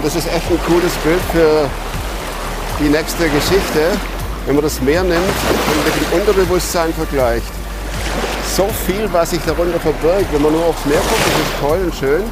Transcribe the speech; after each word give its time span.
Und 0.00 0.06
das 0.06 0.16
ist 0.16 0.28
echt 0.28 0.50
ein 0.50 0.58
cooles 0.64 0.94
Bild 1.04 1.20
für 1.30 1.68
die 2.82 2.88
nächste 2.88 3.28
Geschichte, 3.28 3.92
wenn 4.46 4.54
man 4.54 4.64
das 4.64 4.80
Meer 4.80 5.02
nimmt 5.02 5.20
und 5.20 5.84
mit 5.84 5.94
dem 5.94 6.18
Unterbewusstsein 6.18 6.94
vergleicht. 6.94 7.52
So 8.56 8.66
viel, 8.86 9.06
was 9.12 9.28
sich 9.28 9.40
darunter 9.44 9.78
verbirgt, 9.78 10.32
wenn 10.32 10.40
man 10.40 10.52
nur 10.52 10.64
aufs 10.64 10.86
Meer 10.86 11.00
guckt, 11.00 11.20
das 11.26 11.34
ist 11.34 11.60
toll 11.60 11.78
und 11.84 11.94
schön. 11.94 12.22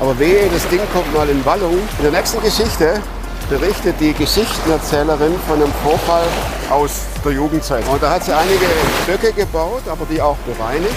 Aber 0.00 0.18
wehe, 0.18 0.48
das 0.52 0.66
Ding 0.66 0.80
kommt 0.92 1.14
mal 1.14 1.28
in 1.28 1.46
Wallung. 1.46 1.78
In 1.98 2.02
der 2.02 2.10
nächsten 2.10 2.42
Geschichte 2.42 3.00
berichtet 3.48 3.94
die 4.00 4.14
Geschichtenerzählerin 4.14 5.34
von 5.46 5.62
einem 5.62 5.72
Vorfall 5.84 6.26
aus 6.70 7.02
der 7.24 7.30
Jugendzeit. 7.30 7.86
Und 7.86 8.02
da 8.02 8.10
hat 8.10 8.24
sie 8.24 8.32
einige 8.32 8.66
Böcke 9.06 9.32
gebaut, 9.32 9.82
aber 9.88 10.06
die 10.10 10.20
auch 10.20 10.38
bereinigt. 10.38 10.96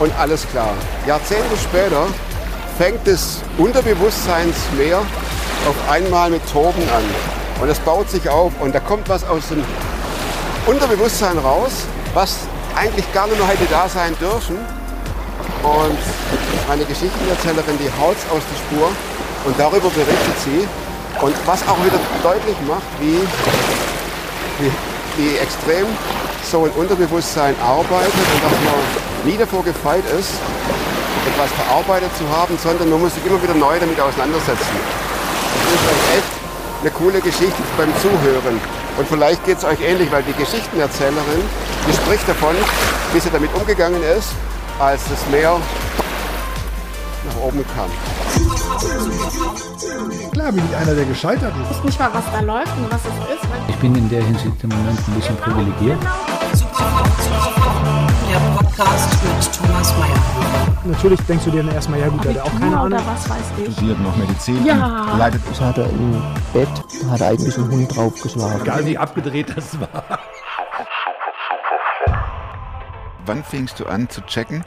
Und 0.00 0.12
alles 0.18 0.44
klar. 0.50 0.74
Jahrzehnte 1.06 1.56
später 1.56 2.08
fängt 2.76 3.06
das 3.06 3.42
Unterbewusstseinsmeer 3.58 5.02
auf 5.68 5.90
einmal 5.90 6.30
mit 6.30 6.42
Toben 6.50 6.82
an. 6.94 7.04
Und 7.60 7.68
es 7.68 7.78
baut 7.80 8.10
sich 8.10 8.28
auf 8.28 8.52
und 8.60 8.74
da 8.74 8.80
kommt 8.80 9.08
was 9.08 9.24
aus 9.24 9.48
dem 9.48 9.62
Unterbewusstsein 10.66 11.38
raus, 11.38 11.86
was 12.14 12.38
eigentlich 12.74 13.10
gar 13.12 13.26
nicht 13.26 13.38
mehr 13.38 13.48
hätte 13.48 13.66
da 13.70 13.88
sein 13.88 14.16
dürfen. 14.20 14.56
Und 15.62 15.98
meine 16.68 16.84
Geschichtenerzählerin, 16.84 17.78
die 17.78 17.90
haut 18.00 18.16
aus 18.30 18.42
der 18.42 18.76
Spur 18.76 18.90
und 19.44 19.58
darüber 19.58 19.90
berichtet 19.90 20.38
sie. 20.44 20.66
Und 21.20 21.34
was 21.46 21.62
auch 21.68 21.78
wieder 21.84 22.00
deutlich 22.22 22.56
macht, 22.66 22.82
wie, 22.98 23.20
wie, 24.58 24.72
wie 25.18 25.36
extrem 25.36 25.86
so 26.50 26.64
ein 26.64 26.70
Unterbewusstsein 26.72 27.54
arbeitet 27.62 28.12
und 28.12 28.42
dass 28.42 28.58
man 28.64 29.30
nie 29.30 29.36
davor 29.36 29.62
gefeit 29.62 30.02
ist, 30.18 30.30
etwas 31.26 31.50
verarbeitet 31.52 32.10
zu 32.16 32.28
haben, 32.36 32.58
sondern 32.58 32.90
man 32.90 33.00
muss 33.00 33.14
sich 33.14 33.24
immer 33.24 33.40
wieder 33.40 33.54
neu 33.54 33.78
damit 33.78 34.00
auseinandersetzen. 34.00 35.11
Eine 36.82 36.90
coole 36.90 37.20
Geschichte 37.20 37.62
beim 37.78 37.92
Zuhören. 38.02 38.60
Und 38.98 39.08
vielleicht 39.08 39.44
geht 39.46 39.58
es 39.58 39.64
euch 39.64 39.80
ähnlich, 39.80 40.10
weil 40.10 40.24
die 40.24 40.32
Geschichtenerzählerin, 40.32 41.42
die 41.88 41.92
spricht 41.92 42.28
davon, 42.28 42.56
wie 43.12 43.20
sie 43.20 43.30
damit 43.30 43.54
umgegangen 43.54 44.02
ist, 44.18 44.30
als 44.80 45.02
das 45.08 45.24
Meer 45.30 45.60
nach 47.24 47.36
oben 47.40 47.64
kam. 47.76 47.88
Klar 50.32 50.50
bin 50.50 50.64
ich 50.68 50.76
einer, 50.76 50.94
der 50.96 51.04
gescheitert 51.04 51.52
ist. 51.62 51.70
Ich 51.70 51.76
weiß 51.76 51.84
nicht 51.84 52.00
mal, 52.00 52.10
was 52.14 52.24
da 52.32 52.40
läuft 52.40 52.76
und 52.76 52.90
was 52.90 53.00
es 53.02 53.36
ist. 53.36 53.48
Ich 53.68 53.76
bin 53.76 53.94
in 53.94 54.08
der 54.08 54.24
Hinsicht 54.24 54.64
im 54.64 54.70
Moment 54.70 54.98
ein 55.06 55.14
bisschen 55.14 55.36
privilegiert. 55.36 55.98
Der 58.32 58.38
Podcast 58.56 59.22
mit 59.24 59.54
Thomas 59.54 59.94
Mayer. 59.98 60.76
Natürlich 60.86 61.20
denkst 61.22 61.44
du 61.44 61.50
dir 61.50 61.62
dann 61.62 61.74
erstmal, 61.74 62.00
ja 62.00 62.08
gut, 62.08 62.24
hat 62.26 62.38
auch 62.38 62.50
keine 62.58 62.78
Ahnung. 62.80 62.98
was 63.04 63.28
weiß 63.28 63.38
ich. 63.58 63.72
studiert 63.74 64.00
noch 64.00 64.16
Medizin, 64.16 64.64
Ja. 64.64 65.14
leidet 65.18 65.42
Ich 65.52 65.60
hatte 65.60 65.82
im 65.82 66.12
Bett, 66.54 66.68
da 67.02 67.10
hat 67.10 67.20
eigentlich 67.22 67.56
ein 67.58 67.70
Hund 67.70 67.94
draufgeschlagen. 67.94 68.62
Egal 68.62 68.86
wie 68.86 68.96
abgedreht 68.96 69.54
das 69.54 69.78
war. 69.78 70.18
Wann 73.26 73.44
fingst 73.44 73.78
du 73.80 73.84
an 73.86 74.08
zu 74.08 74.22
checken, 74.22 74.64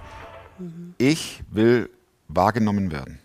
ich 0.99 1.41
will 1.49 1.89
wahrgenommen 2.27 2.91
werden? 2.91 3.19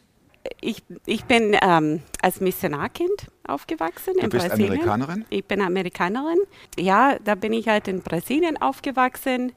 Ich, 0.62 0.82
ich 1.04 1.24
bin 1.26 1.54
ähm, 1.60 2.00
als 2.22 2.40
Missionarkind 2.40 3.26
aufgewachsen 3.46 4.14
Du 4.14 4.20
in 4.20 4.30
bist 4.30 4.48
Brasilien. 4.48 4.72
Amerikanerin? 4.72 5.24
Ich 5.28 5.44
bin 5.44 5.60
Amerikanerin. 5.60 6.38
Ja, 6.78 7.16
da 7.22 7.34
bin 7.34 7.52
ich 7.52 7.68
halt 7.68 7.88
in 7.88 8.00
Brasilien 8.00 8.56
aufgewachsen. 8.60 9.52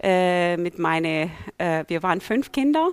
Äh, 0.00 0.56
mit 0.56 0.78
meine, 0.78 1.30
äh, 1.58 1.84
wir 1.88 2.02
waren 2.02 2.20
fünf 2.20 2.52
Kinder 2.52 2.90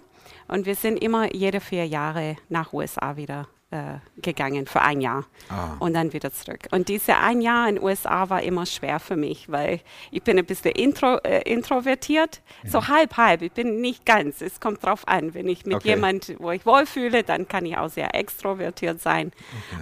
und 0.48 0.66
wir 0.66 0.76
sind 0.76 0.98
immer 0.98 1.34
jede 1.36 1.60
vier 1.60 1.86
Jahre 1.86 2.36
nach 2.50 2.74
USA 2.74 3.16
wieder 3.16 3.48
äh, 3.72 3.96
gegangen 4.22 4.68
für 4.68 4.82
ein 4.82 5.02
Jahr 5.02 5.26
Ah. 5.50 5.76
und 5.80 5.94
dann 5.96 6.14
wieder 6.14 6.32
zurück. 6.32 6.60
Und 6.72 6.88
diese 6.88 7.18
ein 7.18 7.42
Jahr 7.42 7.68
in 7.68 7.76
den 7.76 7.84
USA 7.84 8.30
war 8.30 8.42
immer 8.44 8.66
schwer 8.66 9.00
für 9.00 9.16
mich, 9.16 9.52
weil 9.52 9.82
ich 10.12 10.24
bin 10.24 10.38
ein 10.40 10.46
bisschen 10.46 10.72
intro, 10.72 11.18
äh, 11.24 11.42
introvertiert, 11.52 12.42
so 12.64 12.88
halb 12.88 13.18
halb. 13.18 13.42
Ich 13.42 13.52
bin 13.52 13.82
nicht 13.82 14.06
ganz. 14.06 14.42
Es 14.42 14.60
kommt 14.60 14.84
drauf 14.84 15.08
an, 15.08 15.34
wenn 15.34 15.48
ich 15.48 15.66
mit 15.66 15.76
Okay. 15.78 15.90
jemand, 15.90 16.36
wo 16.40 16.52
ich 16.52 16.66
wohlfühle, 16.66 17.24
dann 17.24 17.48
kann 17.48 17.66
ich 17.66 17.76
auch 17.78 17.90
sehr 17.90 18.14
extrovertiert 18.16 19.02
sein. 19.02 19.32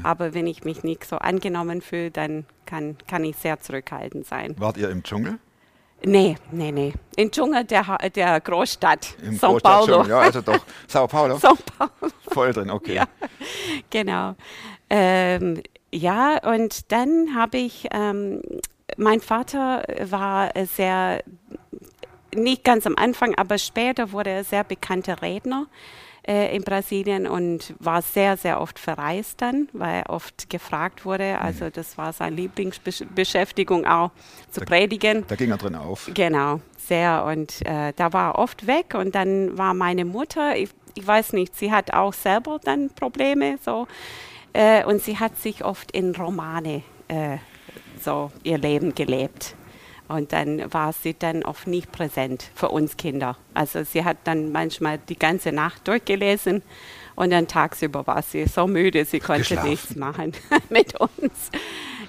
Aber 0.01 0.33
wenn 0.33 0.47
ich 0.47 0.63
mich 0.63 0.83
nicht 0.83 1.05
so 1.05 1.17
angenommen 1.17 1.81
fühle, 1.81 2.11
dann 2.11 2.45
kann, 2.65 2.97
kann 3.07 3.23
ich 3.25 3.35
sehr 3.37 3.59
zurückhaltend 3.59 4.25
sein. 4.25 4.55
Wart 4.57 4.77
ihr 4.77 4.89
im 4.89 5.03
Dschungel? 5.03 5.39
Nee, 6.05 6.35
nee, 6.51 6.71
nee. 6.71 6.93
Im 7.15 7.31
Dschungel 7.31 7.63
der, 7.63 7.97
der 8.13 8.41
Großstadt, 8.41 9.15
Im 9.21 9.35
São 9.35 9.59
Paulo. 9.61 10.03
Großstadtdschungel? 10.03 10.09
Ja, 10.09 10.19
also 10.19 10.41
doch. 10.41 10.65
Sao 10.87 11.07
Paulo? 11.07 11.35
São 11.35 11.57
Paulo. 11.77 12.11
Voll 12.27 12.51
drin, 12.51 12.69
okay. 12.71 12.95
Ja, 12.95 13.05
genau. 13.89 14.35
Ähm, 14.89 15.61
ja, 15.91 16.39
und 16.43 16.91
dann 16.91 17.35
habe 17.35 17.57
ich, 17.57 17.87
ähm, 17.91 18.41
mein 18.97 19.21
Vater 19.21 19.83
war 20.09 20.51
sehr, 20.65 21.23
nicht 22.35 22.63
ganz 22.63 22.85
am 22.85 22.95
Anfang, 22.97 23.35
aber 23.35 23.57
später 23.57 24.11
wurde 24.11 24.31
er 24.31 24.43
sehr 24.43 24.63
bekannter 24.63 25.21
Redner 25.21 25.67
äh, 26.27 26.55
in 26.55 26.63
Brasilien 26.63 27.27
und 27.27 27.73
war 27.79 28.01
sehr, 28.01 28.37
sehr 28.37 28.61
oft 28.61 28.79
verreist 28.79 29.41
dann, 29.41 29.67
weil 29.73 30.03
er 30.03 30.09
oft 30.09 30.49
gefragt 30.49 31.05
wurde. 31.05 31.39
Also 31.41 31.69
das 31.69 31.97
war 31.97 32.13
seine 32.13 32.35
Lieblingsbeschäftigung 32.37 33.85
auch, 33.85 34.11
zu 34.49 34.59
Da- 34.61 34.65
predigen. 34.65 35.25
Da 35.27 35.35
ging 35.35 35.51
er 35.51 35.57
drin 35.57 35.75
auf. 35.75 36.09
Genau, 36.13 36.59
sehr. 36.77 37.25
Und 37.25 37.65
äh, 37.65 37.93
da 37.95 38.13
war 38.13 38.31
er 38.33 38.39
oft 38.39 38.67
weg. 38.67 38.95
Und 38.95 39.15
dann 39.15 39.57
war 39.57 39.73
meine 39.73 40.05
Mutter, 40.05 40.55
ich, 40.55 40.69
ich 40.95 41.05
weiß 41.05 41.33
nicht, 41.33 41.55
sie 41.55 41.71
hat 41.71 41.93
auch 41.93 42.13
selber 42.13 42.59
dann 42.63 42.89
Probleme. 42.89 43.57
So. 43.63 43.87
Äh, 44.53 44.85
und 44.85 45.01
sie 45.01 45.19
hat 45.19 45.37
sich 45.39 45.65
oft 45.65 45.91
in 45.91 46.15
Romane 46.15 46.83
äh, 47.07 47.37
so 47.99 48.31
ihr 48.43 48.57
Leben 48.57 48.93
gelebt. 48.95 49.55
Und 50.13 50.31
dann 50.31 50.71
war 50.71 50.93
sie 50.93 51.15
dann 51.17 51.43
oft 51.43 51.65
nicht 51.65 51.91
präsent 51.91 52.51
für 52.53 52.69
uns 52.69 52.97
Kinder. 52.97 53.35
Also 53.55 53.83
sie 53.83 54.05
hat 54.05 54.17
dann 54.25 54.51
manchmal 54.51 54.99
die 54.99 55.17
ganze 55.17 55.51
Nacht 55.51 55.87
durchgelesen 55.87 56.61
und 57.15 57.31
dann 57.31 57.47
tagsüber 57.47 58.05
war 58.05 58.21
sie 58.21 58.45
so 58.45 58.67
müde, 58.67 59.05
sie 59.05 59.19
konnte 59.19 59.41
Geschlafen. 59.41 59.69
nichts 59.69 59.95
machen 59.95 60.33
mit 60.69 60.99
uns. 60.99 61.49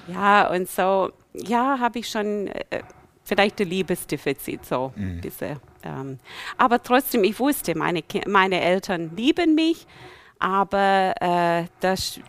Ja, 0.09 0.51
und 0.51 0.69
so, 0.69 1.13
ja, 1.33 1.79
habe 1.81 1.99
ich 1.99 2.09
schon 2.09 2.49
äh, 2.49 2.83
vielleicht 3.25 3.61
ein 3.61 3.69
Liebesdefizit 3.69 4.67
so 4.67 4.93
ein 4.97 5.21
bisschen. 5.23 5.59
Ähm, 5.83 6.19
aber 6.59 6.83
trotzdem, 6.83 7.25
ich 7.25 7.39
wusste, 7.39 7.77
meine, 7.77 8.03
meine 8.27 8.61
Eltern 8.61 9.17
lieben 9.17 9.55
mich, 9.55 9.87
aber 10.39 11.15
äh, 11.21 11.65
das, 11.81 12.21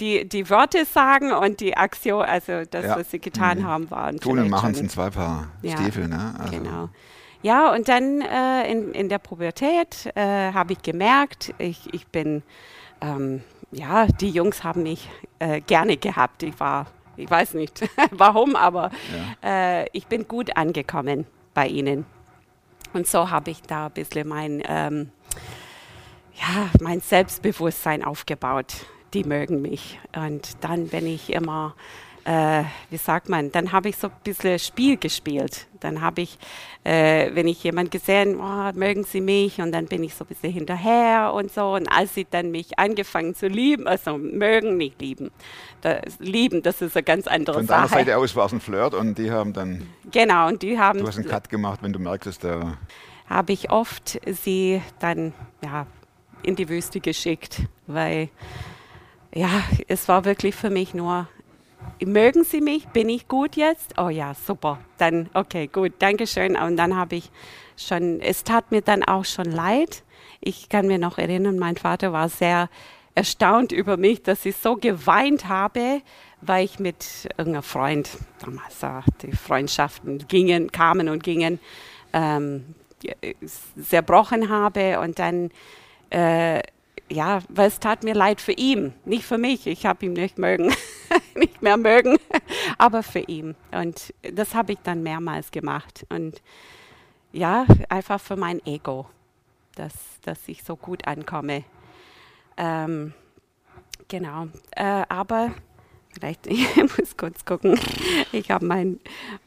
die, 0.00 0.28
die 0.28 0.48
Wörter 0.50 0.84
sagen 0.84 1.32
und 1.32 1.60
die 1.60 1.76
Aktion, 1.76 2.22
also 2.24 2.62
das, 2.70 2.84
Ja. 2.86 2.96
was 2.96 3.10
sie 3.10 3.18
getan 3.20 3.64
haben, 3.66 3.90
waren 3.90 4.18
Tun 4.18 4.38
und 4.38 4.48
machen 4.48 4.74
sind 4.74 4.90
zwei 4.90 5.10
Paar 5.10 5.48
Ja, 5.62 5.76
Stiefel, 5.76 6.08
ne? 6.08 6.34
Also, 6.38 6.52
Genau. 6.58 6.88
Ja, 7.42 7.72
und 7.72 7.88
dann 7.88 8.20
äh, 8.20 8.70
in, 8.70 8.92
in 8.92 9.08
der 9.08 9.18
Pubertät 9.18 10.10
äh, 10.14 10.52
habe 10.52 10.72
ich 10.74 10.82
gemerkt, 10.82 11.54
ich, 11.58 11.92
ich 11.94 12.06
bin, 12.08 12.42
ähm, 13.00 13.42
ja, 13.70 14.06
die 14.06 14.28
Jungs 14.30 14.62
haben 14.64 14.82
mich 14.82 15.08
äh, 15.38 15.60
gerne 15.62 15.96
gehabt. 15.96 16.42
Ich 16.42 16.58
war, 16.60 16.86
ich 17.16 17.30
weiß 17.30 17.54
nicht 17.54 17.88
warum, 18.10 18.56
aber 18.56 18.90
äh, 19.42 19.88
ich 19.96 20.06
bin 20.06 20.28
gut 20.28 20.56
angekommen 20.56 21.26
bei 21.54 21.66
ihnen. 21.66 22.04
Und 22.92 23.06
so 23.06 23.30
habe 23.30 23.50
ich 23.52 23.62
da 23.62 23.86
ein 23.86 23.92
bisschen 23.92 24.28
mein, 24.28 24.62
ähm, 24.66 25.10
ja, 26.34 26.68
mein 26.80 27.00
Selbstbewusstsein 27.00 28.04
aufgebaut. 28.04 28.74
Die 29.14 29.24
mögen 29.24 29.62
mich. 29.62 29.98
Und 30.14 30.56
dann 30.60 30.88
bin 30.88 31.06
ich 31.06 31.32
immer, 31.32 31.74
äh, 32.24 32.62
wie 32.90 32.96
sagt 32.96 33.28
man, 33.28 33.50
dann 33.50 33.72
habe 33.72 33.88
ich 33.88 33.96
so 33.96 34.08
ein 34.08 34.12
bisschen 34.22 34.58
Spiel 34.58 34.96
gespielt. 34.96 35.66
Dann 35.80 36.00
habe 36.00 36.20
ich, 36.20 36.38
äh, 36.84 37.30
wenn 37.34 37.48
ich 37.48 37.64
jemand 37.64 37.90
gesehen, 37.90 38.38
oh, 38.38 38.70
mögen 38.74 39.04
sie 39.04 39.20
mich, 39.20 39.60
und 39.60 39.72
dann 39.72 39.86
bin 39.86 40.04
ich 40.04 40.14
so 40.14 40.24
ein 40.24 40.28
bisschen 40.28 40.52
hinterher 40.52 41.32
und 41.34 41.50
so. 41.50 41.74
Und 41.74 41.88
als 41.88 42.14
sie 42.14 42.26
dann 42.30 42.50
mich 42.50 42.78
angefangen 42.78 43.34
zu 43.34 43.48
lieben, 43.48 43.88
also 43.88 44.18
mögen, 44.18 44.76
nicht 44.76 45.00
lieben, 45.00 45.30
das, 45.80 46.02
lieben, 46.18 46.62
das 46.62 46.82
ist 46.82 46.96
eine 46.96 47.02
ganz 47.02 47.26
andere 47.26 47.56
Von 47.58 47.66
deiner 47.66 47.88
Sache. 47.88 47.98
Seite 48.00 48.16
aus 48.16 48.36
war 48.36 48.46
es 48.46 48.52
ein 48.52 48.60
Flirt 48.60 48.94
und 48.94 49.18
die 49.18 49.30
haben 49.30 49.52
dann, 49.52 49.88
Genau, 50.12 50.48
und 50.48 50.62
die 50.62 50.78
haben 50.78 51.00
du 51.00 51.06
hast 51.06 51.16
einen 51.16 51.28
Cut 51.28 51.48
gemacht, 51.48 51.82
wenn 51.82 51.92
du 51.92 51.98
merktest, 51.98 52.44
der 52.44 52.76
habe 53.26 53.52
ich 53.52 53.70
oft 53.70 54.20
sie 54.26 54.82
dann 54.98 55.32
ja, 55.64 55.86
in 56.42 56.56
die 56.56 56.68
Wüste 56.68 57.00
geschickt, 57.00 57.62
weil 57.86 58.28
ja, 59.34 59.62
es 59.88 60.08
war 60.08 60.24
wirklich 60.24 60.54
für 60.54 60.70
mich 60.70 60.94
nur, 60.94 61.28
mögen 62.04 62.44
Sie 62.44 62.60
mich? 62.60 62.86
Bin 62.88 63.08
ich 63.08 63.28
gut 63.28 63.56
jetzt? 63.56 63.98
Oh 63.98 64.08
ja, 64.08 64.34
super. 64.34 64.78
Dann, 64.98 65.30
okay, 65.34 65.66
gut, 65.66 65.92
Dankeschön. 65.98 66.56
Und 66.56 66.76
dann 66.76 66.96
habe 66.96 67.16
ich 67.16 67.30
schon, 67.76 68.20
es 68.20 68.44
tat 68.44 68.70
mir 68.70 68.82
dann 68.82 69.04
auch 69.04 69.24
schon 69.24 69.46
leid. 69.46 70.02
Ich 70.40 70.68
kann 70.68 70.86
mir 70.86 70.98
noch 70.98 71.18
erinnern, 71.18 71.58
mein 71.58 71.76
Vater 71.76 72.12
war 72.12 72.28
sehr 72.28 72.68
erstaunt 73.14 73.72
über 73.72 73.96
mich, 73.96 74.22
dass 74.22 74.44
ich 74.46 74.56
so 74.56 74.76
geweint 74.76 75.48
habe, 75.48 76.00
weil 76.40 76.64
ich 76.64 76.78
mit 76.78 77.28
irgendeinem 77.36 77.62
Freund, 77.62 78.08
damals 78.38 78.82
äh, 78.82 79.10
die 79.22 79.32
Freundschaften 79.32 80.26
gingen, 80.28 80.70
kamen 80.72 81.08
und 81.08 81.22
gingen, 81.22 81.58
ähm, 82.12 82.74
zerbrochen 83.80 84.48
habe 84.48 85.00
und 85.00 85.18
dann 85.18 85.50
äh, 86.10 86.60
ja, 87.10 87.40
weil 87.48 87.68
es 87.68 87.80
tat 87.80 88.04
mir 88.04 88.14
leid 88.14 88.40
für 88.40 88.52
ihn, 88.52 88.94
nicht 89.04 89.24
für 89.24 89.38
mich. 89.38 89.66
Ich 89.66 89.84
habe 89.84 90.06
ihn 90.06 90.12
nicht 90.12 90.38
mögen, 90.38 90.72
nicht 91.34 91.60
mehr 91.60 91.76
mögen, 91.76 92.18
aber 92.78 93.02
für 93.02 93.20
ihn. 93.20 93.56
Und 93.72 94.14
das 94.22 94.54
habe 94.54 94.72
ich 94.72 94.78
dann 94.84 95.02
mehrmals 95.02 95.50
gemacht. 95.50 96.06
Und 96.08 96.40
ja, 97.32 97.66
einfach 97.88 98.20
für 98.20 98.36
mein 98.36 98.64
Ego, 98.64 99.06
dass, 99.74 99.94
dass 100.22 100.46
ich 100.46 100.62
so 100.62 100.76
gut 100.76 101.06
ankomme. 101.06 101.64
Ähm, 102.56 103.12
genau. 104.08 104.46
Äh, 104.70 105.02
aber 105.08 105.52
vielleicht, 106.12 106.46
ich 106.46 106.76
muss 106.76 107.16
kurz 107.16 107.44
gucken. 107.44 107.78
Ich 108.30 108.50
habe 108.50 108.64
meinen 108.64 109.00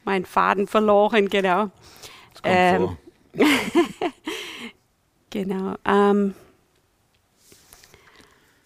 mein 0.04 0.26
Faden 0.26 0.66
verloren, 0.66 1.28
genau. 1.30 1.70
Das 2.32 2.42
kommt 2.42 2.54
Ähm, 2.54 2.82
vor. 2.82 2.96
Genau. 5.30 5.74
Ähm, 5.84 6.34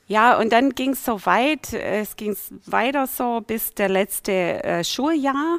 ja, 0.09 0.39
und 0.39 0.53
dann 0.53 0.71
ging 0.71 0.91
es 0.93 1.05
so 1.05 1.25
weit, 1.27 1.73
äh, 1.73 2.01
es 2.01 2.17
ging 2.17 2.37
weiter 2.67 3.07
so 3.07 3.41
bis 3.47 3.75
der 3.75 3.89
letzte 3.89 4.33
äh, 4.65 4.83
Schuljahr. 4.85 5.59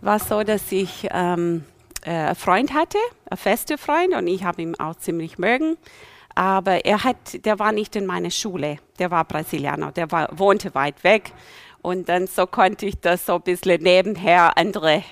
War 0.00 0.18
so, 0.18 0.42
dass 0.44 0.72
ich 0.72 1.08
ähm, 1.10 1.64
äh, 2.02 2.10
einen 2.10 2.34
Freund 2.34 2.72
hatte, 2.72 2.96
einen 3.28 3.36
festen 3.36 3.76
Freund, 3.76 4.14
und 4.14 4.26
ich 4.28 4.44
habe 4.44 4.62
ihn 4.62 4.74
auch 4.76 4.94
ziemlich 4.94 5.38
mögen. 5.38 5.76
Aber 6.34 6.84
er 6.86 7.04
hat, 7.04 7.44
der 7.44 7.58
war 7.58 7.72
nicht 7.72 7.96
in 7.96 8.06
meiner 8.06 8.30
Schule. 8.30 8.78
Der 8.98 9.10
war 9.10 9.24
Brasilianer, 9.24 9.92
der 9.92 10.10
war, 10.10 10.28
wohnte 10.38 10.74
weit 10.74 11.04
weg. 11.04 11.32
Und 11.82 12.08
dann 12.08 12.26
so 12.26 12.46
konnte 12.46 12.86
ich 12.86 12.98
das 13.00 13.26
so 13.26 13.34
ein 13.34 13.42
bisschen 13.42 13.82
nebenher 13.82 14.56
andere 14.56 15.02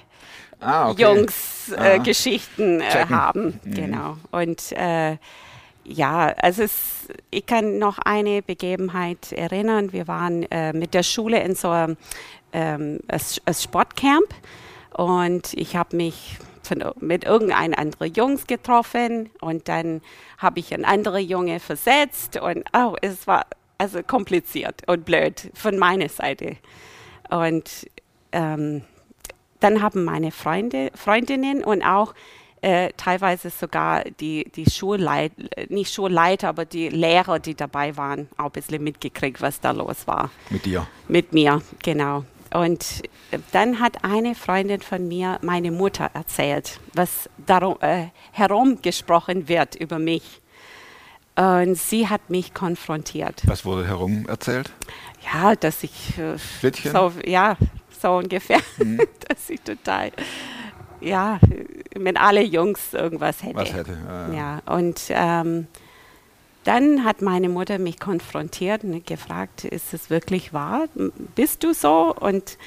Ah, 0.60 0.90
okay. 0.90 1.02
Jungs 1.02 1.70
äh, 1.70 1.76
Ah. 1.76 1.96
Geschichten 1.98 2.80
äh, 2.80 3.06
haben. 3.08 3.60
Genau. 3.64 4.16
Und 4.30 4.72
äh, 4.72 5.16
ja, 5.88 6.34
also 6.36 6.62
es, 6.62 7.08
ich 7.30 7.46
kann 7.46 7.78
noch 7.78 7.98
eine 7.98 8.42
Begebenheit 8.42 9.32
erinnern. 9.32 9.92
Wir 9.92 10.06
waren 10.06 10.42
äh, 10.50 10.72
mit 10.72 10.94
der 10.94 11.02
Schule 11.02 11.40
in 11.42 11.54
so 11.54 11.70
einem 11.70 11.96
ähm, 12.52 13.00
Sportcamp 13.50 14.28
und 14.94 15.54
ich 15.54 15.76
habe 15.76 15.96
mich 15.96 16.38
von, 16.62 16.84
mit 17.00 17.24
irgendeinem 17.24 17.74
anderen 17.74 18.12
Jungs 18.12 18.46
getroffen 18.46 19.30
und 19.40 19.68
dann 19.68 20.02
habe 20.36 20.60
ich 20.60 20.74
einen 20.74 20.84
anderen 20.84 21.26
Junge 21.26 21.58
versetzt 21.58 22.38
und 22.38 22.64
oh, 22.74 22.94
es 23.00 23.26
war 23.26 23.46
also 23.78 24.02
kompliziert 24.02 24.82
und 24.86 25.04
blöd 25.04 25.50
von 25.54 25.78
meiner 25.78 26.08
Seite. 26.08 26.56
Und 27.30 27.88
ähm, 28.32 28.82
dann 29.60 29.82
haben 29.82 30.04
meine 30.04 30.32
Freunde, 30.32 30.90
Freundinnen 30.94 31.64
und 31.64 31.82
auch 31.82 32.14
äh, 32.60 32.90
teilweise 32.96 33.50
sogar 33.50 34.04
die, 34.04 34.50
die 34.54 34.68
Schulleit, 34.70 35.32
nicht 35.70 35.92
Schulleiter, 35.92 36.48
aber 36.48 36.64
die 36.64 36.88
Lehrer, 36.88 37.38
die 37.38 37.54
dabei 37.54 37.96
waren, 37.96 38.28
auch 38.36 38.46
ein 38.46 38.52
bisschen 38.52 38.82
mitgekriegt, 38.82 39.40
was 39.40 39.60
da 39.60 39.70
los 39.70 40.06
war. 40.06 40.30
Mit 40.50 40.64
dir. 40.66 40.86
Mit 41.08 41.32
mir, 41.32 41.62
genau. 41.82 42.24
Und 42.52 43.02
äh, 43.30 43.38
dann 43.52 43.80
hat 43.80 44.04
eine 44.04 44.34
Freundin 44.34 44.80
von 44.80 45.06
mir 45.06 45.38
meine 45.42 45.70
Mutter 45.70 46.10
erzählt, 46.14 46.80
was 46.94 47.28
darum 47.46 47.76
äh, 47.80 48.06
herumgesprochen 48.32 49.48
wird 49.48 49.74
über 49.74 49.98
mich. 49.98 50.40
Und 51.36 51.76
sie 51.76 52.08
hat 52.08 52.30
mich 52.30 52.52
konfrontiert. 52.52 53.42
Was 53.44 53.64
wurde 53.64 53.86
herum 53.86 54.26
erzählt? 54.28 54.72
Ja, 55.32 55.54
dass 55.54 55.84
ich 55.84 56.18
äh, 56.18 56.36
so, 56.72 57.12
ja, 57.24 57.56
so 58.00 58.16
ungefähr, 58.16 58.60
dass 59.28 59.48
ich 59.48 59.60
total, 59.60 60.10
ja, 61.00 61.38
mit 61.98 62.18
alle 62.18 62.42
Jungs 62.42 62.94
irgendwas 62.94 63.42
hätte. 63.42 63.56
Was 63.56 63.72
hätte? 63.72 63.92
äh, 64.32 64.36
Ja, 64.36 64.60
und 64.66 65.00
ähm, 65.10 65.66
dann 66.64 67.04
hat 67.04 67.22
meine 67.22 67.48
Mutter 67.48 67.78
mich 67.78 67.98
konfrontiert 67.98 68.84
und 68.84 69.06
gefragt, 69.06 69.64
ist 69.64 69.94
es 69.94 70.10
wirklich 70.10 70.52
wahr? 70.52 70.86
Bist 71.34 71.64
du 71.64 71.72
so? 71.72 72.14
Und 72.14 72.58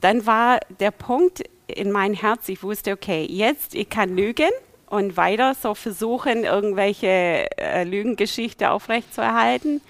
dann 0.00 0.26
war 0.26 0.60
der 0.80 0.90
Punkt 0.90 1.42
in 1.66 1.90
mein 1.90 2.14
Herz, 2.14 2.48
ich 2.48 2.62
wusste, 2.62 2.92
okay, 2.92 3.26
jetzt 3.28 3.74
ich 3.74 3.88
kann 3.88 4.14
lügen 4.14 4.50
und 4.88 5.16
weiter 5.16 5.54
so 5.60 5.74
versuchen, 5.74 6.44
irgendwelche 6.44 7.48
äh, 7.58 7.82
Lügengeschichte 7.84 8.70
aufrechtzuerhalten. 8.70 9.80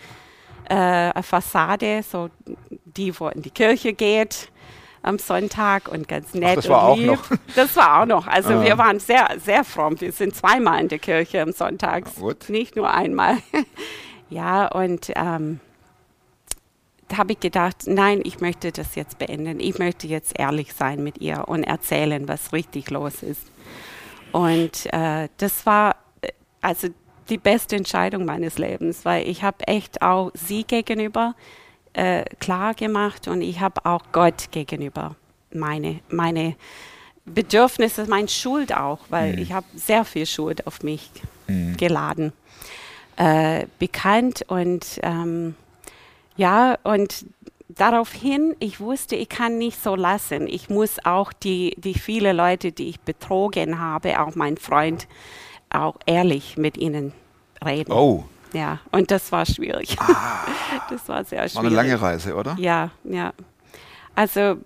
Äh, 0.69 0.75
eine 0.75 1.23
Fassade, 1.23 2.03
so 2.03 2.31
die, 2.85 3.19
wo 3.21 3.29
in 3.29 3.43
die 3.43 3.51
Kirche 3.51 3.93
geht 3.93 4.49
am 5.07 5.19
Sonntag 5.19 5.89
und 5.89 6.09
ganz 6.09 6.35
nett 6.35 6.57
das 6.59 6.69
war 6.69 6.85
und 6.85 6.91
auch 6.93 6.97
lieb. 6.97 7.07
noch. 7.09 7.25
Das 7.55 7.77
war 7.77 8.03
auch 8.03 8.07
noch. 8.07 8.27
Also 8.27 8.51
Ah. 8.55 8.65
wir 8.65 8.77
waren 8.79 8.99
sehr, 9.01 9.29
sehr 9.43 9.65
fromm. 9.65 10.01
Wir 10.01 10.13
sind 10.13 10.35
zweimal 10.35 10.81
in 10.81 10.89
der 10.89 10.99
Kirche 10.99 11.41
am 11.43 11.53
Sonntag, 11.53 12.05
nicht 12.49 12.77
nur 12.77 12.93
einmal. 12.93 13.37
ja, 14.31 14.67
und 14.69 15.13
ähm, 15.15 15.61
da 17.09 17.19
habe 17.19 17.33
ich 17.33 17.41
gedacht, 17.41 17.85
nein, 17.87 18.21
ich 18.25 18.41
möchte 18.41 18.73
das 18.73 18.95
jetzt 18.97 19.19
beenden. 19.19 19.61
Ich 19.61 19.79
möchte 19.79 20.07
jetzt 20.09 20.39
ehrlich 20.39 20.73
sein 20.75 21.03
mit 21.05 21.19
ihr 21.21 21.45
und 21.47 21.63
erzählen, 21.63 22.27
was 22.27 22.53
richtig 22.53 22.91
los 22.91 23.23
ist. 23.23 23.43
Und 24.33 24.93
äh, 24.93 25.29
das 25.37 25.67
war 25.67 25.95
äh, 26.21 26.33
also 26.61 26.89
die 27.29 27.39
beste 27.39 27.77
Entscheidung 27.77 28.25
meines 28.25 28.59
Lebens, 28.59 29.05
weil 29.05 29.29
ich 29.29 29.43
habe 29.45 29.67
echt 29.69 30.03
auch 30.03 30.31
sie 30.35 30.65
gegenüber 30.65 31.35
äh, 31.97 32.25
klar 32.39 32.75
gemacht 32.75 33.27
und 33.27 33.41
ich 33.41 33.61
habe 33.61 33.85
auch 33.85 34.03
Gott 34.13 34.51
gegenüber 34.51 35.17
meine, 35.53 36.01
meine 36.09 36.55
Bedürfnisse, 37.25 38.07
meine 38.07 38.29
Schuld 38.29 38.77
auch, 38.77 39.01
weil 39.09 39.39
ich 39.41 39.53
habe 39.53 39.67
sehr 39.75 40.05
viel 40.05 40.27
Schuld 40.27 40.67
auf 40.67 40.83
mich 40.83 41.11
geladen, 41.77 42.33
äh, 43.17 43.67
bekannt 43.79 44.45
und 44.49 45.01
ähm, 45.03 45.55
ja, 46.37 46.77
und 46.85 47.25
daraufhin, 47.69 48.55
ich 48.59 48.81
wusste, 48.81 49.17
ich 49.17 49.29
kann 49.29 49.59
nicht 49.59 49.83
so 49.83 49.95
lassen. 49.95 50.47
Ich 50.47 50.69
muss 50.69 51.05
auch 51.05 51.33
die, 51.33 51.75
die 51.79 51.95
viele 51.95 52.33
Leute, 52.33 52.73
die 52.73 52.89
ich 52.89 53.01
betrogen 53.01 53.81
habe, 53.81 54.21
auch 54.21 54.35
mein 54.35 54.57
Freund, 54.57 55.09
auch 55.71 55.97
ehrlich 56.07 56.57
mit 56.57 56.77
ihnen 56.77 57.13
reden. 57.65 57.93
Oh, 57.93 58.25
Ja, 58.57 58.81
und 58.91 59.11
das 59.11 59.31
war 59.33 59.45
schwierig. 59.45 59.97
das 60.91 61.07
war 61.09 61.25
sehr 61.25 61.47
schwierig. 61.49 61.55
war 61.57 61.65
eine 61.65 61.75
lange 61.75 62.01
Reise, 62.01 62.35
oder? 62.35 62.57
Ja, 62.59 62.91
ja. 63.05 63.35
Also 64.15 64.57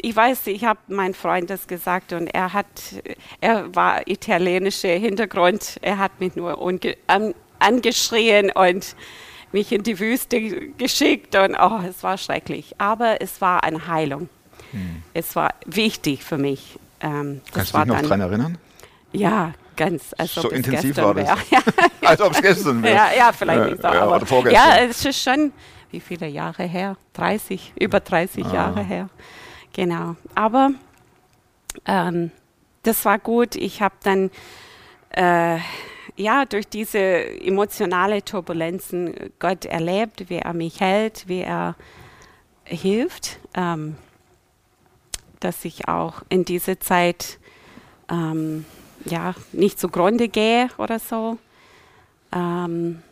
ich 0.00 0.16
weiß, 0.16 0.48
ich 0.48 0.64
habe 0.64 0.80
meinem 0.88 1.14
Freund 1.14 1.48
das 1.48 1.68
gesagt 1.68 2.12
und 2.12 2.26
er 2.26 2.52
hat, 2.52 2.66
er 3.40 3.72
war 3.76 4.08
italienischer 4.08 4.88
Hintergrund. 4.88 5.78
Er 5.80 5.98
hat 5.98 6.18
mich 6.18 6.34
nur 6.34 6.58
an, 7.06 7.34
angeschrien 7.60 8.50
und 8.50 8.96
mich 9.52 9.70
in 9.70 9.84
die 9.84 10.00
Wüste 10.00 10.40
geschickt 10.76 11.36
und 11.36 11.56
oh, 11.56 11.80
es 11.88 12.02
war 12.02 12.18
schrecklich. 12.18 12.74
Aber 12.78 13.22
es 13.22 13.40
war 13.40 13.62
eine 13.62 13.86
Heilung. 13.86 14.28
Es 15.12 15.36
war 15.36 15.54
wichtig 15.66 16.24
für 16.24 16.36
mich. 16.36 16.80
Ähm, 16.98 17.10
Hm. 17.20 17.40
Kannst 17.52 17.72
du 17.72 17.78
dich 17.78 17.86
noch 17.86 18.02
daran 18.02 18.20
erinnern? 18.22 18.58
Ja, 19.12 19.52
ganz. 19.76 20.14
Als 20.18 20.34
So 20.34 20.48
intensiv 20.50 20.96
war 20.98 21.14
das. 21.14 21.28
Ja, 21.50 21.58
Als 22.08 22.20
ob 22.20 22.32
es 22.32 22.42
gestern 22.42 22.82
wäre. 22.82 22.94
ja, 22.94 23.08
ja, 23.16 23.32
vielleicht 23.32 23.60
Äh, 23.60 23.70
nicht 23.70 23.82
so. 23.82 23.88
ja, 23.88 24.02
aber 24.02 24.16
oder 24.16 24.26
vorgestern. 24.26 24.68
ja, 24.70 24.78
es 24.84 25.04
ist 25.04 25.22
schon, 25.22 25.52
wie 25.90 26.00
viele 26.00 26.26
Jahre 26.28 26.64
her? 26.64 26.96
30, 27.14 27.72
über 27.78 28.00
30 28.00 28.44
Ah. 28.46 28.54
Jahre 28.54 28.82
her. 28.82 29.08
Genau. 29.72 30.16
Aber 30.34 30.70
ähm, 31.86 32.30
das 32.82 33.04
war 33.04 33.18
gut. 33.18 33.56
Ich 33.56 33.82
habe 33.82 33.94
dann 34.02 34.30
äh, 35.10 35.58
ja 36.16 36.44
durch 36.44 36.68
diese 36.68 36.98
emotionale 36.98 38.24
Turbulenzen 38.24 39.14
Gott 39.38 39.64
erlebt, 39.64 40.28
wie 40.28 40.36
er 40.38 40.52
mich 40.52 40.80
hält, 40.80 41.24
wie 41.28 41.40
er 41.40 41.74
hilft, 42.64 43.38
ähm, 43.54 43.96
dass 45.40 45.64
ich 45.64 45.88
auch 45.88 46.22
in 46.28 46.44
diese 46.44 46.78
Zeit 46.78 47.38
ähm, 48.10 48.64
ja 49.04 49.34
nicht 49.52 49.78
zugrunde 49.78 50.28
gehe 50.28 50.68
oder 50.78 50.98
so. 50.98 51.38
Ähm, 52.32 53.02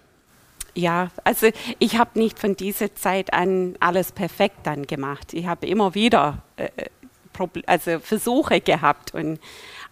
ja, 0.74 1.10
also 1.24 1.48
ich 1.78 1.98
habe 1.98 2.18
nicht 2.18 2.38
von 2.38 2.56
dieser 2.56 2.94
Zeit 2.94 3.32
an 3.32 3.76
alles 3.80 4.12
perfekt 4.12 4.60
dann 4.64 4.86
gemacht. 4.86 5.34
Ich 5.34 5.46
habe 5.46 5.66
immer 5.66 5.94
wieder 5.94 6.42
äh, 6.56 6.68
also 7.66 7.98
Versuche 8.00 8.60
gehabt. 8.60 9.14
Und, 9.14 9.38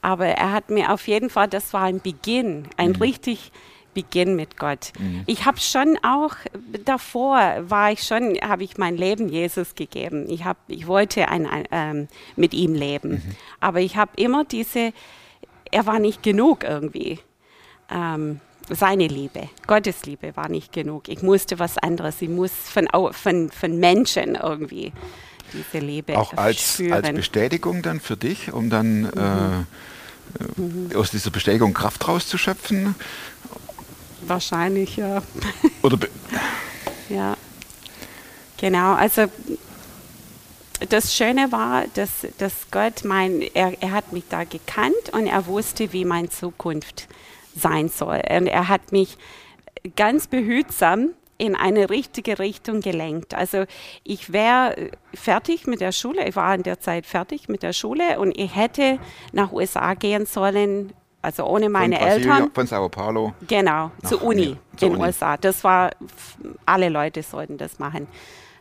aber 0.02 0.26
er 0.26 0.52
hat 0.52 0.70
mir 0.70 0.92
auf 0.92 1.06
jeden 1.08 1.30
Fall, 1.30 1.48
das 1.48 1.72
war 1.72 1.82
ein 1.82 2.00
Beginn, 2.00 2.68
ein 2.76 2.92
richtig 2.96 3.52
Beginn 3.92 4.36
mit 4.36 4.56
Gott. 4.56 4.92
Ich 5.26 5.46
habe 5.46 5.58
schon 5.58 5.98
auch, 6.02 6.36
davor 6.84 7.40
war 7.62 7.90
ich 7.90 8.04
schon, 8.04 8.38
habe 8.40 8.62
ich 8.62 8.78
mein 8.78 8.96
Leben 8.96 9.28
Jesus 9.28 9.74
gegeben. 9.74 10.30
Ich, 10.30 10.44
hab, 10.44 10.58
ich 10.68 10.86
wollte 10.86 11.28
ein, 11.28 11.46
ein, 11.46 11.64
ähm, 11.72 12.08
mit 12.36 12.54
ihm 12.54 12.74
leben. 12.74 13.36
Aber 13.58 13.80
ich 13.80 13.96
habe 13.96 14.12
immer 14.16 14.44
diese, 14.44 14.92
er 15.70 15.86
war 15.86 15.98
nicht 15.98 16.22
genug 16.22 16.64
irgendwie. 16.64 17.18
Ähm, 17.90 18.40
seine 18.68 19.08
Liebe, 19.08 19.48
Gottes 19.66 20.04
Liebe 20.04 20.36
war 20.36 20.48
nicht 20.48 20.72
genug. 20.72 21.08
Ich 21.08 21.22
musste 21.22 21.58
was 21.58 21.76
anderes. 21.78 22.22
Ich 22.22 22.28
muss 22.28 22.52
von, 22.52 22.88
von, 23.12 23.50
von 23.50 23.80
Menschen 23.80 24.36
irgendwie 24.36 24.92
diese 25.52 25.84
Liebe 25.84 26.16
Auch 26.16 26.34
als, 26.34 26.74
spüren. 26.74 26.92
als 27.04 27.12
Bestätigung 27.12 27.82
dann 27.82 27.98
für 28.00 28.16
dich, 28.16 28.52
um 28.52 28.70
dann 28.70 29.06
äh, 29.06 30.92
äh, 30.92 30.94
aus 30.94 31.10
dieser 31.10 31.30
Bestätigung 31.30 31.74
Kraft 31.74 32.06
rauszuschöpfen? 32.06 32.94
wahrscheinlich, 34.26 34.96
ja. 34.96 35.22
Oder 35.82 35.98
Ja, 37.08 37.36
genau. 38.56 38.94
Also 38.94 39.24
das 40.88 41.14
Schöne 41.14 41.52
war, 41.52 41.84
dass, 41.94 42.26
dass 42.38 42.70
Gott 42.70 43.04
mein, 43.04 43.42
er, 43.54 43.80
er 43.80 43.92
hat 43.92 44.12
mich 44.12 44.24
da 44.28 44.44
gekannt 44.44 45.10
und 45.12 45.26
er 45.26 45.46
wusste, 45.46 45.92
wie 45.92 46.04
meine 46.04 46.28
Zukunft 46.28 47.08
sein 47.54 47.88
soll. 47.88 48.22
Und 48.30 48.46
er 48.46 48.68
hat 48.68 48.92
mich 48.92 49.18
ganz 49.96 50.26
behutsam 50.26 51.10
in 51.38 51.56
eine 51.56 51.88
richtige 51.88 52.38
Richtung 52.38 52.80
gelenkt. 52.80 53.34
Also 53.34 53.64
ich 54.04 54.32
wäre 54.32 54.90
fertig 55.14 55.66
mit 55.66 55.80
der 55.80 55.92
Schule, 55.92 56.28
ich 56.28 56.36
war 56.36 56.54
in 56.54 56.62
der 56.62 56.80
Zeit 56.80 57.06
fertig 57.06 57.48
mit 57.48 57.62
der 57.62 57.72
Schule 57.72 58.20
und 58.20 58.36
ich 58.38 58.54
hätte 58.54 58.98
nach 59.32 59.50
USA 59.50 59.94
gehen 59.94 60.26
sollen, 60.26 60.92
also 61.22 61.44
ohne 61.46 61.70
meine 61.70 61.96
von 61.96 62.06
Eltern. 62.06 62.50
Von 62.52 62.66
Sao 62.66 62.88
Paulo. 62.90 63.32
Genau, 63.48 63.90
Nach 64.02 64.08
zur 64.10 64.22
Uni 64.22 64.48
Uni, 64.48 64.56
zur 64.76 64.88
in 64.88 64.92
den 64.92 64.92
Uni. 64.96 65.02
USA. 65.08 65.36
Das 65.38 65.64
war, 65.64 65.90
alle 66.66 66.90
Leute 66.90 67.22
sollten 67.22 67.56
das 67.56 67.78
machen, 67.78 68.06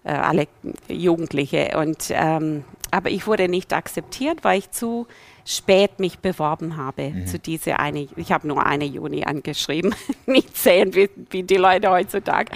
äh, 0.10 0.14
alle 0.14 0.48
Jugendliche. 0.88 1.78
Und, 1.78 2.08
ähm, 2.10 2.64
aber 2.90 3.12
ich 3.12 3.28
wurde 3.28 3.48
nicht 3.48 3.74
akzeptiert, 3.74 4.44
weil 4.44 4.60
ich 4.60 4.72
zu 4.72 5.06
spät 5.46 6.00
mich 6.00 6.20
beworben 6.20 6.78
habe 6.78 7.10
Mhm. 7.10 7.28
zu 7.28 7.38
diese 7.38 7.80
eine, 7.80 8.08
ich 8.16 8.32
habe 8.32 8.48
nur 8.48 8.66
eine 8.66 8.86
Juni 8.86 9.24
angeschrieben, 9.24 9.94
nicht 10.26 10.58
zehn 10.58 10.96
wie, 10.96 11.10
wie 11.30 11.44
die 11.44 11.58
Leute 11.58 11.90
heutzutage. 11.92 12.52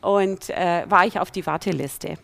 Und 0.00 0.50
äh, 0.50 0.84
war 0.88 1.06
ich 1.06 1.20
auf 1.20 1.30
die 1.30 1.46
Warteliste. 1.46 2.14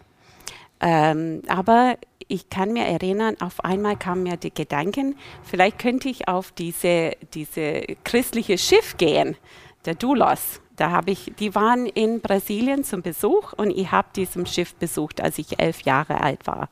Ähm, 0.80 1.42
aber 1.46 1.96
ich 2.26 2.48
kann 2.48 2.72
mir 2.72 2.84
erinnern, 2.84 3.36
auf 3.40 3.64
einmal 3.64 3.96
kamen 3.96 4.24
mir 4.24 4.36
die 4.36 4.52
Gedanken, 4.52 5.16
vielleicht 5.42 5.78
könnte 5.78 6.08
ich 6.08 6.26
auf 6.26 6.52
diese, 6.52 7.12
diese 7.32 7.82
christliche 8.02 8.58
Schiff 8.58 8.96
gehen, 8.96 9.36
der 9.84 9.94
Doulos. 9.94 10.60
Da 10.76 10.90
habe 10.90 11.12
ich, 11.12 11.32
die 11.38 11.54
waren 11.54 11.86
in 11.86 12.20
Brasilien 12.20 12.82
zum 12.84 13.02
Besuch 13.02 13.52
und 13.52 13.70
ich 13.70 13.92
habe 13.92 14.08
diesem 14.16 14.44
Schiff 14.46 14.74
besucht, 14.74 15.20
als 15.20 15.38
ich 15.38 15.60
elf 15.60 15.82
Jahre 15.82 16.20
alt 16.20 16.46
war. 16.46 16.68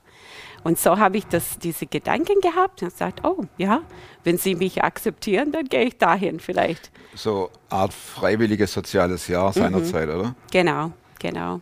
Und 0.64 0.78
so 0.78 0.98
habe 0.98 1.18
ich 1.18 1.26
das, 1.26 1.58
diese 1.58 1.86
Gedanken 1.86 2.40
gehabt 2.40 2.82
und 2.82 2.90
gesagt, 2.90 3.24
oh 3.24 3.44
ja, 3.58 3.82
wenn 4.24 4.38
Sie 4.38 4.54
mich 4.54 4.82
akzeptieren, 4.84 5.52
dann 5.52 5.64
gehe 5.64 5.84
ich 5.84 5.98
dahin 5.98 6.38
vielleicht. 6.40 6.90
So 7.14 7.50
Art 7.68 7.92
freiwilliges 7.92 8.72
soziales 8.72 9.28
Mhm. 9.28 9.34
Jahr 9.34 9.52
seinerzeit, 9.52 10.08
oder? 10.08 10.34
Genau, 10.52 10.92
genau. 11.18 11.60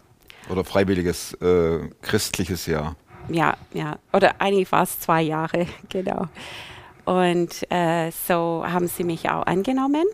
Oder 0.51 0.65
freiwilliges 0.65 1.35
äh, 1.35 1.89
christliches 2.03 2.67
Jahr. 2.67 2.97
Ja, 3.29 3.57
ja. 3.73 3.99
Oder 4.13 4.41
eigentlich 4.41 4.71
war 4.73 4.83
es 4.83 4.99
zwei 5.01 5.23
Jahre, 5.23 5.67
genau. 5.89 6.27
Und 7.05 7.71
äh, 7.71 8.11
so 8.11 8.65
haben 8.67 8.87
sie 8.87 9.05
mich 9.05 9.31
auch 9.31 9.47
angenommen. 9.47 10.05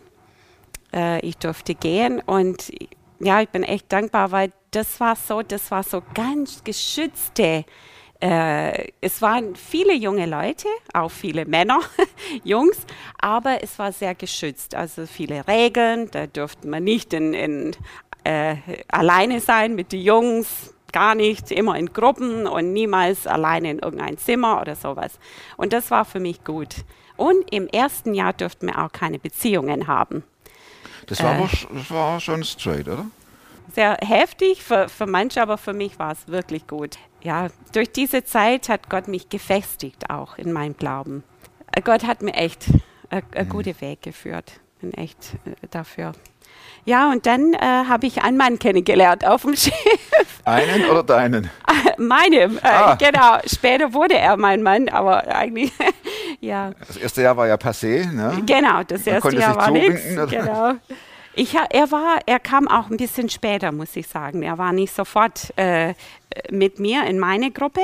Äh, 0.93 1.19
ich 1.25 1.37
durfte 1.37 1.75
gehen 1.75 2.21
und 2.25 2.71
ja, 3.19 3.41
ich 3.41 3.49
bin 3.49 3.63
echt 3.63 3.91
dankbar, 3.91 4.31
weil 4.31 4.51
das 4.71 4.99
war 4.99 5.15
so, 5.15 5.41
das 5.41 5.71
war 5.71 5.83
so 5.83 6.03
ganz 6.13 6.63
geschützte. 6.63 7.65
Äh, 8.19 8.91
es 8.99 9.21
waren 9.21 9.55
viele 9.55 9.93
junge 9.93 10.25
Leute, 10.25 10.67
auch 10.93 11.11
viele 11.11 11.45
Männer, 11.45 11.79
Jungs, 12.43 12.77
aber 13.19 13.63
es 13.63 13.77
war 13.77 13.91
sehr 13.91 14.15
geschützt. 14.15 14.75
Also 14.75 15.05
viele 15.05 15.47
Regeln, 15.47 16.09
da 16.11 16.27
durfte 16.27 16.67
man 16.67 16.83
nicht 16.83 17.13
in, 17.13 17.33
in, 17.33 17.75
äh, 18.23 18.55
alleine 18.87 19.39
sein 19.39 19.75
mit 19.75 19.91
den 19.91 20.01
Jungs, 20.01 20.73
gar 20.91 21.15
nicht, 21.15 21.51
immer 21.51 21.77
in 21.77 21.93
Gruppen 21.93 22.47
und 22.47 22.73
niemals 22.73 23.27
alleine 23.27 23.71
in 23.71 23.79
irgendein 23.79 24.17
Zimmer 24.17 24.61
oder 24.61 24.75
sowas. 24.75 25.19
Und 25.57 25.73
das 25.73 25.91
war 25.91 26.05
für 26.05 26.19
mich 26.19 26.43
gut. 26.43 26.75
Und 27.17 27.51
im 27.53 27.67
ersten 27.67 28.13
Jahr 28.13 28.33
durften 28.33 28.67
wir 28.67 28.83
auch 28.83 28.91
keine 28.91 29.19
Beziehungen 29.19 29.87
haben. 29.87 30.23
Das 31.07 31.21
war, 31.23 31.33
Äh. 31.33 31.37
aber, 31.37 31.49
das 31.73 31.91
war 31.91 32.19
schon 32.19 32.43
straight, 32.43 32.87
oder? 32.87 33.05
Sehr 33.73 33.97
heftig 34.01 34.63
für, 34.63 34.87
für 34.87 35.05
manche, 35.05 35.41
aber 35.41 35.57
für 35.57 35.73
mich 35.73 35.99
war 35.99 36.11
es 36.13 36.27
wirklich 36.27 36.67
gut. 36.67 36.97
Ja, 37.21 37.47
durch 37.73 37.91
diese 37.91 38.23
Zeit 38.23 38.69
hat 38.69 38.89
Gott 38.89 39.07
mich 39.07 39.27
gefestigt 39.29 40.09
auch 40.09 40.37
in 40.37 40.53
meinem 40.53 40.77
Glauben. 40.77 41.23
Äh, 41.73 41.81
Gott 41.81 42.05
hat 42.05 42.21
mir 42.21 42.33
echt 42.33 42.69
äh, 43.09 43.21
einen 43.35 43.49
guten 43.49 43.79
Weg 43.81 44.01
geführt. 44.03 44.59
Bin 44.79 44.93
echt 44.93 45.33
äh, 45.45 45.67
dafür. 45.71 46.13
Ja, 46.85 47.11
und 47.11 47.25
dann 47.25 47.53
äh, 47.53 47.57
habe 47.59 48.07
ich 48.07 48.21
einen 48.23 48.37
Mann 48.37 48.59
kennengelernt 48.59 49.25
auf 49.25 49.41
dem 49.41 49.55
Schiff. 49.57 49.73
Einen 50.45 50.85
oder 50.89 51.03
deinen? 51.03 51.49
Meinem, 51.97 52.57
äh, 52.57 52.61
Ah. 52.63 52.95
genau. 52.95 53.37
Später 53.45 53.93
wurde 53.93 54.17
er 54.17 54.37
mein 54.37 54.63
Mann, 54.63 54.87
aber 54.89 55.27
eigentlich, 55.27 55.71
ja. 56.39 56.71
Das 56.87 56.95
erste 56.97 57.21
Jahr 57.23 57.35
war 57.37 57.47
ja 57.47 57.55
passé, 57.55 58.09
ne? 58.11 58.41
Genau, 58.45 58.83
das 58.83 59.05
erste 59.05 59.35
Jahr 59.35 59.55
war 59.57 59.71
nichts. 59.71 60.03
Genau. 60.29 60.73
Ich, 61.33 61.53
er 61.53 61.91
war, 61.91 62.19
er 62.25 62.39
kam 62.39 62.67
auch 62.67 62.89
ein 62.89 62.97
bisschen 62.97 63.29
später, 63.29 63.71
muss 63.71 63.95
ich 63.95 64.07
sagen. 64.07 64.41
Er 64.41 64.57
war 64.57 64.73
nicht 64.73 64.95
sofort 64.95 65.53
äh, 65.57 65.93
mit 66.49 66.79
mir 66.79 67.03
in 67.05 67.19
meine 67.19 67.51
Gruppe. 67.51 67.81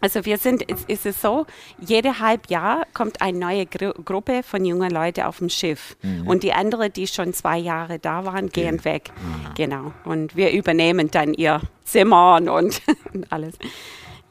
Also 0.00 0.24
wir 0.24 0.38
sind, 0.38 0.68
es 0.70 0.84
ist 0.84 1.06
es 1.06 1.20
so, 1.20 1.46
jede 1.78 2.20
halb 2.20 2.48
Jahr 2.50 2.86
kommt 2.94 3.20
eine 3.20 3.38
neue 3.38 3.66
Gru 3.66 3.92
Gruppe 4.04 4.42
von 4.42 4.64
jungen 4.64 4.90
Leuten 4.90 5.22
auf 5.22 5.38
dem 5.38 5.48
Schiff. 5.48 5.96
Und 6.24 6.42
die 6.42 6.52
andere, 6.52 6.90
die 6.90 7.06
schon 7.06 7.34
zwei 7.34 7.58
Jahre 7.58 7.98
da 7.98 8.24
waren, 8.24 8.48
gehen 8.48 8.84
weg. 8.84 9.10
Genau. 9.56 9.92
Und 10.04 10.36
wir 10.36 10.52
übernehmen 10.52 11.10
dann 11.10 11.34
ihr 11.34 11.60
Zimmer 11.84 12.36
und, 12.36 12.48
und 12.48 12.82
alles. 13.30 13.56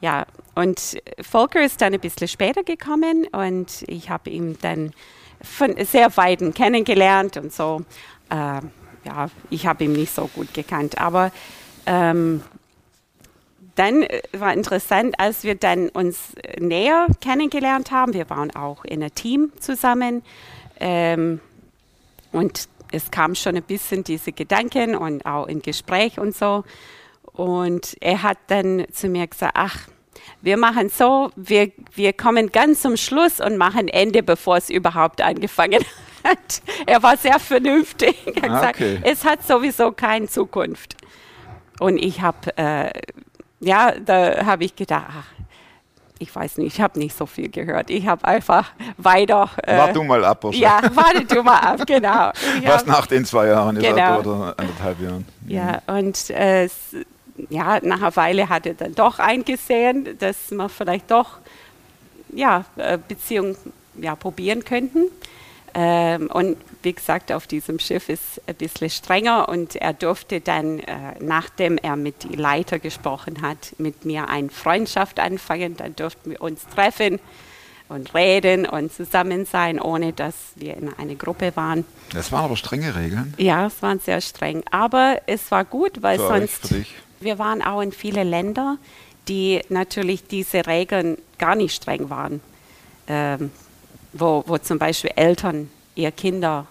Ja, 0.00 0.26
und 0.54 0.98
Volker 1.20 1.62
ist 1.62 1.80
dann 1.80 1.94
ein 1.94 2.00
bisschen 2.00 2.28
später 2.28 2.64
gekommen 2.64 3.26
und 3.32 3.84
ich 3.86 4.10
habe 4.10 4.30
ihn 4.30 4.56
dann 4.62 4.92
von 5.42 5.74
sehr 5.84 6.16
Weiten 6.16 6.54
kennengelernt 6.54 7.36
und 7.36 7.52
so. 7.52 7.82
Äh, 8.30 8.60
ja, 9.04 9.30
ich 9.50 9.66
habe 9.66 9.84
ihn 9.84 9.92
nicht 9.92 10.14
so 10.14 10.26
gut 10.26 10.52
gekannt, 10.52 10.98
aber 10.98 11.32
ähm, 11.86 12.42
dann 13.74 14.02
äh, 14.02 14.22
war 14.32 14.52
interessant, 14.52 15.14
als 15.18 15.44
wir 15.44 15.54
dann 15.54 15.88
uns 15.90 16.34
äh, 16.42 16.60
näher 16.60 17.06
kennengelernt 17.20 17.90
haben. 17.90 18.14
Wir 18.14 18.28
waren 18.30 18.50
auch 18.54 18.84
in 18.84 19.02
einem 19.02 19.14
Team 19.14 19.52
zusammen 19.58 20.22
ähm, 20.78 21.40
und 22.32 22.68
es 22.92 23.10
kam 23.10 23.34
schon 23.34 23.56
ein 23.56 23.62
bisschen 23.62 24.02
diese 24.04 24.32
Gedanken 24.32 24.96
und 24.96 25.24
auch 25.24 25.46
im 25.46 25.62
Gespräch 25.62 26.18
und 26.18 26.34
so. 26.36 26.64
Und 27.32 27.96
er 28.00 28.22
hat 28.22 28.38
dann 28.48 28.86
zu 28.92 29.08
mir 29.08 29.26
gesagt, 29.26 29.52
ach, 29.54 29.88
wir 30.42 30.56
machen 30.56 30.88
so, 30.88 31.30
wir, 31.36 31.70
wir 31.94 32.12
kommen 32.12 32.50
ganz 32.50 32.82
zum 32.82 32.96
Schluss 32.96 33.40
und 33.40 33.56
machen 33.56 33.88
Ende, 33.88 34.22
bevor 34.22 34.56
es 34.56 34.70
überhaupt 34.70 35.20
angefangen 35.20 35.84
hat. 36.24 36.62
Er 36.86 37.02
war 37.02 37.16
sehr 37.16 37.38
vernünftig. 37.38 38.16
Er 38.26 38.42
hat 38.42 38.50
Ah, 38.50 38.54
gesagt, 38.54 38.76
okay. 38.76 39.00
es 39.02 39.24
hat 39.24 39.46
sowieso 39.46 39.92
keine 39.92 40.28
Zukunft. 40.28 40.96
Und 41.78 41.96
ich 41.96 42.20
habe, 42.20 42.56
äh, 42.58 42.90
ja, 43.60 43.92
da 44.04 44.44
habe 44.44 44.64
ich 44.64 44.74
gedacht, 44.74 45.04
ach, 45.08 45.24
ich 46.18 46.34
weiß 46.34 46.58
nicht, 46.58 46.74
ich 46.74 46.80
habe 46.82 46.98
nicht 46.98 47.16
so 47.16 47.24
viel 47.24 47.48
gehört. 47.48 47.88
Ich 47.88 48.06
habe 48.06 48.24
einfach 48.26 48.72
weiter. 48.98 49.48
Äh, 49.62 49.78
Wart 49.78 49.96
du 49.96 50.02
mal 50.02 50.22
ab, 50.24 50.40
Bursche. 50.42 50.58
ja, 50.60 50.80
warte 50.94 51.24
du 51.24 51.42
mal 51.42 51.58
ab, 51.58 51.80
genau. 51.86 52.30
Ich 52.58 52.66
Was 52.66 52.80
hab- 52.82 52.86
nach 52.86 53.06
den 53.06 53.24
zwei 53.24 53.46
Jahren 53.46 53.76
ist 53.76 53.82
Genau. 53.84 54.18
oder 54.20 54.54
anderthalb 54.58 55.00
Jahren. 55.00 55.26
ja, 55.46 55.80
und 55.86 56.28
äh, 56.30 56.68
ja, 57.48 57.80
nach 57.82 58.02
einer 58.02 58.16
Weile 58.16 58.48
hat 58.50 58.66
er 58.66 58.74
dann 58.74 58.94
doch 58.94 59.18
eingesehen, 59.18 60.18
dass 60.18 60.50
wir 60.50 60.68
vielleicht 60.68 61.10
doch 61.10 61.38
ja, 62.34 62.64
äh, 62.76 62.98
Beziehung 63.08 63.56
ja, 63.96 64.14
probieren 64.14 64.62
könnten. 64.62 65.04
Ähm, 65.72 66.28
und 66.30 66.58
wie 66.82 66.92
gesagt, 66.92 67.30
auf 67.32 67.46
diesem 67.46 67.78
Schiff 67.78 68.08
ist 68.08 68.40
ein 68.46 68.54
bisschen 68.54 68.90
strenger 68.90 69.48
und 69.48 69.76
er 69.76 69.92
durfte 69.92 70.40
dann, 70.40 70.80
äh, 70.80 71.14
nachdem 71.20 71.76
er 71.78 71.96
mit 71.96 72.24
die 72.24 72.36
Leiter 72.36 72.78
gesprochen 72.78 73.42
hat, 73.42 73.74
mit 73.78 74.04
mir 74.04 74.28
eine 74.28 74.48
Freundschaft 74.48 75.20
anfangen. 75.20 75.76
Dann 75.76 75.94
durften 75.94 76.30
wir 76.30 76.40
uns 76.40 76.66
treffen 76.74 77.20
und 77.90 78.14
reden 78.14 78.66
und 78.66 78.92
zusammen 78.92 79.44
sein, 79.44 79.80
ohne 79.80 80.12
dass 80.12 80.34
wir 80.56 80.76
in 80.76 80.94
einer 80.94 81.16
Gruppe 81.16 81.52
waren. 81.56 81.84
Das 82.12 82.32
waren 82.32 82.44
aber 82.44 82.56
strenge 82.56 82.94
Regeln. 82.94 83.34
Ja, 83.36 83.66
es 83.66 83.82
war 83.82 83.98
sehr 83.98 84.20
streng, 84.20 84.62
aber 84.70 85.20
es 85.26 85.50
war 85.50 85.64
gut, 85.64 86.02
weil 86.02 86.18
Für 86.18 86.28
euch, 86.28 86.38
sonst 86.52 86.70
dich. 86.70 86.94
wir 87.18 87.38
waren 87.38 87.62
auch 87.62 87.80
in 87.80 87.92
viele 87.92 88.22
Länder, 88.22 88.78
die 89.28 89.60
natürlich 89.68 90.26
diese 90.26 90.66
Regeln 90.66 91.18
gar 91.38 91.56
nicht 91.56 91.74
streng 91.74 92.08
waren, 92.10 92.40
ähm, 93.06 93.50
wo, 94.12 94.44
wo 94.46 94.56
zum 94.58 94.78
Beispiel 94.78 95.10
Eltern 95.16 95.68
ihre 95.94 96.12
Kinder 96.12 96.66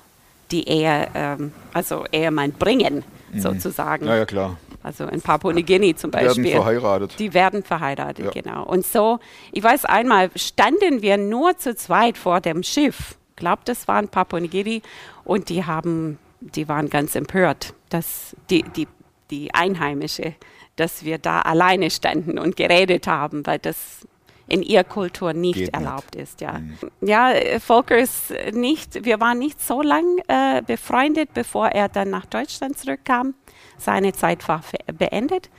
die 0.51 0.67
Ehe, 0.67 1.07
ähm, 1.13 1.51
also 1.73 2.05
Ehemann 2.11 2.51
bringen, 2.53 3.03
sozusagen. 3.35 4.05
Ja, 4.07 4.17
ja, 4.17 4.25
klar. 4.25 4.57
Also 4.81 5.05
in 5.05 5.21
Papua-Neuguinea 5.21 5.95
zum 5.95 6.13
Werden 6.13 6.27
Beispiel. 6.27 6.51
verheiratet. 6.51 7.19
Die 7.19 7.33
werden 7.33 7.63
verheiratet, 7.63 8.25
Ja. 8.25 8.31
genau. 8.31 8.63
Und 8.63 8.85
so, 8.85 9.19
ich 9.51 9.61
weiß 9.63 9.85
einmal, 9.85 10.31
standen 10.35 11.01
wir 11.01 11.17
nur 11.17 11.57
zu 11.57 11.75
zweit 11.75 12.17
vor 12.17 12.39
dem 12.39 12.63
Schiff. 12.63 13.15
Ich 13.31 13.35
glaube, 13.35 13.61
das 13.65 13.87
waren 13.87 14.07
Papua-Neuguinea. 14.07 14.79
Und 15.25 15.49
die 15.49 15.65
haben, 15.65 16.17
die 16.39 16.67
waren 16.69 16.89
ganz 16.89 17.15
empört, 17.15 17.73
dass 17.89 18.35
die, 18.49 18.63
die, 18.63 18.87
die 19.31 19.53
Einheimische, 19.53 20.33
dass 20.77 21.03
wir 21.03 21.17
da 21.17 21.41
alleine 21.41 21.89
standen 21.91 22.39
und 22.39 22.55
geredet 22.55 23.05
haben, 23.05 23.45
weil 23.45 23.59
das 23.59 24.07
in 24.49 24.63
ihrer 24.63 24.83
Kultur 24.83 25.33
nicht 25.33 25.55
Geht 25.55 25.65
nicht. 25.65 25.73
erlaubt 25.73 26.15
ist. 26.15 26.41
Ja, 26.41 26.59
ja 27.01 27.31
äh, 27.31 27.59
Volker 27.59 27.97
ist 27.97 28.33
nicht, 28.51 29.05
wir 29.05 29.19
waren 29.19 29.39
nicht 29.39 29.61
so 29.61 29.81
lang 29.81 30.05
äh, 30.27 30.61
befreundet, 30.61 31.33
bevor 31.33 31.67
er 31.69 31.87
dann 31.87 32.09
nach 32.09 32.25
Deutschland 32.25 32.77
zurückkam. 32.77 33.35
Seine 33.77 34.13
Zeit 34.13 34.47
war 34.47 34.61
beendet. 34.97 35.49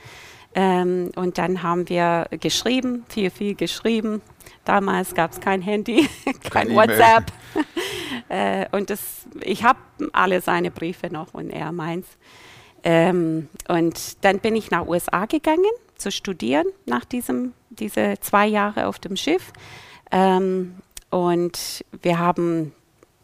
Ähm, 0.53 1.11
und 1.15 1.37
dann 1.37 1.63
haben 1.63 1.87
wir 1.87 2.27
geschrieben, 2.31 3.05
viel, 3.07 3.29
viel 3.29 3.55
geschrieben. 3.55 4.21
Damals 4.65 5.15
gab 5.15 5.31
es 5.31 5.39
kein 5.39 5.61
Handy, 5.61 6.07
kein 6.49 6.71
E-Mail. 6.71 6.89
WhatsApp. 6.89 7.31
äh, 8.29 8.65
und 8.75 8.89
das, 8.89 9.25
ich 9.41 9.63
habe 9.63 9.79
alle 10.11 10.41
seine 10.41 10.69
Briefe 10.69 11.07
noch 11.11 11.33
und 11.33 11.49
er 11.49 11.71
meins. 11.71 12.05
Ähm, 12.83 13.47
und 13.69 14.23
dann 14.25 14.39
bin 14.39 14.55
ich 14.55 14.71
nach 14.71 14.87
USA 14.87 15.25
gegangen 15.25 15.71
zu 16.01 16.11
studieren 16.11 16.65
nach 16.85 17.05
diesem 17.05 17.53
diese 17.69 18.15
zwei 18.19 18.47
Jahre 18.47 18.87
auf 18.87 18.99
dem 18.99 19.15
Schiff. 19.15 19.53
Ähm, 20.11 20.75
und 21.09 21.85
wir 22.01 22.19
haben 22.19 22.73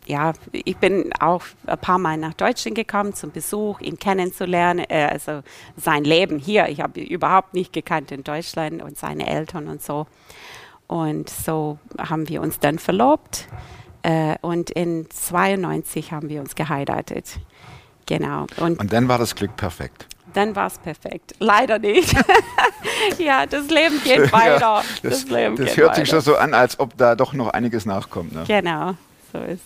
ja, 0.07 0.33
ich 0.51 0.77
bin 0.77 1.11
auch 1.19 1.43
ein 1.65 1.77
paar 1.79 1.97
Mal 1.97 2.17
nach 2.17 2.33
Deutschland 2.33 2.75
gekommen 2.75 3.13
zum 3.13 3.31
Besuch, 3.31 3.81
ihn 3.81 3.99
kennenzulernen, 3.99 4.85
äh, 4.89 5.05
also 5.11 5.41
sein 5.75 6.05
Leben 6.05 6.39
hier. 6.39 6.69
Ich 6.69 6.79
habe 6.79 7.01
ihn 7.01 7.07
überhaupt 7.07 7.53
nicht 7.53 7.73
gekannt 7.73 8.11
in 8.11 8.23
Deutschland 8.23 8.81
und 8.81 8.97
seine 8.97 9.27
Eltern 9.27 9.67
und 9.67 9.83
so. 9.83 10.07
Und 10.87 11.29
so 11.29 11.77
haben 11.97 12.29
wir 12.29 12.41
uns 12.41 12.59
dann 12.59 12.79
verlobt 12.79 13.47
äh, 14.03 14.35
und 14.41 14.69
in 14.69 15.09
92 15.09 16.13
haben 16.13 16.29
wir 16.29 16.39
uns 16.39 16.55
geheiratet. 16.55 17.39
Genau. 18.05 18.47
Und 18.57 18.79
Und 18.79 18.93
dann 18.93 19.09
war 19.09 19.17
das 19.17 19.35
Glück 19.35 19.57
perfekt. 19.57 20.07
Dann 20.37 20.55
war 20.55 20.67
es 20.67 20.77
perfekt. 20.77 21.33
Leider 21.39 21.79
nicht. 21.79 22.15
ja, 23.17 23.45
das 23.47 23.69
Leben 23.69 23.99
geht 24.03 24.31
weiter. 24.31 24.59
Ja, 24.59 24.83
das, 25.01 25.25
das 25.25 25.29
Leben 25.29 25.55
das 25.55 25.65
geht 25.65 25.77
hört 25.77 25.89
weiter. 25.89 26.01
sich 26.01 26.09
schon 26.09 26.21
so 26.21 26.35
an, 26.35 26.53
als 26.53 26.79
ob 26.79 26.95
da 26.95 27.15
doch 27.15 27.33
noch 27.33 27.49
einiges 27.49 27.85
nachkommt. 27.85 28.33
Ne? 28.33 28.43
Genau, 28.47 28.93
so 29.33 29.39
ist. 29.39 29.63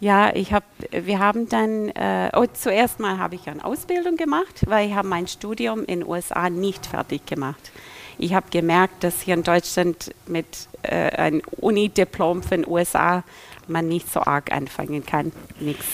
Ja, 0.00 0.34
ich 0.34 0.52
habe, 0.52 0.64
wir 0.90 1.18
haben 1.18 1.48
dann, 1.48 1.90
äh, 1.90 2.30
oh, 2.34 2.46
zuerst 2.52 3.00
mal 3.00 3.18
habe 3.18 3.34
ich 3.34 3.48
eine 3.48 3.64
Ausbildung 3.64 4.16
gemacht, 4.16 4.64
weil 4.66 4.88
ich 4.88 4.94
habe 4.94 5.06
mein 5.06 5.28
Studium 5.28 5.80
in 5.80 6.00
den 6.00 6.08
USA 6.08 6.50
nicht 6.50 6.86
fertig 6.86 7.26
gemacht. 7.26 7.70
Ich 8.18 8.34
habe 8.34 8.46
gemerkt, 8.50 9.04
dass 9.04 9.20
hier 9.20 9.34
in 9.34 9.42
Deutschland 9.42 10.14
mit 10.26 10.46
äh, 10.82 11.10
einem 11.10 11.42
Unidiplom 11.58 12.42
für 12.42 12.56
den 12.56 12.66
USA 12.66 13.22
man 13.68 13.88
nicht 13.88 14.10
so 14.10 14.20
arg 14.20 14.50
anfangen 14.52 15.04
kann. 15.06 15.32
Nichts 15.60 15.86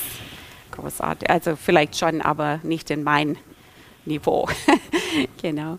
großartig. 0.70 1.28
Also 1.28 1.56
vielleicht 1.56 1.98
schon, 1.98 2.22
aber 2.22 2.60
nicht 2.62 2.90
in 2.90 3.02
mein 3.02 3.36
Niveau. 4.06 4.48
genau. 5.42 5.78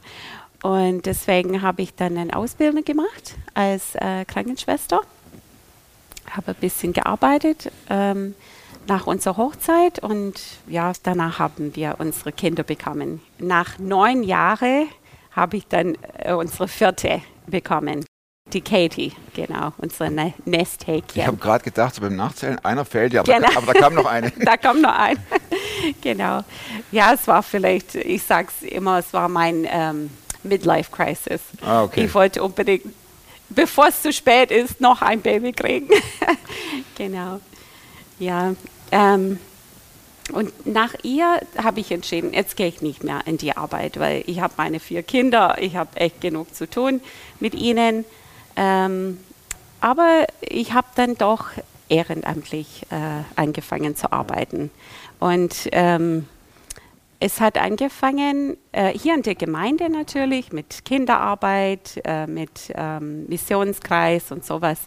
Und 0.64 1.06
deswegen 1.06 1.62
habe 1.62 1.82
ich 1.82 1.94
dann 1.96 2.18
eine 2.18 2.36
Ausbildung 2.36 2.84
gemacht 2.84 3.36
als 3.54 3.96
äh, 3.96 4.26
Krankenschwester 4.26 5.02
habe 6.32 6.52
ein 6.52 6.56
bisschen 6.60 6.94
gearbeitet 6.94 7.72
ähm, 7.90 8.36
nach 8.88 9.08
unserer 9.08 9.38
Hochzeit 9.38 10.00
und 10.00 10.42
ja, 10.68 10.92
danach 11.04 11.40
haben 11.40 11.76
wir 11.76 11.96
unsere 12.00 12.32
Kinder 12.32 12.64
bekommen. 12.64 13.22
Nach 13.40 13.80
neun 13.80 14.24
Jahren 14.24 14.88
habe 15.32 15.58
ich 15.58 15.68
dann 15.68 15.98
äh, 16.20 16.34
unsere 16.34 16.68
vierte 16.68 17.22
bekommen. 17.48 18.06
Die 18.54 18.62
Katie, 18.62 19.12
genau, 19.34 19.74
unsere 19.78 20.10
ne 20.10 20.28
Ich 20.28 20.34
habe 20.36 20.50
Nesthäkchen. 20.50 21.40
gerade 21.40 21.66
gedacht, 21.66 21.96
so 21.96 22.02
beim 22.02 22.16
Nachzählen, 22.16 22.60
einer 22.64 22.86
fällt 22.86 23.12
ja, 23.12 23.20
aber, 23.22 23.34
Genau. 23.34 23.50
aber 23.58 23.74
da 23.74 23.80
kam 23.80 23.94
noch 23.94 24.06
eine. 24.06 24.32
Da 24.40 24.56
kommt 24.56 24.82
noch 24.82 24.98
ein. 24.98 25.18
genau. 26.02 26.42
Ja, 26.92 27.14
es 27.14 27.28
war 27.28 27.44
vielleicht, 27.44 27.96
ich 27.96 28.24
sage 28.24 28.50
es 28.62 28.68
immer, 28.68 29.00
es 29.00 29.14
war 29.14 29.30
mein 29.30 29.68
ähm, 29.70 30.10
Midlife-Crisis. 30.44 31.42
Ah, 31.62 31.84
okay. 31.84 32.06
Ich 32.06 32.14
wollte 32.14 32.44
unbedingt, 32.44 32.86
bevor 33.50 33.88
es 33.88 34.02
zu 34.02 34.12
spät 34.12 34.52
ist, 34.52 34.82
noch 34.82 35.02
ein 35.02 35.22
Baby 35.22 35.52
kriegen. 35.52 35.90
genau. 36.98 37.40
Ja. 38.20 38.54
Ähm, 38.92 39.40
und 40.34 40.66
nach 40.66 40.94
ihr 41.04 41.40
habe 41.62 41.80
ich 41.80 41.92
entschieden, 41.92 42.34
jetzt 42.34 42.58
gehe 42.58 42.68
ich 42.68 42.82
nicht 42.82 43.04
mehr 43.04 43.22
in 43.26 43.38
die 43.38 43.56
Arbeit, 43.56 43.98
weil 44.00 44.24
ich 44.26 44.42
habe 44.42 44.54
meine 44.58 44.80
vier 44.80 45.04
Kinder, 45.04 45.58
ich 45.60 45.78
habe 45.78 45.96
echt 45.96 46.20
genug 46.20 46.54
zu 46.54 46.70
tun 46.70 47.02
mit 47.40 47.56
ihnen. 47.56 48.04
Ähm, 48.58 49.20
aber 49.80 50.26
ich 50.42 50.74
habe 50.74 50.88
dann 50.96 51.16
doch 51.16 51.46
ehrenamtlich 51.90 52.84
äh, 52.90 53.24
angefangen 53.36 53.96
zu 53.96 54.12
arbeiten. 54.12 54.72
Und 55.20 55.70
ähm, 55.72 56.28
es 57.20 57.42
hat 57.42 57.58
angefangen 57.58 58.58
äh, 58.72 58.90
hier 58.90 59.16
in 59.16 59.24
der 59.24 59.36
Gemeinde 59.36 59.90
natürlich 59.90 60.52
mit 60.52 60.86
Kinderarbeit, 60.86 62.00
äh, 62.06 62.28
mit 62.28 62.72
ähm, 62.76 63.26
Missionskreis 63.28 64.32
und 64.32 64.46
sowas. 64.46 64.80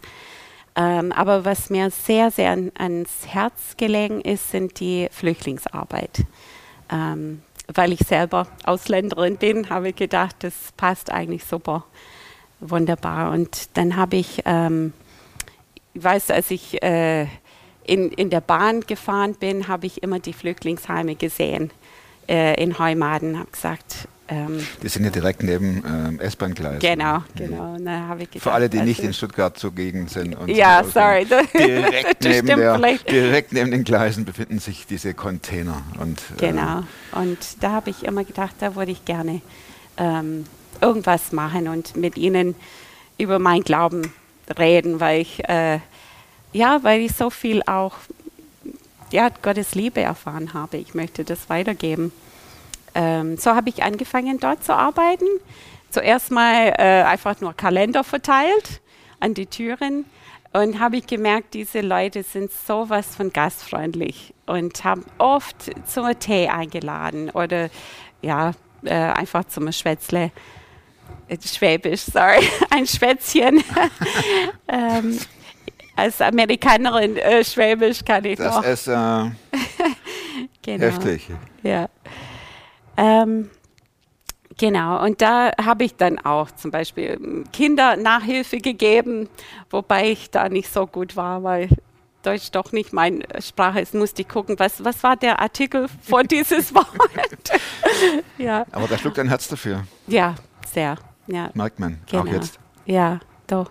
Ähm, 0.77 1.11
aber 1.13 1.45
was 1.45 1.71
mir 1.71 1.91
sehr, 1.91 2.31
sehr 2.31 2.53
an, 2.53 2.71
ans 2.79 3.27
Herz 3.27 3.77
gelegen 3.77 4.21
ist, 4.21 4.51
sind 4.51 4.79
die 4.79 5.09
Flüchtlingsarbeit. 5.11 6.25
Ähm, 6.91 7.43
weil 7.73 7.93
ich 7.93 8.01
selber 8.01 8.47
Ausländerin 8.65 9.37
bin, 9.37 9.71
habe 9.71 9.91
ich 9.91 9.97
gedacht, 9.97 10.37
das 10.41 10.55
passt 10.77 11.11
eigentlich 11.11 11.45
super 11.45 11.85
wunderbar. 12.61 13.33
Und 13.33 13.77
dann 13.77 13.97
habe 13.97 14.17
ich, 14.17 14.43
ähm, 14.45 14.93
ich 15.95 16.05
weiß, 16.05 16.31
als 16.31 16.51
ich 16.51 16.83
äh, 16.83 17.27
in, 17.91 18.11
in 18.13 18.31
der 18.31 18.41
Bahn 18.41 18.83
gefahren 18.83 19.35
bin, 19.35 19.67
habe 19.67 19.87
ich 19.87 20.03
immer 20.03 20.21
die 20.21 20.33
Flüchtlingsheime 20.33 21.17
gesehen 21.17 21.73
äh, 22.29 22.55
in 22.63 22.79
Heumaden. 22.79 23.37
Habe 23.39 23.51
gesagt, 23.51 24.07
ähm, 24.29 24.65
Die 24.81 24.89
sind 24.89 25.03
ja 25.05 25.11
direkt 25.11 25.43
neben 25.43 25.83
ähm, 25.85 26.21
S-Bahn-Gleisen. 26.21 26.79
genau, 26.79 27.25
genau. 27.35 27.77
Dann 27.79 28.07
habe 28.09 28.23
ich 28.23 28.31
gedacht, 28.31 28.45
Für 28.45 28.53
alle, 28.53 28.69
die 28.69 28.79
also- 28.79 28.89
nicht 28.89 29.01
in 29.01 29.13
Stuttgart 29.13 29.59
zugegen 29.59 30.07
sind. 30.07 30.37
Ja, 30.47 30.85
sich 30.85 30.93
sorry. 30.93 31.27
Direkt 31.59 32.23
neben, 32.25 32.47
der, 32.47 32.75
vielleicht. 32.77 33.11
direkt 33.11 33.53
neben 33.53 33.73
den 33.73 33.83
Gleisen 33.83 34.25
befinden 34.25 34.61
sich 34.61 34.87
diese 34.87 35.13
Container. 35.15 35.83
Und, 36.01 36.21
äh, 36.39 36.47
Genau. 36.49 36.85
Und 37.13 37.39
da 37.61 37.73
habe 37.73 37.91
ich 37.91 38.05
immer 38.05 38.23
gedacht, 38.23 38.55
da 38.61 38.77
würde 38.77 38.93
ich 38.93 39.05
gerne 39.05 39.41
ähm, 39.97 40.45
irgendwas 40.81 41.33
machen 41.33 41.67
und 41.67 41.97
mit 41.97 42.17
ihnen 42.17 42.55
über 43.19 43.41
meinen 43.41 43.65
Glauben 43.65 44.13
reden, 44.59 45.01
weil 45.01 45.23
ich 45.23 45.43
äh, 45.49 45.81
ja, 46.53 46.83
weil 46.83 47.03
ich 47.03 47.13
so 47.13 47.31
viel 47.31 47.63
auch 47.67 47.95
ja, 49.13 49.29
Gottes 49.43 49.75
Liebe 49.75 50.01
erfahren 50.01 50.55
habe. 50.55 50.77
Ich 50.77 50.95
möchte 50.95 51.25
das 51.25 51.49
weitergeben. 51.49 52.13
Ähm, 52.95 53.37
so 53.37 53.55
habe 53.55 53.69
ich 53.69 53.83
angefangen, 53.83 54.39
dort 54.39 54.65
zu 54.65 54.75
arbeiten. 54.75 55.27
Zuerst 55.91 56.31
mal 56.31 56.75
äh, 56.79 57.03
einfach 57.03 57.41
nur 57.41 57.55
Kalender 57.55 58.05
verteilt 58.05 58.81
an 59.19 59.35
die 59.35 59.47
Türen 59.47 60.05
und 60.53 60.81
habe 60.81 60.97
ich 60.97 61.07
gemerkt, 61.07 61.55
diese 61.55 61.81
Leute 61.81 62.23
sind 62.23 62.51
sowas 62.53 63.15
von 63.15 63.33
gastfreundlich 63.33 64.35
und 64.47 64.83
haben 64.85 65.05
oft 65.19 65.71
zum 65.87 66.07
Tee 66.19 66.49
eingeladen 66.49 67.31
oder 67.31 67.71
ja, 68.23 68.53
äh, 68.85 68.95
einfach 68.95 69.45
zum 69.45 69.71
Schwätzle. 69.71 70.33
Äh, 71.29 71.39
Schwäbisch, 71.41 72.03
sorry, 72.03 72.49
ein 72.71 72.87
Schwätzchen. 72.87 73.63
ähm, 74.69 75.19
als 76.01 76.21
Amerikanerin 76.21 77.17
äh, 77.17 77.45
Schwäbisch 77.45 78.05
kann 78.05 78.25
ich 78.25 78.39
Das 78.39 78.55
noch. 78.57 78.65
ist 78.65 78.87
äh, 78.89 78.93
Genau. 80.63 80.85
heftig. 80.85 81.29
Ja. 81.63 81.89
Ähm, 82.97 83.51
genau, 84.59 85.03
und 85.05 85.21
da 85.23 85.53
habe 85.63 85.85
ich 85.85 85.97
dann 85.97 86.19
auch 86.19 86.51
zum 86.53 86.71
Beispiel 86.71 87.19
ähm, 87.23 87.45
Kindernachhilfe 87.53 88.59
gegeben, 88.59 89.29
wobei 89.71 90.11
ich 90.11 90.31
da 90.31 90.49
nicht 90.49 90.73
so 90.73 90.87
gut 90.87 91.17
war, 91.17 91.43
weil 91.43 91.69
Deutsch 92.23 92.51
doch 92.51 92.73
nicht 92.73 92.93
meine 92.93 93.25
Sprache 93.41 93.81
ist. 93.81 93.95
Musste 93.95 94.23
ich 94.23 94.29
gucken, 94.29 94.59
was, 94.59 94.85
was 94.85 95.03
war 95.03 95.17
der 95.17 95.41
Artikel 95.41 95.87
vor 96.03 96.23
dieses 96.25 96.75
Wort? 96.75 96.87
ja. 98.39 98.67
Aber 98.73 98.87
da 98.87 98.99
schluckt 98.99 99.19
ein 99.19 99.29
Herz 99.29 99.49
dafür, 99.49 99.85
ja, 100.07 100.35
sehr. 100.67 100.97
Ja. 101.27 101.51
merkt 101.55 101.79
man. 101.79 101.99
Genau. 102.11 102.23
Auch 102.23 102.27
jetzt. 102.27 102.59
Ja, 102.87 103.21
doch. 103.47 103.71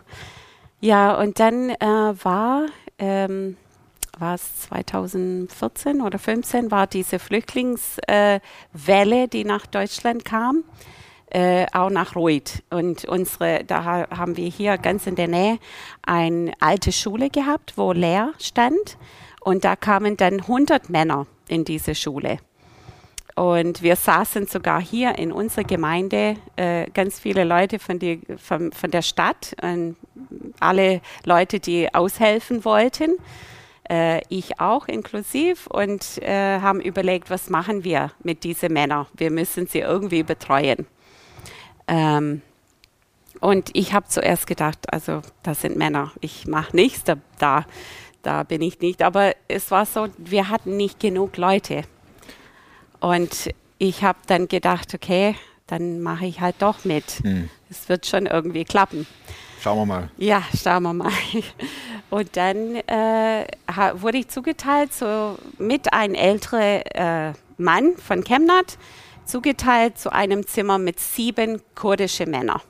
Ja, 0.81 1.19
und 1.19 1.41
dann 1.41 1.71
äh, 1.71 2.13
war, 2.23 2.67
ähm, 2.97 3.57
war 4.17 4.35
es 4.35 4.61
2014 4.61 6.01
oder 6.01 6.17
15, 6.17 6.71
war 6.71 6.87
diese 6.87 7.19
Flüchtlingswelle, 7.19 7.99
äh, 8.07 9.27
die 9.27 9.43
nach 9.43 9.65
Deutschland 9.65 10.23
kam, 10.23 10.63
äh, 11.31 11.65
auch 11.73 11.89
nach 11.89 12.15
Ruid. 12.15 12.63
Und 12.69 13.03
unsere, 13.03 13.65
da 13.65 13.83
ha 13.83 14.17
haben 14.17 14.37
wir 14.37 14.47
hier 14.47 14.77
ganz 14.77 15.05
in 15.05 15.15
der 15.15 15.27
Nähe 15.27 15.59
eine 16.01 16.53
alte 16.61 16.93
Schule 16.93 17.29
gehabt, 17.29 17.77
wo 17.77 17.91
leer 17.91 18.31
stand. 18.39 18.97
Und 19.41 19.65
da 19.65 19.75
kamen 19.75 20.15
dann 20.15 20.41
100 20.41 20.89
Männer 20.89 21.27
in 21.49 21.65
diese 21.65 21.93
Schule. 21.93 22.39
Und 23.39 23.83
wir 23.83 23.95
saßen 23.95 24.47
sogar 24.47 24.81
hier 24.81 25.17
in 25.17 25.31
unserer 25.31 25.63
Gemeinde, 25.63 26.35
äh, 26.57 26.91
ganz 26.93 27.21
viele 27.21 27.45
Leute 27.45 27.79
von, 27.79 27.97
die, 27.97 28.19
von, 28.35 28.73
von 28.73 28.91
der 28.91 29.01
Stadt, 29.01 29.55
und 29.61 29.95
alle 30.59 30.99
Leute, 31.23 31.61
die 31.61 31.93
aushelfen 31.93 32.65
wollten, 32.65 33.15
äh, 33.89 34.19
ich 34.27 34.59
auch 34.59 34.89
inklusiv, 34.89 35.67
und 35.67 36.21
äh, 36.21 36.59
haben 36.59 36.81
überlegt, 36.81 37.29
was 37.29 37.49
machen 37.49 37.85
wir 37.85 38.11
mit 38.21 38.43
diesen 38.43 38.73
Männern? 38.73 39.05
Wir 39.15 39.31
müssen 39.31 39.67
sie 39.67 39.79
irgendwie 39.79 40.23
betreuen. 40.23 40.85
Ähm, 41.87 42.41
und 43.39 43.69
ich 43.71 43.93
habe 43.93 44.09
zuerst 44.09 44.47
gedacht, 44.47 44.91
also 44.91 45.21
das 45.43 45.61
sind 45.61 45.77
Männer, 45.77 46.11
ich 46.19 46.45
mache 46.45 46.75
nichts, 46.75 47.05
da, 47.37 47.65
da 48.21 48.43
bin 48.43 48.61
ich 48.61 48.81
nicht. 48.81 49.01
Aber 49.01 49.31
es 49.47 49.71
war 49.71 49.85
so, 49.85 50.09
wir 50.17 50.49
hatten 50.49 50.75
nicht 50.75 50.99
genug 50.99 51.37
Leute. 51.37 51.85
Und 52.99 53.51
ich 53.77 54.03
habe 54.03 54.19
dann 54.27 54.47
gedacht, 54.47 54.93
okay, 54.93 55.35
dann 55.67 56.01
mache 56.01 56.25
ich 56.25 56.41
halt 56.41 56.55
doch 56.59 56.83
mit. 56.85 57.21
Es 57.69 57.87
wird 57.89 58.05
schon 58.05 58.25
irgendwie 58.25 58.65
klappen. 58.65 59.05
Schauen 59.61 59.77
wir 59.77 59.85
mal. 59.85 60.09
Ja, 60.17 60.43
schauen 60.55 60.83
wir 60.83 60.93
mal. 60.93 61.11
Und 62.09 62.35
dann 62.37 62.75
äh, 62.75 63.45
wurde 63.93 64.17
ich 64.17 64.29
zugeteilt, 64.29 64.93
so 64.93 65.37
mit 65.57 65.93
einem 65.93 66.15
älteren 66.15 66.81
äh, 66.93 67.33
Mann 67.57 67.95
von 67.97 68.23
Chemnat, 68.23 68.77
zugeteilt 69.25 69.97
zu 69.99 70.11
einem 70.11 70.47
Zimmer 70.47 70.77
mit 70.79 70.99
sieben 70.99 71.61
kurdische 71.75 72.25
Männern, 72.25 72.61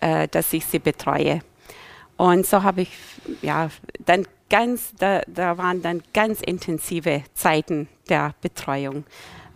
äh, 0.00 0.28
dass 0.28 0.52
ich 0.52 0.66
sie 0.66 0.80
betreue. 0.80 1.40
Und 2.16 2.46
so 2.46 2.62
habe 2.62 2.82
ich, 2.82 2.90
ja, 3.42 3.70
dann 4.04 4.26
ganz, 4.50 4.92
da, 4.98 5.22
da 5.26 5.56
waren 5.56 5.82
dann 5.82 6.02
ganz 6.12 6.40
intensive 6.40 7.22
Zeiten 7.32 7.88
der 8.08 8.34
Betreuung. 8.40 9.04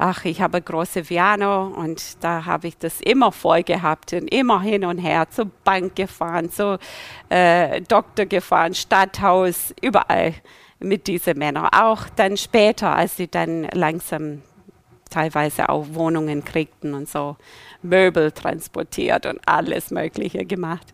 Ach, 0.05 0.25
ich 0.25 0.41
habe 0.43 0.61
große 0.61 1.03
Piano 1.05 1.69
und 1.69 2.25
da 2.25 2.45
habe 2.45 2.67
ich 2.67 2.77
das 2.77 3.01
immer 3.01 3.31
voll 3.31 3.63
gehabt 3.63 4.13
und 4.13 4.27
immer 4.35 4.61
hin 4.61 4.85
und 4.85 4.99
her 4.99 5.31
zur 5.31 5.45
Bank 5.63 5.95
gefahren, 5.95 6.51
zur 6.51 6.81
äh, 7.29 7.81
Doktor 7.83 8.27
gefahren, 8.27 8.75
Stadthaus, 8.75 9.73
überall 9.81 10.35
mit 10.81 11.07
diesen 11.07 11.39
Männern. 11.39 11.69
Auch 11.73 12.09
dann 12.17 12.37
später, 12.37 12.97
als 12.97 13.17
sie 13.17 13.29
dann 13.29 13.69
langsam 13.75 14.43
teilweise 15.09 15.69
auch 15.69 15.87
Wohnungen 15.93 16.45
kriegten 16.45 16.95
und 16.95 17.09
so 17.09 17.37
Möbel 17.83 18.33
transportiert 18.33 19.25
und 19.25 19.39
alles 19.47 19.93
Mögliche 19.93 20.45
gemacht. 20.45 20.93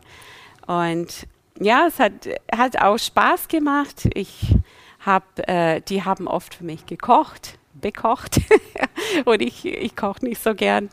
Und 0.67 1.27
ja, 1.59 1.87
es 1.89 1.99
hat, 1.99 2.29
hat 2.55 2.79
auch 2.79 2.99
Spaß 2.99 3.49
gemacht. 3.49 4.07
Ich 4.13 4.55
hab, 5.01 5.49
äh, 5.49 5.81
die 5.81 6.05
haben 6.05 6.29
oft 6.29 6.57
für 6.57 6.65
mich 6.65 6.85
gekocht, 6.85 7.59
bekocht. 7.81 8.41
und 9.25 9.43
ich, 9.43 9.65
ich 9.65 9.97
koche 9.97 10.25
nicht 10.25 10.43
so 10.43 10.55
gern. 10.55 10.89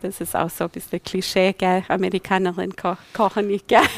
Das 0.00 0.20
ist 0.20 0.36
auch 0.36 0.50
so 0.50 0.64
ein 0.64 0.70
bisschen 0.70 1.02
Klischee, 1.02 1.52
gell? 1.52 1.84
Amerikanerin 1.88 2.74
ko 2.76 2.96
kochen 3.12 3.48
nicht 3.48 3.68
gern. 3.68 3.88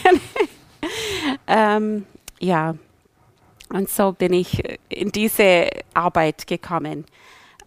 ähm, 1.46 2.06
ja, 2.38 2.74
und 3.72 3.88
so 3.88 4.12
bin 4.12 4.32
ich 4.32 4.62
in 4.88 5.12
diese 5.12 5.68
Arbeit 5.94 6.46
gekommen. 6.46 7.04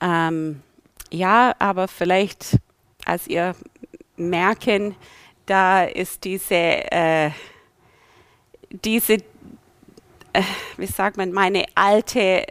Ähm, 0.02 0.62
ja, 1.12 1.56
aber 1.60 1.88
vielleicht, 1.88 2.58
als 3.06 3.28
ihr 3.28 3.56
merken, 4.18 4.96
da 5.46 5.84
ist 5.84 6.24
diese, 6.24 6.56
äh, 6.56 7.32
diese, 8.70 9.14
äh, 10.34 10.44
wie 10.78 10.88
sagt 10.88 11.18
man, 11.18 11.32
meine 11.32 11.66
alte 11.76 12.46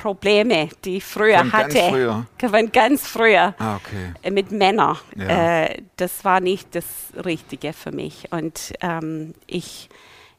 Probleme, 0.00 0.68
die 0.84 0.96
ich 0.98 1.04
früher 1.04 1.38
Von 1.38 1.50
ganz 1.50 1.74
hatte, 1.74 1.88
früher? 1.90 2.26
von 2.40 2.72
ganz 2.72 3.06
früher 3.06 3.54
Ah, 3.58 3.76
okay. 3.76 4.12
äh, 4.22 4.30
mit 4.30 4.50
Männern. 4.50 4.96
Ja. 5.16 5.64
Äh, 5.66 5.82
das 5.96 6.24
war 6.24 6.40
nicht 6.40 6.74
das 6.74 6.84
Richtige 7.24 7.72
für 7.72 7.92
mich. 7.92 8.28
Und 8.30 8.72
ähm, 8.80 9.34
ich 9.46 9.88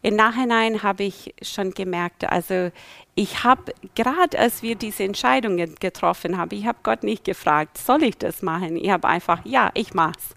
im 0.03 0.15
Nachhinein 0.15 0.81
habe 0.81 1.03
ich 1.03 1.35
schon 1.43 1.71
gemerkt, 1.75 2.23
also 2.25 2.71
ich 3.13 3.43
habe 3.43 3.73
gerade 3.93 4.39
als 4.39 4.63
wir 4.63 4.73
diese 4.75 5.03
Entscheidungen 5.03 5.75
getroffen 5.79 6.37
haben, 6.39 6.49
ich 6.57 6.65
habe 6.65 6.79
Gott 6.81 7.03
nicht 7.03 7.23
gefragt, 7.23 7.77
soll 7.77 8.01
ich 8.03 8.17
das 8.17 8.41
machen? 8.41 8.75
Ich 8.77 8.89
habe 8.89 9.07
einfach, 9.07 9.41
ja, 9.45 9.69
ich 9.75 9.93
mach's. 9.93 10.29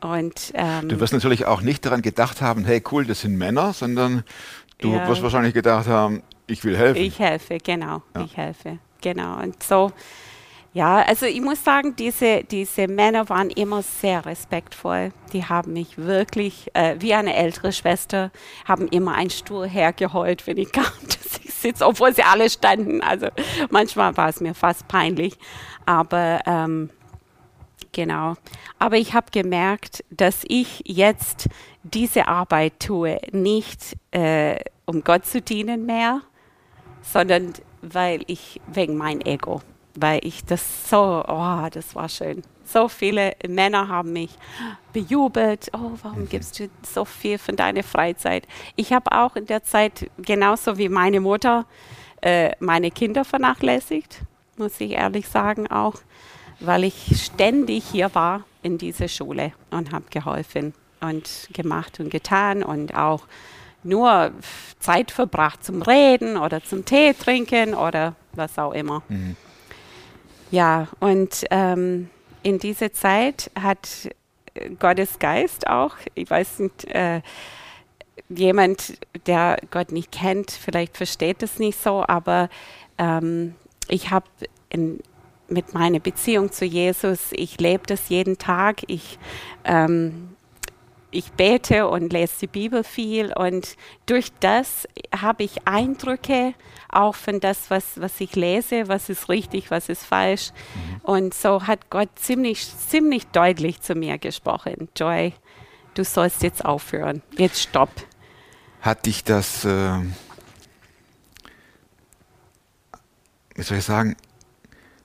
Und 0.00 0.52
ähm, 0.54 0.88
Du 0.88 1.00
wirst 1.00 1.12
natürlich 1.12 1.46
auch 1.46 1.60
nicht 1.60 1.84
daran 1.84 2.02
gedacht 2.02 2.40
haben, 2.40 2.64
hey 2.64 2.80
cool, 2.92 3.04
das 3.04 3.22
sind 3.22 3.36
Männer, 3.36 3.72
sondern 3.72 4.22
du 4.78 4.94
Ja. 4.94 5.08
wirst 5.08 5.22
wahrscheinlich 5.24 5.54
gedacht 5.54 5.88
haben, 5.88 6.22
ich 6.48 6.64
will 6.64 6.76
helfen. 6.76 7.02
Ich 7.02 7.18
helfe, 7.18 7.58
genau. 7.58 8.02
Ja. 8.14 8.24
Ich 8.24 8.36
helfe, 8.36 8.78
genau. 9.00 9.40
Und 9.40 9.62
so, 9.62 9.92
ja, 10.72 11.02
also 11.02 11.26
ich 11.26 11.40
muss 11.40 11.62
sagen, 11.62 11.94
diese, 11.96 12.44
diese 12.44 12.88
Männer 12.88 13.28
waren 13.28 13.50
immer 13.50 13.82
sehr 13.82 14.26
respektvoll. 14.26 15.12
Die 15.32 15.44
haben 15.44 15.72
mich 15.72 15.98
wirklich, 15.98 16.68
äh, 16.74 16.96
wie 16.98 17.14
eine 17.14 17.34
ältere 17.36 17.72
Schwester, 17.72 18.30
haben 18.66 18.88
immer 18.88 19.14
einen 19.14 19.30
Stuhl 19.30 19.68
hergeholt, 19.68 20.46
wenn 20.46 20.56
ich 20.56 20.72
kam, 20.72 20.84
dass 21.04 21.40
ich 21.44 21.54
sitze, 21.54 21.86
obwohl 21.86 22.14
sie 22.14 22.22
alle 22.22 22.50
standen. 22.50 23.02
Also 23.02 23.28
manchmal 23.70 24.16
war 24.16 24.28
es 24.28 24.40
mir 24.40 24.54
fast 24.54 24.88
peinlich. 24.88 25.38
Aber 25.86 26.40
ähm, 26.46 26.90
Genau. 27.92 28.34
Aber 28.78 28.96
ich 28.96 29.14
habe 29.14 29.30
gemerkt, 29.30 30.04
dass 30.10 30.42
ich 30.46 30.82
jetzt 30.86 31.48
diese 31.82 32.28
Arbeit 32.28 32.80
tue, 32.80 33.18
nicht 33.32 33.96
äh, 34.10 34.56
um 34.84 35.02
Gott 35.02 35.26
zu 35.26 35.40
dienen 35.40 35.86
mehr, 35.86 36.22
sondern 37.12 37.52
weil 37.82 38.22
ich 38.26 38.60
wegen 38.66 38.96
mein 38.96 39.20
Ego, 39.20 39.62
weil 39.94 40.20
ich 40.24 40.44
das 40.44 40.90
so, 40.90 41.24
oh, 41.26 41.68
das 41.70 41.94
war 41.94 42.08
schön. 42.08 42.42
So 42.64 42.88
viele 42.88 43.34
Männer 43.48 43.88
haben 43.88 44.12
mich 44.12 44.30
bejubelt. 44.92 45.70
Oh, 45.72 45.92
warum 46.02 46.28
gibst 46.28 46.58
du 46.58 46.68
so 46.82 47.04
viel 47.04 47.38
von 47.38 47.56
deiner 47.56 47.82
Freizeit? 47.82 48.46
Ich 48.76 48.92
habe 48.92 49.12
auch 49.12 49.36
in 49.36 49.46
der 49.46 49.62
Zeit, 49.64 50.10
genauso 50.18 50.76
wie 50.76 50.88
meine 50.88 51.20
Mutter, 51.20 51.64
äh, 52.20 52.50
meine 52.60 52.90
Kinder 52.90 53.24
vernachlässigt, 53.24 54.20
muss 54.58 54.80
ich 54.80 54.92
ehrlich 54.92 55.28
sagen 55.28 55.66
auch, 55.68 55.94
weil 56.60 56.84
ich 56.84 57.22
ständig 57.24 57.84
hier 57.84 58.14
war 58.14 58.44
in 58.62 58.76
dieser 58.76 59.08
Schule 59.08 59.52
und 59.70 59.92
habe 59.92 60.04
geholfen 60.10 60.74
und 61.00 61.48
gemacht 61.52 62.00
und 62.00 62.10
getan 62.10 62.62
und 62.62 62.94
auch 62.94 63.22
nur 63.82 64.32
Zeit 64.80 65.10
verbracht 65.10 65.64
zum 65.64 65.82
Reden 65.82 66.36
oder 66.36 66.62
zum 66.62 66.84
Tee 66.84 67.14
trinken 67.14 67.74
oder 67.74 68.14
was 68.34 68.58
auch 68.58 68.72
immer. 68.72 69.02
Ja, 70.50 70.88
und 71.00 71.44
ähm, 71.50 72.08
in 72.42 72.58
dieser 72.58 72.92
Zeit 72.92 73.50
hat 73.60 74.08
äh, 74.54 74.70
Gottes 74.70 75.18
Geist 75.18 75.66
auch, 75.66 75.96
ich 76.14 76.30
weiß 76.30 76.60
nicht, 76.60 76.84
äh, 76.86 77.20
jemand, 78.28 78.98
der 79.26 79.58
Gott 79.70 79.92
nicht 79.92 80.12
kennt, 80.12 80.50
vielleicht 80.50 80.96
versteht 80.96 81.42
es 81.42 81.58
nicht 81.58 81.80
so, 81.80 82.04
aber 82.06 82.48
ähm, 82.98 83.54
ich 83.88 84.10
habe 84.10 84.26
mit 85.48 85.72
meiner 85.74 85.98
Beziehung 85.98 86.52
zu 86.52 86.64
Jesus, 86.64 87.28
ich 87.32 87.58
lebe 87.58 87.84
das 87.86 88.08
jeden 88.08 88.38
Tag, 88.38 88.82
ich, 88.86 89.18
ähm, 89.64 90.27
ich 91.10 91.32
bete 91.32 91.88
und 91.88 92.12
lese 92.12 92.40
die 92.40 92.46
Bibel 92.46 92.84
viel 92.84 93.32
und 93.32 93.76
durch 94.06 94.30
das 94.40 94.86
habe 95.14 95.42
ich 95.42 95.66
Eindrücke 95.66 96.54
auch 96.90 97.14
von 97.14 97.40
das, 97.40 97.70
was, 97.70 98.00
was 98.00 98.20
ich 98.20 98.34
lese, 98.34 98.88
was 98.88 99.08
ist 99.08 99.28
richtig, 99.28 99.70
was 99.70 99.88
ist 99.88 100.04
falsch. 100.04 100.52
Und 101.02 101.34
so 101.34 101.66
hat 101.66 101.90
Gott 101.90 102.10
ziemlich, 102.16 102.66
ziemlich 102.88 103.26
deutlich 103.28 103.80
zu 103.80 103.94
mir 103.94 104.18
gesprochen. 104.18 104.88
Joy, 104.96 105.34
du 105.94 106.04
sollst 106.04 106.42
jetzt 106.42 106.64
aufhören. 106.64 107.22
Jetzt 107.36 107.60
stopp. 107.60 107.90
Hat 108.80 109.06
dich 109.06 109.24
das, 109.24 109.64
äh, 109.64 110.00
wie 113.54 113.62
soll 113.62 113.78
ich 113.78 113.84
sagen, 113.84 114.16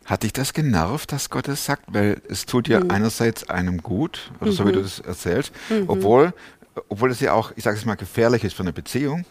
hat 0.05 0.23
dich 0.23 0.33
das 0.33 0.53
genervt, 0.53 1.11
dass 1.11 1.29
Gott 1.29 1.47
es 1.47 1.65
sagt? 1.65 1.83
Weil 1.87 2.21
es 2.29 2.45
tut 2.45 2.67
ja 2.67 2.79
einerseits 2.89 3.49
einem 3.49 3.81
gut, 3.81 4.31
oder 4.41 4.51
so 4.51 4.67
wie 4.67 4.71
du 4.71 4.81
das 4.81 4.99
erzählst, 4.99 5.53
obwohl, 5.87 6.33
obwohl 6.89 7.11
es 7.11 7.19
ja 7.19 7.33
auch, 7.33 7.51
ich 7.55 7.63
sage 7.63 7.77
es 7.77 7.85
mal, 7.85 7.95
gefährlich 7.95 8.43
ist 8.43 8.53
für 8.55 8.63
eine 8.63 8.73
Beziehung. 8.73 9.25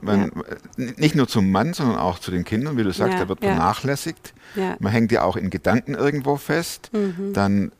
Man, 0.00 0.32
n- 0.78 0.94
Nicht 0.96 1.14
nur 1.14 1.28
zum 1.28 1.50
Mann, 1.50 1.74
sondern 1.74 1.96
auch 1.98 2.18
zu 2.18 2.30
den 2.30 2.44
Kindern, 2.44 2.76
wie 2.76 2.82
du 2.84 2.92
sagst, 2.92 3.14
Ja, 3.14 3.20
er 3.20 3.28
wird 3.28 3.42
ja. 3.42 3.50
vernachlässigt. 3.50 4.32
Ja. 4.54 4.76
Man 4.80 4.92
hängt 4.92 5.12
ja 5.12 5.22
auch 5.22 5.36
in 5.36 5.50
Gedanken 5.50 5.94
irgendwo 5.94 6.36
fest. 6.36 6.90
Dann 7.32 7.72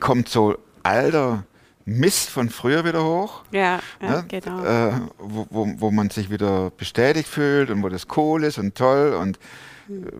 kommt 0.00 0.28
so 0.28 0.56
alter 0.82 1.44
Mist 1.84 2.28
von 2.28 2.50
früher 2.50 2.84
wieder 2.84 3.02
hoch. 3.02 3.42
Ja, 3.50 3.80
ja, 4.02 4.08
Ja, 4.08 4.20
genau. 4.28 4.64
äh, 4.64 4.92
wo, 5.18 5.46
wo, 5.50 5.68
wo 5.78 5.90
man 5.90 6.10
sich 6.10 6.28
wieder 6.30 6.70
bestätigt 6.76 7.28
fühlt 7.28 7.70
und 7.70 7.82
wo 7.82 7.88
das 7.88 8.06
cool 8.16 8.44
ist 8.44 8.58
und 8.58 8.74
toll 8.74 9.14
und 9.18 9.38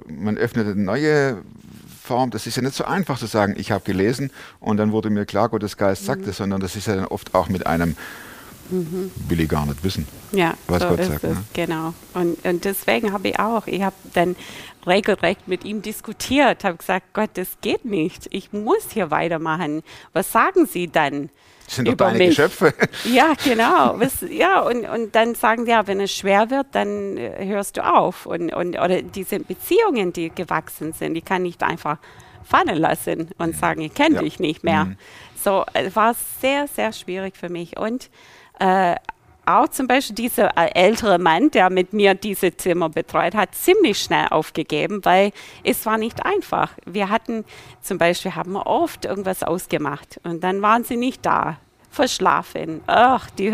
man 0.09 0.37
öffnet 0.37 0.67
eine 0.67 0.77
neue 0.77 1.43
Form. 2.03 2.31
Das 2.31 2.47
ist 2.47 2.57
ja 2.57 2.63
nicht 2.63 2.75
so 2.75 2.85
einfach 2.85 3.19
zu 3.19 3.27
sagen, 3.27 3.55
ich 3.57 3.71
habe 3.71 3.85
gelesen 3.85 4.31
und 4.61 4.79
dann 4.79 4.93
wurde 4.93 5.11
mir 5.11 5.27
klar, 5.27 5.49
Gottes 5.49 5.77
Geist 5.77 6.05
sagt 6.05 6.27
es, 6.27 6.39
sondern 6.39 6.61
das 6.61 6.77
ist 6.77 6.87
ja 6.87 6.97
dann 6.97 7.07
oft 7.07 7.35
auch 7.35 7.49
mit 7.49 7.67
einem, 7.67 7.97
Mhm. 8.71 9.11
will 9.29 9.41
ich 9.41 9.49
gar 9.49 9.65
nicht 9.65 9.83
wissen. 9.83 10.07
Ja, 10.33 10.55
was 10.67 10.83
so 10.83 10.89
Gott 10.89 11.03
sagt, 11.05 11.25
es, 11.25 11.31
ne? 11.31 11.45
genau. 11.55 11.95
Und, 12.15 12.45
und 12.45 12.65
deswegen 12.65 13.13
habe 13.13 13.29
ich 13.29 13.39
auch, 13.39 13.67
ich 13.67 13.83
habe 13.83 13.97
dann 14.13 14.37
regelrecht 14.87 15.49
mit 15.49 15.65
ihm 15.65 15.81
diskutiert, 15.83 16.65
habe 16.65 16.77
gesagt, 16.77 17.15
Gott, 17.15 17.31
das 17.35 17.49
geht 17.63 17.85
nicht. 17.85 18.27
Ich 18.31 18.53
muss 18.53 18.91
hier 18.93 19.11
weitermachen. 19.11 19.83
Was 20.13 20.33
sagen 20.33 20.67
Sie 20.67 20.89
dann? 20.89 21.31
Das 21.69 21.77
sind 21.77 21.89
doch 21.89 21.95
deine 21.97 22.19
mich? 22.19 22.29
Geschöpfe. 22.31 22.73
Ja, 23.05 23.35
genau. 23.45 24.01
Was, 24.01 24.25
ja, 24.29 24.61
und, 24.61 24.85
und 24.89 25.15
dann 25.15 25.35
sagen 25.35 25.65
sie, 25.67 25.71
ja, 25.73 25.87
wenn 25.87 26.01
es 26.01 26.13
schwer 26.15 26.51
wird, 26.51 26.69
dann 26.73 27.17
äh, 27.19 27.45
hörst 27.47 27.77
du 27.77 27.85
auf. 27.85 28.25
Und, 28.27 28.53
und, 28.55 28.79
oder 28.79 29.03
diese 29.03 29.39
Beziehungen, 29.41 30.13
die 30.13 30.31
gewachsen 30.31 30.93
sind, 30.95 31.15
die 31.15 31.23
kann 31.23 31.43
nicht 31.43 31.63
einfach 31.63 31.99
fallen 32.43 32.79
lassen 32.79 33.29
und 33.37 33.55
sagen, 33.55 33.83
ich 33.83 33.93
kenne 33.95 34.17
Ja. 34.17 34.23
dich 34.23 34.41
nicht 34.41 34.65
mehr. 34.65 34.87
Mhm. 34.87 34.97
So, 35.37 35.65
es 35.75 35.95
war 35.95 36.15
sehr, 36.41 36.67
sehr 36.67 36.93
schwierig 36.93 37.37
für 37.37 37.51
mich. 37.51 37.77
Und 37.79 38.09
äh, 38.59 38.95
auch 39.49 39.69
zum 39.69 39.87
Beispiel 39.87 40.15
dieser 40.15 40.57
äh, 40.57 40.71
ältere 40.75 41.19
Mann, 41.19 41.51
der 41.51 41.71
mit 41.71 41.93
mir 41.93 42.15
diese 42.15 42.57
Zimmer 42.57 42.89
betreut 42.89 43.35
hat, 43.35 43.55
ziemlich 43.55 43.99
schnell 43.99 44.29
aufgegeben, 44.29 45.05
weil 45.05 45.33
es 45.65 45.85
war 45.87 45.99
nicht 45.99 46.25
einfach. 46.25 46.73
Wir 46.85 47.09
hatten 47.09 47.45
zum 47.81 47.99
Beispiel, 47.99 48.35
haben 48.35 48.53
wir 48.53 48.67
oft 48.67 49.05
irgendwas 49.05 49.43
ausgemacht 49.43 50.21
und 50.25 50.45
dann 50.45 50.63
waren 50.63 50.85
sie 50.85 50.97
nicht 50.97 51.25
da, 51.25 51.59
verschlafen. 51.91 52.83
Ach, 52.87 53.31
die, 53.31 53.51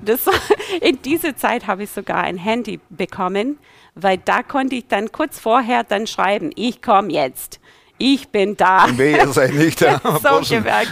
das 0.00 0.26
in 0.80 1.00
dieser 1.02 1.36
Zeit 1.36 1.66
habe 1.66 1.84
ich 1.84 1.90
sogar 1.90 2.18
ein 2.18 2.36
Handy 2.36 2.80
bekommen, 2.90 3.58
weil 3.94 4.18
da 4.18 4.42
konnte 4.42 4.76
ich 4.76 4.88
dann 4.88 5.12
kurz 5.12 5.38
vorher 5.38 5.84
dann 5.84 6.06
schreiben, 6.06 6.50
ich 6.54 6.82
komme 6.82 7.12
jetzt, 7.12 7.60
ich 8.02 8.28
bin 8.30 8.56
da. 8.56 8.86
Und 8.86 8.98
weh, 8.98 9.12
ihr 9.12 9.28
seid 9.28 9.54
nicht 9.54 9.80
da. 9.82 10.00
so 10.00 10.40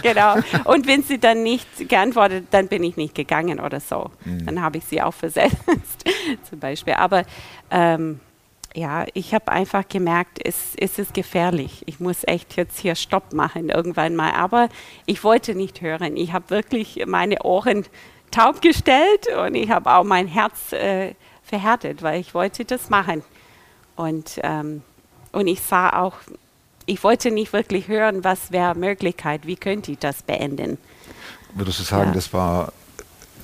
genau. 0.01 0.35
Und 0.63 0.87
wenn 0.87 1.03
sie 1.03 1.19
dann 1.19 1.43
nicht 1.43 1.89
geantwortet, 1.89 2.45
dann 2.51 2.69
bin 2.69 2.83
ich 2.83 2.95
nicht 2.95 3.13
gegangen 3.15 3.59
oder 3.59 3.81
so. 3.81 4.11
Mhm. 4.23 4.45
Dann 4.45 4.61
habe 4.61 4.77
ich 4.77 4.85
sie 4.85 5.01
auch 5.01 5.13
versetzt, 5.13 5.57
zum 6.49 6.59
Beispiel. 6.59 6.93
Aber 6.93 7.23
ähm, 7.69 8.21
ja, 8.73 9.05
ich 9.13 9.33
habe 9.33 9.51
einfach 9.51 9.85
gemerkt, 9.89 10.39
es, 10.41 10.73
es 10.77 10.97
ist 10.99 11.13
gefährlich. 11.13 11.83
Ich 11.85 11.99
muss 11.99 12.23
echt 12.25 12.55
jetzt 12.55 12.79
hier 12.79 12.95
Stopp 12.95 13.33
machen 13.33 13.67
irgendwann 13.67 14.15
mal. 14.15 14.31
Aber 14.31 14.69
ich 15.05 15.25
wollte 15.25 15.53
nicht 15.53 15.81
hören. 15.81 16.15
Ich 16.15 16.31
habe 16.31 16.49
wirklich 16.49 17.03
meine 17.05 17.43
Ohren 17.43 17.85
taub 18.31 18.61
gestellt 18.61 19.27
und 19.45 19.55
ich 19.55 19.69
habe 19.69 19.93
auch 19.93 20.05
mein 20.05 20.27
Herz 20.27 20.71
äh, 20.71 21.13
verhärtet, 21.43 22.03
weil 22.03 22.21
ich 22.21 22.33
wollte 22.33 22.63
das 22.63 22.89
machen. 22.89 23.21
Und, 23.97 24.39
ähm, 24.43 24.83
und 25.33 25.47
ich 25.47 25.59
sah 25.59 26.01
auch, 26.01 26.15
ich 26.91 27.03
wollte 27.05 27.31
nicht 27.31 27.53
wirklich 27.53 27.87
hören, 27.87 28.23
was 28.25 28.51
wäre 28.51 28.75
Möglichkeit, 28.75 29.47
wie 29.47 29.55
könnte 29.55 29.93
ich 29.93 29.99
das 29.99 30.23
beenden. 30.23 30.77
Würdest 31.55 31.79
du 31.79 31.83
sagen, 31.83 32.09
Ja. 32.09 32.13
das 32.15 32.33
war 32.33 32.73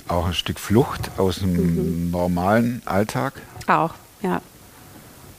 auch 0.06 0.26
ein 0.26 0.34
Stück 0.34 0.58
Flucht 0.58 1.10
aus 1.16 1.36
dem 1.40 1.52
Mhm. 2.04 2.10
normalen 2.10 2.82
Alltag? 2.84 3.40
Auch, 3.66 3.94
ja. 4.22 4.42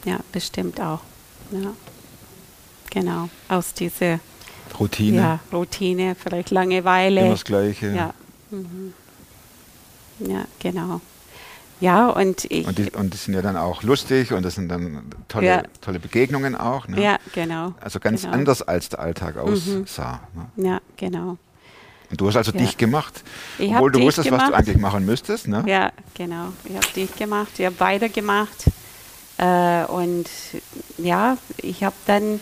Ja, 0.06 0.20
bestimmt 0.32 0.80
auch. 0.82 1.02
Ja. 1.52 1.74
Genau. 2.90 3.30
Aus 3.48 3.74
dieser 3.76 4.20
Routine? 4.80 5.18
ja, 5.18 5.40
Routine, 5.54 6.16
vielleicht 6.16 6.50
Langeweile. 6.50 7.22
Immer 7.22 7.30
das 7.32 7.44
Gleiche? 7.44 7.92
Ja. 7.94 8.14
Mhm. 8.50 8.94
Ja, 10.20 10.46
genau. 10.60 11.00
Ja, 11.80 12.08
und 12.10 12.46
ich. 12.52 12.68
Und 12.68 12.78
die, 12.78 12.90
und 12.92 13.14
die 13.14 13.18
sind 13.18 13.34
ja 13.34 13.42
dann 13.42 13.56
auch 13.56 13.84
lustig 13.84 14.34
und 14.34 14.44
das 14.44 14.56
sind 14.56 14.68
dann 14.70 15.04
tolle, 15.30 15.46
Ja. 15.48 15.64
tolle 15.82 16.00
Begegnungen 16.00 16.56
auch. 16.56 16.88
Ne? 16.88 17.02
ja, 17.02 17.18
genau. 17.34 17.74
Also 17.80 18.00
ganz 18.00 18.22
genau. 18.22 18.34
Mhm. 18.34 18.40
anders 18.42 18.62
als 18.62 18.90
der 18.90 19.00
Alltag 19.00 19.38
aussah. 19.38 20.20
Ne? 20.56 20.66
Ja, 20.68 20.80
genau. 20.98 21.38
Und 22.12 22.20
du 22.20 22.28
hast 22.28 22.36
also 22.38 22.52
Ja. 22.52 22.58
dich 22.60 22.76
gemacht, 22.78 23.24
Ich 23.60 23.72
obwohl 23.72 23.92
du 23.92 24.02
wusstest, 24.02 24.30
was 24.32 24.40
du 24.40 24.46
gemacht. 24.48 24.60
eigentlich 24.60 24.78
machen 24.78 25.06
müsstest. 25.06 25.48
Ne? 25.48 25.64
Ja, 25.68 25.92
genau. 26.16 26.52
Ich 26.66 26.76
habe 26.76 26.88
dich 26.96 27.16
gemacht, 27.16 27.52
ich 27.58 27.66
habe 27.66 27.76
beide 27.78 28.10
gemacht. 28.10 28.66
Äh, 29.38 29.86
und 29.86 30.26
ja, 30.98 31.38
ich 31.58 31.84
habe 31.84 31.96
dann 32.08 32.42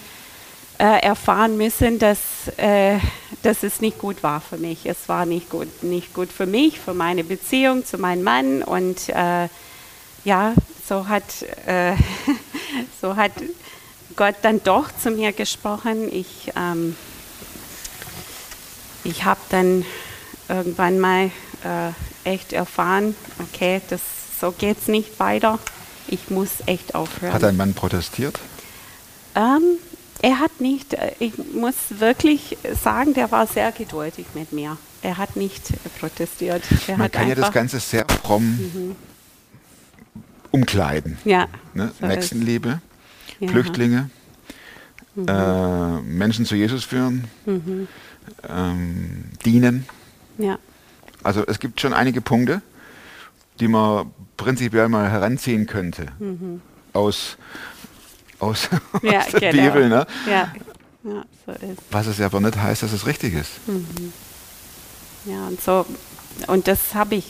äh, 0.79 1.01
erfahren 1.01 1.57
müssen, 1.57 1.99
dass, 1.99 2.17
äh, 2.57 2.97
dass 3.43 3.63
es 3.63 3.81
nicht 3.81 3.99
gut 3.99 4.23
war 4.23 4.41
für 4.41 4.57
mich. 4.57 4.85
Es 4.85 5.07
war 5.07 5.25
nicht 5.25 5.49
gut, 5.49 5.83
nicht 5.83 6.13
gut 6.13 6.31
für 6.31 6.45
mich, 6.45 6.79
für 6.79 6.93
meine 6.93 7.23
Beziehung 7.23 7.85
zu 7.85 7.97
meinem 7.97 8.23
Mann. 8.23 8.63
Und 8.63 9.09
äh, 9.09 9.47
ja, 10.23 10.53
so 10.87 11.07
hat, 11.07 11.23
äh, 11.65 11.93
so 13.01 13.15
hat 13.15 13.31
Gott 14.15 14.35
dann 14.41 14.63
doch 14.63 14.89
zu 15.01 15.11
mir 15.11 15.31
gesprochen. 15.31 16.11
Ich, 16.11 16.51
ähm, 16.55 16.95
ich 19.03 19.23
habe 19.23 19.39
dann 19.49 19.85
irgendwann 20.49 20.99
mal 20.99 21.31
äh, 21.63 21.91
echt 22.23 22.53
erfahren, 22.53 23.15
okay, 23.39 23.81
das, 23.89 24.01
so 24.39 24.51
geht 24.51 24.77
es 24.81 24.87
nicht 24.87 25.19
weiter. 25.19 25.59
Ich 26.07 26.29
muss 26.29 26.49
echt 26.65 26.95
aufhören. 26.95 27.33
Hat 27.33 27.43
dein 27.43 27.57
Mann 27.57 27.73
protestiert? 27.73 28.39
Ähm, 29.35 29.77
er 30.21 30.39
hat 30.39 30.59
nicht, 30.61 30.93
äh, 30.93 31.11
ich 31.19 31.33
muss 31.53 31.75
wirklich 31.99 32.57
sagen, 32.81 33.13
der 33.13 33.31
war 33.31 33.47
sehr 33.47 33.71
geduldig 33.71 34.25
mit 34.33 34.51
mir. 34.51 34.77
Er 35.01 35.17
hat 35.17 35.35
nicht 35.35 35.63
protestiert. 35.99 36.63
Er 36.87 36.97
Man 36.97 37.11
kann 37.11 37.27
ja 37.29 37.35
das 37.35 37.51
Ganze 37.51 37.79
sehr 37.79 38.05
fromm 38.23 38.95
umkleiden. 40.51 41.17
Ja, 41.25 41.47
Ne? 41.73 41.91
so 41.99 42.05
Nächstenliebe, 42.07 42.81
Ja. 43.39 43.47
Flüchtlinge, 43.49 44.09
Mhm. 45.15 45.27
äh, 45.27 46.01
Menschen 46.01 46.45
zu 46.45 46.55
Jesus 46.55 46.83
führen, 46.83 47.25
ähm, 48.47 49.25
dienen. 49.45 49.85
ja, 50.37 50.57
Also 51.23 51.45
es 51.45 51.59
gibt 51.59 51.79
schon 51.81 51.93
einige 51.93 52.21
Punkte, 52.21 52.61
die 53.59 53.67
man 53.67 54.11
prinzipiell 54.37 54.87
mal 54.89 55.09
heranziehen 55.09 55.65
könnte 55.67 56.07
aus, 56.93 57.37
aus, 58.39 58.69
Mhm. 59.01 59.09
ja 59.09 59.19
aus 59.19 59.31
der 59.31 59.51
genau. 59.51 59.63
Bibel. 59.63 59.89
Ne? 59.89 60.07
Ja, 60.29 60.53
ja, 61.03 61.23
so 61.45 61.51
ist. 61.51 61.81
Was 61.91 62.07
es 62.07 62.21
aber 62.21 62.39
nicht 62.39 62.57
heißt, 62.57 62.83
dass 62.83 62.91
es 62.91 63.05
richtig 63.05 63.33
ist. 63.33 63.51
Ja, 65.25 65.47
und 65.47 65.61
so, 65.61 65.85
und 66.47 66.67
das 66.67 66.93
habe 66.93 67.15
ich 67.15 67.25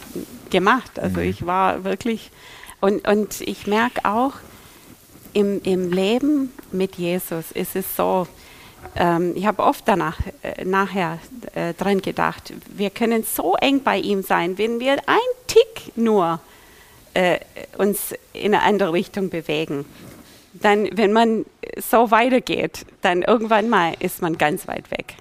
gemacht. 0.50 1.00
Also 1.00 1.20
ich 1.20 1.46
war 1.46 1.84
wirklich, 1.84 2.32
und, 2.80 3.08
und 3.08 3.42
ich 3.42 3.68
merke 3.68 4.06
auch, 4.06 4.34
im, 5.34 5.62
im 5.64 5.92
Leben 5.92 6.52
mit 6.72 6.96
Jesus 6.96 7.52
ist 7.52 7.76
es 7.76 7.96
so, 7.96 8.28
ähm, 8.96 9.34
ich 9.36 9.46
habe 9.46 9.64
oft 9.64 9.84
danach, 9.88 10.18
äh, 10.42 10.64
nachher 10.66 11.20
äh, 11.54 11.74
dran 11.74 12.02
gedacht, 12.02 12.54
wir 12.76 12.90
können 12.90 13.24
so 13.24 13.56
eng 13.56 13.84
bei 13.84 13.98
ihm 14.00 14.24
sein, 14.24 14.58
wenn 14.58 14.80
wir 14.80 14.94
ein 15.06 15.18
Tick 15.48 15.96
nur 15.96 16.40
äh, 17.14 17.40
uns 17.78 18.14
in 18.34 18.54
eine 18.54 18.64
andere 18.64 18.94
Richtung 18.94 19.30
bewegen. 19.30 19.86
Dann, 20.62 20.90
wenn 20.94 21.14
man 21.14 21.46
so 21.78 22.12
weitergeht, 22.12 22.86
dann 23.02 23.22
irgendwann 23.22 23.70
mal 23.70 23.94
ist 24.00 24.22
man 24.22 24.38
ganz 24.38 24.68
weit 24.68 24.90
weg. 24.92 25.16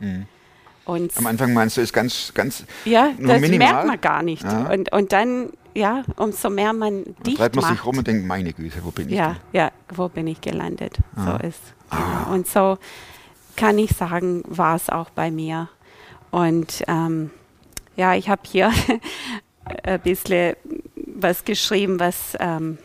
Und 0.85 1.16
Am 1.16 1.27
Anfang 1.27 1.53
meinst 1.53 1.77
du, 1.77 1.81
ist 1.81 1.92
ganz, 1.92 2.33
ganz 2.33 2.64
ja, 2.85 3.11
das 3.18 3.40
minimal. 3.40 3.72
merkt 3.72 3.87
man 3.87 4.01
gar 4.01 4.22
nicht. 4.22 4.44
Ja. 4.44 4.70
Und, 4.70 4.92
und 4.92 5.12
dann, 5.12 5.51
ja, 5.75 6.05
umso 6.16 6.49
mehr 6.49 6.72
man 6.72 7.05
Dann 7.05 7.14
dicht 7.25 7.38
treibt 7.38 7.57
man 7.57 7.64
macht. 7.64 7.75
sich 7.75 7.85
rum 7.85 7.99
und 7.99 8.07
denkt, 8.07 8.25
meine 8.25 8.53
Güte, 8.53 8.79
wo 8.85 8.92
bin 8.92 9.09
ich 9.09 9.16
ja, 9.16 9.31
denn? 9.31 9.37
ja, 9.53 9.72
wo 9.94 10.09
bin 10.09 10.29
ich 10.29 10.40
gelandet? 10.40 10.99
Ah. 11.16 11.38
So 11.40 11.46
ist. 11.46 11.61
Genau. 11.90 12.35
Und 12.35 12.46
so 12.46 12.79
kann 13.57 13.79
ich 13.79 13.90
sagen, 13.90 14.44
war 14.46 14.77
es 14.77 14.88
auch 14.88 15.11
bei 15.11 15.31
mir. 15.33 15.68
Und 16.31 16.85
ähm, 16.87 17.31
ja, 17.96 18.14
ich 18.14 18.29
habe 18.29 18.42
hier 18.44 18.70
ein 19.83 20.01
bisschen 20.01 20.55
was 21.16 21.44
geschrieben, 21.44 21.99
was, 21.99 22.37
ähm, 22.38 22.79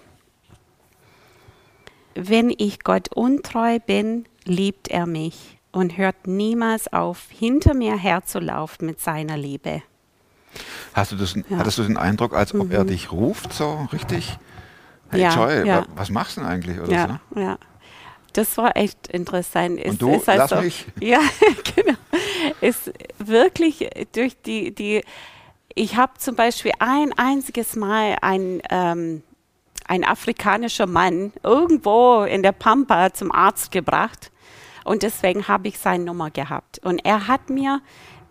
wenn 2.29 2.53
ich 2.57 2.83
Gott 2.83 3.09
untreu 3.13 3.79
bin, 3.79 4.25
liebt 4.45 4.87
er 4.89 5.05
mich 5.05 5.57
und 5.71 5.97
hört 5.97 6.27
niemals 6.27 6.91
auf, 6.91 7.27
hinter 7.29 7.73
mir 7.73 7.97
herzulaufen 7.97 8.85
mit 8.87 8.99
seiner 8.99 9.37
Liebe. 9.37 9.81
Hast 10.93 11.11
du 11.13 11.15
das, 11.15 11.35
Ja. 11.35 11.41
Mhm. 11.49 11.57
Hattest 11.59 11.77
du 11.77 11.83
den 11.83 11.97
Eindruck, 11.97 12.35
als 12.35 12.53
ob 12.53 12.71
er 12.71 12.83
dich 12.83 13.11
ruft, 13.11 13.53
so 13.53 13.87
richtig? 13.93 14.37
Hey 15.09 15.21
Ja, 15.21 15.35
Joy, 15.35 15.67
ja. 15.67 15.81
wa- 15.81 15.85
was 15.95 16.09
machst 16.09 16.37
du 16.37 16.41
denn 16.41 16.49
eigentlich? 16.49 16.79
Oder 16.79 16.91
Ja, 16.91 17.19
ja. 17.35 17.57
Das 18.33 18.57
war 18.57 18.75
echt 18.77 19.07
interessant. 19.07 19.77
Es 19.79 19.91
Und 19.91 20.01
du, 20.01 20.15
ist 20.15 20.27
also, 20.29 20.55
lass 20.55 20.63
mich. 20.63 20.85
Ja, 21.01 21.19
genau. 21.75 21.97
Ist 22.61 22.91
wirklich 23.17 23.89
durch 24.13 24.41
die, 24.41 24.73
die 24.73 25.03
ich 25.75 25.95
habe 25.95 26.13
zum 26.17 26.35
Beispiel 26.35 26.71
ein 26.79 27.13
einziges 27.17 27.75
Mal 27.77 28.17
ein, 28.21 28.61
ähm, 28.69 29.23
ein 29.91 30.05
afrikanischer 30.05 30.87
Mann 30.87 31.33
irgendwo 31.43 32.23
in 32.23 32.43
der 32.43 32.53
Pampa 32.53 33.13
zum 33.13 33.29
Arzt 33.29 33.73
gebracht 33.73 34.31
und 34.85 35.03
deswegen 35.03 35.49
habe 35.49 35.67
ich 35.67 35.79
seine 35.79 36.05
Nummer 36.05 36.31
gehabt. 36.31 36.79
Und 36.81 36.99
er 37.03 37.27
hat 37.27 37.49
mir 37.49 37.81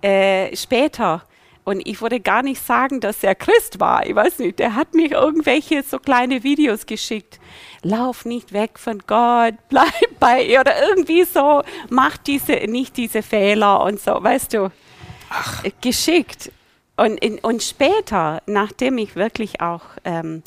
äh, 0.01 0.57
später, 0.57 1.23
und 1.65 1.87
ich 1.87 2.01
würde 2.01 2.19
gar 2.19 2.43
nicht 2.43 2.65
sagen, 2.65 3.01
dass 3.01 3.23
er 3.23 3.35
Christ 3.35 3.79
war, 3.79 4.07
ich 4.07 4.15
weiß 4.15 4.39
nicht, 4.39 4.59
er 4.59 4.75
hat 4.75 4.95
mir 4.95 5.11
irgendwelche 5.11 5.83
so 5.83 5.99
kleine 5.99 6.43
Videos 6.45 6.87
geschickt. 6.87 7.39
Lauf 7.83 8.25
nicht 8.25 8.55
weg 8.55 8.79
von 8.79 9.01
Gott, 9.07 9.57
bleib 9.69 10.19
bei 10.19 10.43
ihr 10.43 10.61
oder 10.61 10.81
irgendwie 10.89 11.25
so, 11.25 11.63
mach 11.91 12.17
diese, 12.17 12.53
nicht 12.69 12.97
diese 12.97 13.21
Fehler 13.23 13.83
und 13.83 14.01
so, 14.01 14.13
weißt 14.13 14.55
du, 14.55 14.73
äh, 15.63 15.71
geschickt. 15.83 16.51
Und, 16.97 17.23
und 17.45 17.63
später, 17.63 18.41
nachdem 18.47 18.97
ich 18.97 19.15
wirklich 19.15 19.61
auch 19.61 19.83
ähm, 20.05 20.43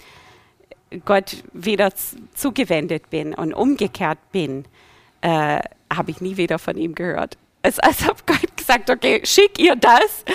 Gott 1.06 1.43
wieder 1.53 1.91
zugewendet 2.34 3.10
bin 3.10 3.34
und 3.34 3.53
umgekehrt 3.53 4.19
bin, 4.32 4.65
äh, 5.21 5.60
habe 5.91 6.12
ich 6.12 6.21
nie 6.21 6.38
wieder 6.38 6.60
von 6.60 6.77
ihm 6.77 6.95
gehört. 6.95 7.38
Es 7.62 7.75
ist, 7.75 7.84
als 7.84 8.10
ob 8.10 8.25
Gott 8.27 8.58
gesagt 8.58 8.89
okay, 8.89 9.21
schick 9.23 9.60
ihr 9.60 9.75
das. 9.75 10.25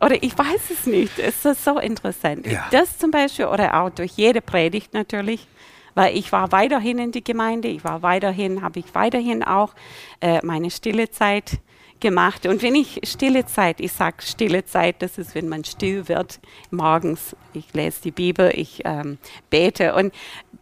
Oder 0.00 0.22
ich 0.22 0.36
weiß 0.38 0.70
es 0.70 0.86
nicht. 0.86 1.18
Es 1.18 1.44
ist 1.44 1.64
so 1.64 1.78
interessant. 1.78 2.46
Ja. 2.46 2.66
Das 2.70 2.98
zum 2.98 3.10
Beispiel, 3.10 3.46
oder 3.46 3.82
auch 3.82 3.90
durch 3.90 4.12
jede 4.12 4.40
Predigt 4.40 4.94
natürlich, 4.94 5.46
weil 5.94 6.16
ich 6.16 6.30
war 6.30 6.52
weiterhin 6.52 6.98
in 6.98 7.12
die 7.12 7.24
Gemeinde, 7.24 7.68
ich 7.68 7.82
war 7.82 8.02
weiterhin, 8.02 8.62
habe 8.62 8.78
ich 8.78 8.94
weiterhin 8.94 9.42
auch 9.42 9.74
äh, 10.20 10.38
meine 10.44 10.70
stille 10.70 11.10
Zeit 11.10 11.58
gemacht. 12.00 12.46
Und 12.46 12.62
wenn 12.62 12.74
ich 12.74 13.00
stille 13.04 13.46
Zeit, 13.46 13.80
ich 13.80 13.92
sage 13.92 14.16
stille 14.20 14.64
Zeit, 14.64 14.96
das 15.00 15.18
ist, 15.18 15.34
wenn 15.34 15.48
man 15.48 15.64
still 15.64 16.08
wird 16.08 16.40
morgens. 16.70 17.36
Ich 17.52 17.72
lese 17.72 18.02
die 18.04 18.10
Bibel, 18.10 18.52
ich 18.54 18.82
ähm, 18.84 19.18
bete. 19.50 19.94
Und 19.94 20.14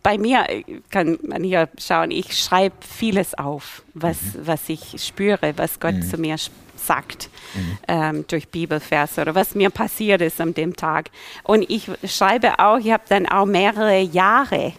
bei 0.02 0.18
mir 0.18 0.48
äh, 0.48 0.64
kann 0.90 1.18
man 1.22 1.42
hier 1.44 1.68
schauen, 1.78 2.10
ich 2.10 2.38
schreibe 2.38 2.76
vieles 2.80 3.34
auf, 3.34 3.82
was, 3.94 4.16
mhm. 4.20 4.46
was 4.46 4.68
ich 4.68 5.02
spüre, 5.04 5.54
was 5.56 5.80
Gott 5.80 5.94
mhm. 5.94 6.02
zu 6.02 6.18
mir 6.18 6.36
sagt 6.76 7.30
mhm. 7.54 7.78
ähm, 7.88 8.24
durch 8.28 8.48
Bibelverse 8.48 9.20
oder 9.20 9.34
was 9.34 9.54
mir 9.54 9.70
passiert 9.70 10.20
ist 10.20 10.40
an 10.40 10.54
dem 10.54 10.76
Tag. 10.76 11.10
Und 11.42 11.68
ich 11.68 11.90
schreibe 12.04 12.58
auch, 12.58 12.78
ich 12.78 12.92
habe 12.92 13.04
dann 13.08 13.26
auch 13.26 13.46
mehrere 13.46 14.00
Jahre, 14.00 14.72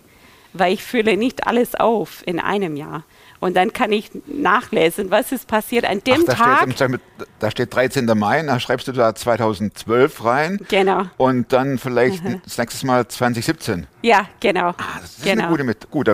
weil 0.53 0.73
ich 0.73 0.83
fühle 0.83 1.17
nicht 1.17 1.45
alles 1.45 1.75
auf 1.75 2.23
in 2.25 2.39
einem 2.39 2.75
Jahr. 2.77 3.03
Und 3.39 3.55
dann 3.55 3.71
kann 3.71 3.91
ich 3.91 4.09
nachlesen, 4.25 5.11
was 5.11 5.31
ist 5.31 5.47
passiert 5.47 5.85
an 5.85 6.03
dem 6.03 6.21
Ach, 6.21 6.25
da 6.25 6.33
Tag. 6.33 6.73
Steht, 6.73 6.99
da 7.39 7.51
steht 7.51 7.75
13. 7.75 8.05
Mai, 8.17 8.41
da 8.43 8.59
schreibst 8.59 8.87
du 8.87 8.91
da 8.91 9.13
2012 9.13 10.23
rein. 10.23 10.59
Genau. 10.69 11.03
Und 11.17 11.53
dann 11.53 11.77
vielleicht 11.77 12.23
das 12.43 12.57
nächste 12.57 12.87
Mal 12.87 13.07
2017. 13.07 13.85
Ja, 14.01 14.27
genau. 14.39 14.69
Ah, 14.69 14.99
das 15.01 15.17
ist 15.17 15.23
genau. 15.23 15.43
eine 15.43 15.51
gute 15.51 15.63
mit. 15.63 15.91
Gut, 15.91 16.09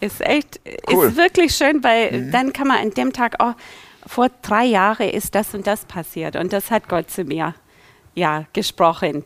ist 0.00 0.20
echt, 0.20 0.60
cool. 0.90 1.06
ist 1.06 1.16
wirklich 1.16 1.54
schön, 1.54 1.82
weil 1.82 2.12
mhm. 2.12 2.32
dann 2.32 2.52
kann 2.52 2.68
man 2.68 2.78
an 2.78 2.90
dem 2.90 3.12
Tag 3.12 3.40
auch, 3.40 3.54
vor 4.06 4.28
drei 4.42 4.64
Jahren 4.64 5.10
ist 5.10 5.34
das 5.34 5.54
und 5.54 5.66
das 5.66 5.84
passiert 5.84 6.36
und 6.36 6.52
das 6.52 6.70
hat 6.70 6.88
Gott 6.88 7.10
zu 7.10 7.24
mir 7.24 7.54
ja 8.14 8.46
gesprochen. 8.52 9.24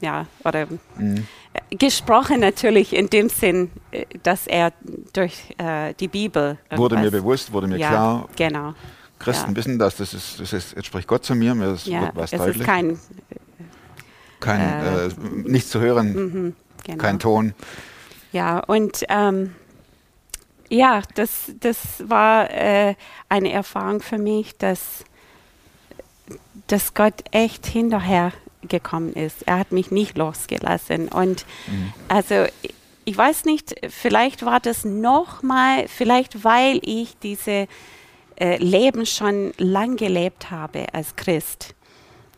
Ja, 0.00 0.26
oder 0.44 0.66
mhm 0.96 1.26
gesprochen 1.70 2.40
natürlich 2.40 2.94
in 2.94 3.08
dem 3.10 3.28
Sinn, 3.28 3.70
äh, 3.90 4.06
dass 4.22 4.46
er 4.46 4.72
durch 5.12 5.54
äh, 5.58 5.94
die 5.94 6.08
Bibel. 6.08 6.58
Wurde 6.70 6.96
mir 6.96 7.10
bewusst, 7.10 7.52
wurde 7.52 7.66
mir 7.66 7.78
ja, 7.78 7.88
klar. 7.88 8.28
Genau. 8.36 8.74
Christen 9.18 9.50
ja. 9.50 9.56
wissen 9.56 9.78
das, 9.78 9.96
das 9.96 10.14
ist, 10.14 10.40
das 10.40 10.52
ist, 10.52 10.76
jetzt 10.76 10.86
spricht 10.86 11.06
Gott 11.06 11.24
zu 11.24 11.34
mir, 11.34 11.54
mir 11.54 11.74
ist 11.74 11.86
ja, 11.86 12.10
was 12.14 12.32
es 12.32 12.38
deutlich. 12.38 12.58
Ist 12.58 12.66
kein, 12.66 12.98
kein 14.40 14.60
äh, 14.60 15.06
äh, 15.06 15.10
nichts 15.44 15.70
zu 15.70 15.80
hören, 15.80 16.12
mhm, 16.12 16.56
genau. 16.84 16.98
kein 16.98 17.18
Ton. 17.18 17.54
Ja, 18.32 18.58
und 18.60 19.04
ähm, 19.08 19.54
ja, 20.68 21.02
das, 21.14 21.52
das 21.60 22.02
war 22.08 22.50
äh, 22.50 22.94
eine 23.28 23.52
Erfahrung 23.52 24.00
für 24.00 24.18
mich, 24.18 24.56
dass, 24.56 25.04
dass 26.66 26.94
Gott 26.94 27.22
echt 27.30 27.66
hinterher 27.66 28.32
gekommen 28.68 29.12
ist. 29.12 29.42
Er 29.46 29.58
hat 29.58 29.72
mich 29.72 29.90
nicht 29.90 30.16
losgelassen. 30.16 31.08
Und 31.08 31.44
mhm. 31.66 31.92
also 32.08 32.46
ich 33.04 33.16
weiß 33.16 33.44
nicht, 33.44 33.74
vielleicht 33.88 34.44
war 34.44 34.60
das 34.60 34.84
nochmal, 34.84 35.88
vielleicht 35.88 36.44
weil 36.44 36.80
ich 36.82 37.16
diese 37.18 37.66
äh, 38.36 38.56
Leben 38.58 39.06
schon 39.06 39.52
lang 39.58 39.96
gelebt 39.96 40.50
habe 40.50 40.86
als 40.92 41.16
Christ, 41.16 41.74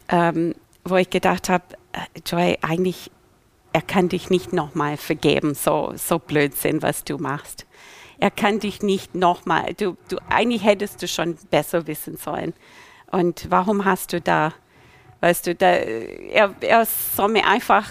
ähm, 0.08 0.54
wo 0.84 0.96
ich 0.96 1.10
gedacht 1.10 1.48
habe, 1.48 1.64
äh, 1.92 2.20
Joy, 2.26 2.58
eigentlich, 2.62 3.10
er 3.72 3.82
kann 3.82 4.08
dich 4.08 4.30
nicht 4.30 4.52
nochmal 4.52 4.96
vergeben, 4.96 5.54
so, 5.54 5.92
so 5.96 6.18
Blödsinn, 6.18 6.82
was 6.82 7.04
du 7.04 7.18
machst. 7.18 7.66
Er 8.18 8.30
kann 8.30 8.60
dich 8.60 8.82
nicht 8.82 9.14
nochmal, 9.14 9.74
du, 9.74 9.96
du, 10.08 10.16
eigentlich 10.30 10.64
hättest 10.64 11.02
du 11.02 11.08
schon 11.08 11.37
besser 11.50 11.87
wissen 11.87 12.16
sollen. 12.16 12.54
Und 13.10 13.46
warum 13.50 13.84
hast 13.84 14.12
du 14.12 14.20
da 14.20 14.52
Weißt 15.24 15.46
du, 15.46 15.54
da, 15.54 15.68
er, 15.68 16.54
er 16.60 16.84
soll 16.84 17.30
mir 17.30 17.46
einfach, 17.46 17.88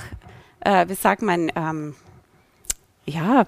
äh, 0.60 0.88
wie 0.88 0.93
sagt 0.93 1.24
man, 1.24 1.52
ähm, 1.56 1.96
ja. 3.08 3.48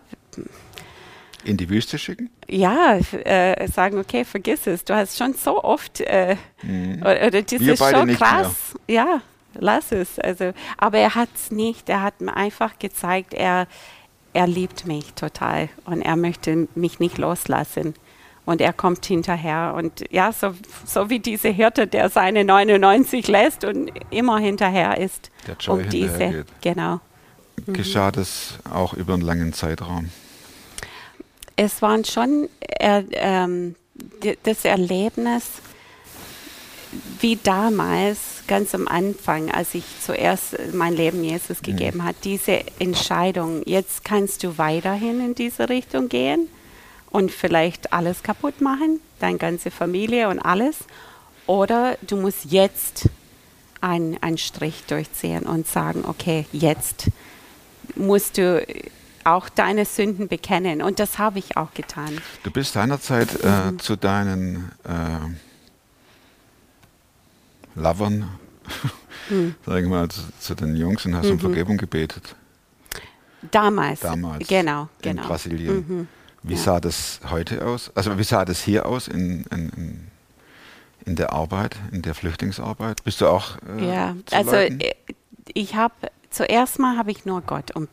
In 1.44 1.56
die 1.58 1.70
Wüste 1.70 2.00
schicken? 2.00 2.32
Ja, 2.50 2.98
äh, 2.98 3.68
sagen, 3.68 4.00
okay, 4.00 4.26
vergiss 4.26 4.66
es. 4.66 4.86
Du 4.86 4.96
hast 4.96 5.20
schon 5.20 5.36
so 5.36 5.64
oft, 5.64 6.02
äh, 6.02 6.36
mhm. 6.64 6.98
oder, 7.02 7.28
oder 7.28 7.42
das 7.44 7.60
Wir 7.60 7.74
ist 7.74 7.88
schon 7.88 8.16
krass. 8.16 8.74
Mehr. 8.88 8.96
Ja, 8.96 9.22
lass 9.54 9.92
es. 9.92 10.18
Also, 10.18 10.54
aber 10.80 10.98
er 10.98 11.14
hat 11.14 11.30
es 11.36 11.52
nicht. 11.52 11.88
Er 11.88 12.02
hat 12.02 12.22
mir 12.22 12.36
einfach 12.36 12.80
gezeigt, 12.80 13.36
er, 13.36 13.68
er 14.34 14.48
liebt 14.48 14.88
mich 14.88 15.14
total 15.14 15.70
und 15.86 16.02
er 16.02 16.16
möchte 16.16 16.68
mich 16.74 17.00
nicht 17.00 17.20
loslassen 17.20 17.94
und 18.46 18.62
er 18.62 18.74
kommt 18.74 19.06
hinterher. 19.06 19.74
Und 19.76 20.06
ja, 20.12 20.32
so, 20.32 20.54
so 20.86 21.10
wie 21.10 21.20
diese 21.20 21.50
Hirte, 21.50 21.88
der 21.88 22.10
seine 22.10 22.44
99 22.44 23.28
lässt 23.28 23.64
und 23.64 23.92
immer 24.12 24.38
hinterher 24.38 24.98
ist. 24.98 25.32
Der 25.48 25.56
Joy 25.60 25.84
um 25.84 25.90
diese, 25.90 26.18
geht. 26.18 26.46
genau. 26.62 27.00
Geschah 27.68 28.12
das 28.12 28.60
auch 28.70 28.94
über 28.94 29.14
einen 29.14 29.24
langen 29.24 29.54
Zeitraum? 29.54 30.10
Es 31.56 31.82
waren 31.82 32.04
schon 32.04 32.50
äh, 32.80 33.04
ähm, 33.14 33.76
das 34.44 34.66
Erlebnis, 34.66 35.46
wie 37.22 37.38
damals, 37.38 38.44
ganz 38.48 38.76
am 38.76 38.88
Anfang, 38.88 39.50
als 39.50 39.74
ich 39.74 39.86
zuerst 40.02 40.58
mein 40.74 40.94
Leben 40.94 41.24
Jesus 41.24 41.62
mhm. 41.62 41.66
gegeben 41.66 41.98
mhm. 42.00 42.04
hat, 42.04 42.18
diese 42.24 42.60
Entscheidung, 42.80 43.64
jetzt 43.66 44.04
kannst 44.04 44.44
du 44.44 44.58
weiterhin 44.58 45.26
in 45.26 45.34
diese 45.34 45.70
Richtung 45.70 46.10
gehen 46.10 46.50
und 47.16 47.32
vielleicht 47.32 47.94
alles 47.94 48.24
kaputt 48.24 48.60
machen, 48.60 49.00
deine 49.20 49.38
ganze 49.38 49.72
Familie 49.72 50.28
und 50.28 50.40
alles. 50.40 50.80
Oder 51.48 51.98
du 52.02 52.18
musst 52.18 52.44
jetzt 52.52 53.08
einen, 53.80 54.22
einen 54.22 54.38
Strich 54.38 54.84
durchziehen 54.86 55.44
und 55.44 55.66
sagen, 55.66 56.04
okay, 56.06 56.46
jetzt 56.52 57.10
musst 57.96 58.38
du 58.38 58.68
auch 59.24 59.48
deine 59.48 59.86
Sünden 59.86 60.28
bekennen. 60.28 60.82
Und 60.82 61.00
das 61.00 61.18
habe 61.18 61.40
ich 61.40 61.56
auch 61.56 61.74
getan. 61.74 62.20
Du 62.44 62.52
bist 62.52 62.74
seinerzeit 62.74 63.30
äh, 63.42 63.72
mhm. 63.72 63.80
zu 63.80 63.96
deinen 63.96 64.74
äh, 64.84 65.20
Lovern, 67.80 68.30
mhm. 69.30 69.56
sagen 69.66 69.90
wir 69.90 70.00
mal, 70.00 70.10
zu, 70.10 70.20
zu, 70.38 70.54
den 70.54 70.76
Jungs 70.76 71.06
und 71.06 71.16
hast 71.16 71.28
mhm. 71.28 71.32
um 71.32 71.40
Vergebung 71.40 71.78
gebetet. 71.78 72.36
Damals. 73.52 74.02
Damals. 74.02 74.46
Genau, 74.50 74.90
in 75.02 75.12
genau. 75.16 75.28
Brasilien. 75.28 76.10
Wie 76.48 76.54
ja. 76.54 76.60
sah 76.60 76.80
das 76.80 77.20
heute 77.30 77.66
aus? 77.66 77.92
Also 77.96 78.18
wie 78.20 78.24
sah 78.24 78.46
das 78.46 78.62
hier 78.62 78.86
aus 78.86 79.08
in, 79.08 79.46
in, 79.52 80.08
in 81.06 81.16
der 81.16 81.34
Arbeit, 81.34 81.76
in 81.92 82.04
der 82.04 82.14
Flüchtlingsarbeit? 82.14 83.04
Bist 83.04 83.22
du 83.22 83.28
auch 83.28 83.58
äh, 83.78 83.88
Ja, 83.88 84.16
also 84.32 84.52
leiten? 84.52 84.80
Äh, 84.80 84.94
ich 85.54 85.76
habe 85.76 85.94
zuerst 86.30 86.80
mal 86.80 86.98
habe 86.98 87.12
ich 87.12 87.26
nur 87.26 87.42
Gott 87.42 87.76
um, 87.76 87.88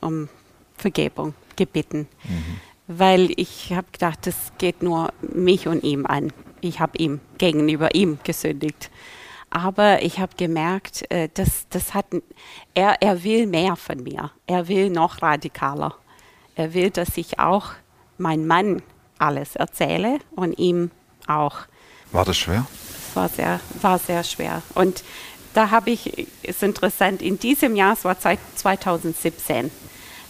um 0.00 0.28
Vergebung 0.76 1.34
gebeten, 1.56 2.08
mhm. 2.24 2.60
weil 2.86 3.30
ich 3.36 3.72
habe 3.72 3.88
gedacht, 3.92 4.26
das 4.26 4.52
geht 4.56 4.82
nur 4.82 5.12
mich 5.20 5.68
und 5.68 5.84
ihm 5.84 6.06
an. 6.06 6.32
Ich 6.60 6.80
habe 6.80 6.96
ihm 6.96 7.20
gegenüber 7.36 7.94
ihm 7.94 8.18
gesündigt. 8.24 8.90
Aber 9.50 10.02
ich 10.02 10.18
habe 10.20 10.32
gemerkt, 10.36 11.10
äh, 11.10 11.28
das, 11.34 11.66
das 11.70 11.94
hat, 11.94 12.06
er, 12.74 13.00
er 13.02 13.24
will 13.24 13.46
mehr 13.46 13.76
von 13.76 14.02
mir. 14.02 14.30
Er 14.46 14.68
will 14.68 14.90
noch 14.90 15.22
radikaler. 15.22 15.94
Er 16.58 16.74
will, 16.74 16.90
dass 16.90 17.16
ich 17.16 17.38
auch 17.38 17.70
mein 18.18 18.44
Mann 18.44 18.82
alles 19.16 19.54
erzähle 19.54 20.18
und 20.32 20.58
ihm 20.58 20.90
auch. 21.28 21.60
War 22.10 22.24
das 22.24 22.36
schwer? 22.36 22.66
Es 23.08 23.14
war 23.14 23.28
sehr, 23.28 23.60
war 23.80 23.98
sehr 24.00 24.24
schwer. 24.24 24.62
Und 24.74 25.04
da 25.54 25.70
habe 25.70 25.90
ich, 25.90 26.26
ist 26.42 26.64
interessant, 26.64 27.22
in 27.22 27.38
diesem 27.38 27.76
Jahr, 27.76 27.92
es 27.92 28.04
war 28.04 28.18
2017, 28.18 29.70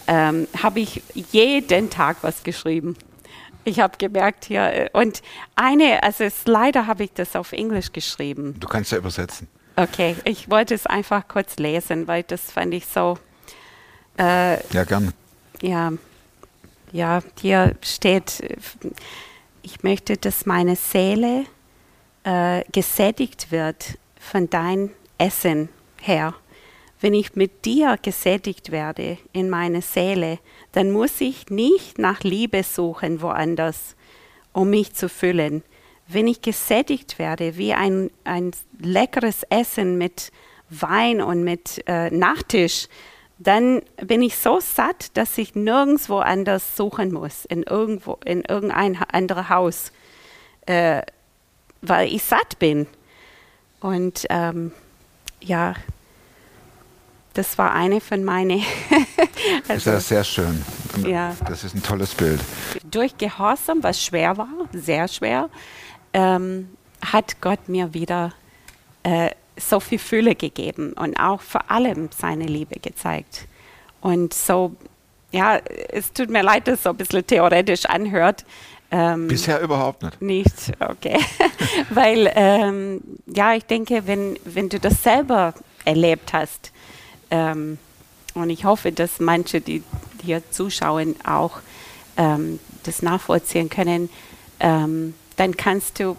ähm, 0.05 0.47
habe 0.61 0.81
ich 0.81 1.01
jeden 1.13 1.89
Tag 1.89 2.17
was 2.21 2.43
geschrieben. 2.43 2.95
Ich 3.63 3.79
habe 3.79 3.97
gemerkt 3.97 4.45
hier, 4.45 4.91
und 4.93 5.23
eine, 5.55 6.03
also 6.03 6.25
es, 6.25 6.45
leider 6.45 6.85
habe 6.85 7.05
ich 7.05 7.13
das 7.13 7.35
auf 7.35 7.53
Englisch 7.53 7.91
geschrieben. 7.91 8.55
Du 8.59 8.67
kannst 8.67 8.91
ja 8.91 8.99
übersetzen. 8.99 9.47
Okay, 9.75 10.15
ich 10.25 10.47
wollte 10.51 10.75
es 10.75 10.85
einfach 10.85 11.27
kurz 11.27 11.57
lesen, 11.57 12.07
weil 12.07 12.21
das 12.21 12.51
fand 12.51 12.75
ich 12.75 12.85
so. 12.85 13.17
Äh, 14.19 14.63
ja, 14.71 14.83
gerne. 14.83 15.11
Ja, 15.61 15.91
ja, 16.91 17.21
hier 17.39 17.75
steht, 17.81 18.41
ich 19.61 19.83
möchte, 19.83 20.17
dass 20.17 20.45
meine 20.45 20.75
Seele 20.75 21.45
äh, 22.23 22.63
gesättigt 22.71 23.51
wird 23.51 23.97
von 24.19 24.49
dein 24.49 24.91
Essen, 25.17 25.69
Herr. 26.01 26.35
Wenn 27.01 27.13
ich 27.13 27.35
mit 27.35 27.65
dir 27.65 27.97
gesättigt 28.01 28.71
werde 28.71 29.17
in 29.31 29.49
meine 29.49 29.81
Seele, 29.81 30.39
dann 30.73 30.91
muss 30.91 31.21
ich 31.21 31.49
nicht 31.49 31.97
nach 31.97 32.21
Liebe 32.21 32.63
suchen 32.63 33.21
woanders, 33.21 33.95
um 34.51 34.69
mich 34.69 34.93
zu 34.93 35.07
füllen. 35.07 35.63
Wenn 36.07 36.27
ich 36.27 36.41
gesättigt 36.41 37.17
werde 37.17 37.57
wie 37.57 37.73
ein, 37.73 38.11
ein 38.25 38.51
leckeres 38.79 39.43
Essen 39.49 39.97
mit 39.97 40.31
Wein 40.69 41.21
und 41.21 41.43
mit 41.43 41.83
äh, 41.87 42.09
Nachtisch, 42.09 42.87
dann 43.39 43.81
bin 44.05 44.21
ich 44.21 44.37
so 44.37 44.59
satt, 44.59 45.15
dass 45.15 45.37
ich 45.37 45.55
nirgendwo 45.55 46.19
anders 46.19 46.75
suchen 46.75 47.13
muss, 47.13 47.45
in, 47.45 47.63
irgendwo, 47.63 48.19
in 48.25 48.41
irgendein 48.41 48.97
anderes 49.11 49.49
Haus, 49.49 49.91
äh, 50.65 51.01
weil 51.81 52.13
ich 52.13 52.21
satt 52.23 52.59
bin. 52.59 52.85
Und 53.79 54.25
ähm, 54.29 54.73
ja, 55.39 55.73
das 57.33 57.57
war 57.57 57.73
eine 57.73 58.01
von 58.01 58.25
meinen 58.25 58.61
Das 59.67 59.77
ist 59.77 59.85
ja 59.85 59.99
sehr 60.01 60.23
schön. 60.25 60.65
Ja. 61.07 61.33
Das 61.47 61.63
ist 61.63 61.73
ein 61.73 61.81
tolles 61.81 62.13
Bild. 62.13 62.41
durch 62.83 63.17
Gehorsam, 63.17 63.81
was 63.81 64.03
schwer 64.03 64.37
war, 64.37 64.49
sehr 64.73 65.07
schwer, 65.07 65.49
ähm, 66.11 66.69
hat 67.01 67.39
Gott 67.39 67.69
mir 67.69 67.93
wieder 67.93 68.33
äh, 69.03 69.29
so 69.59 69.79
viel 69.79 69.99
Fülle 69.99 70.35
gegeben 70.35 70.93
und 70.93 71.19
auch 71.19 71.41
vor 71.41 71.69
allem 71.69 72.09
seine 72.17 72.45
Liebe 72.45 72.79
gezeigt. 72.79 73.47
Und 74.01 74.33
so, 74.33 74.75
ja, 75.31 75.57
es 75.89 76.13
tut 76.13 76.29
mir 76.29 76.43
leid, 76.43 76.67
dass 76.67 76.75
es 76.75 76.83
so 76.83 76.89
ein 76.89 76.97
bisschen 76.97 77.25
theoretisch 77.25 77.85
anhört. 77.85 78.45
Ähm, 78.91 79.27
Bisher 79.27 79.61
überhaupt 79.61 80.01
nicht. 80.01 80.21
nicht, 80.21 80.71
okay. 80.79 81.19
Weil, 81.89 82.31
ähm, 82.35 83.01
ja, 83.27 83.53
ich 83.53 83.65
denke, 83.65 84.07
wenn, 84.07 84.37
wenn 84.45 84.69
du 84.69 84.79
das 84.79 85.03
selber 85.03 85.53
erlebt 85.85 86.33
hast, 86.33 86.71
ähm, 87.29 87.77
und 88.33 88.49
ich 88.49 88.65
hoffe, 88.65 88.91
dass 88.91 89.19
manche, 89.19 89.61
die 89.61 89.83
hier 90.23 90.41
zuschauen, 90.51 91.15
auch 91.25 91.59
ähm, 92.17 92.59
das 92.83 93.01
nachvollziehen 93.01 93.69
können, 93.69 94.09
ähm, 94.59 95.13
dann 95.35 95.55
kannst 95.55 95.99
du, 95.99 96.15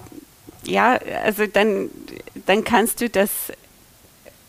ja, 0.65 0.99
also 1.25 1.47
dann, 1.47 1.91
dann 2.47 2.65
kannst 2.65 3.01
du 3.01 3.09
das, 3.09 3.31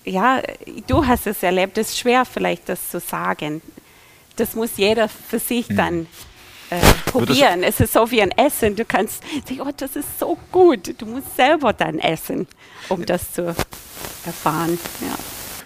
ja, 0.05 0.41
du 0.87 1.05
hast 1.05 1.27
es 1.27 1.43
erlebt, 1.43 1.77
es 1.77 1.89
ist 1.89 1.99
schwer 1.99 2.25
vielleicht 2.25 2.69
das 2.69 2.89
zu 2.89 2.99
sagen. 2.99 3.61
Das 4.35 4.55
muss 4.55 4.77
jeder 4.77 5.09
für 5.09 5.39
sich 5.39 5.67
dann 5.67 6.07
äh, 6.69 6.79
probieren. 7.05 7.63
Es 7.63 7.79
ist 7.79 7.93
so 7.93 8.09
wie 8.11 8.21
ein 8.21 8.31
Essen. 8.31 8.75
Du 8.75 8.85
kannst 8.85 9.23
sagen, 9.47 9.61
oh, 9.61 9.71
das 9.75 9.95
ist 9.95 10.19
so 10.19 10.37
gut. 10.51 10.95
Du 10.99 11.05
musst 11.05 11.35
selber 11.35 11.73
dann 11.73 11.99
essen, 11.99 12.47
um 12.89 13.05
das 13.05 13.33
zu 13.33 13.53
erfahren. 14.25 14.79
Ja. 15.01 15.15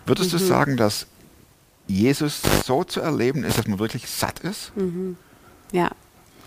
Würdest 0.06 0.34
du 0.34 0.38
sagen, 0.38 0.78
dass 0.78 1.08
Jesus 1.88 2.42
so 2.66 2.84
zu 2.84 3.02
erleben 3.02 3.44
ist, 3.44 3.58
dass 3.58 3.68
man 3.68 3.80
wirklich 3.80 4.08
satt 4.08 4.40
ist? 4.40 4.72
ja. 5.72 5.92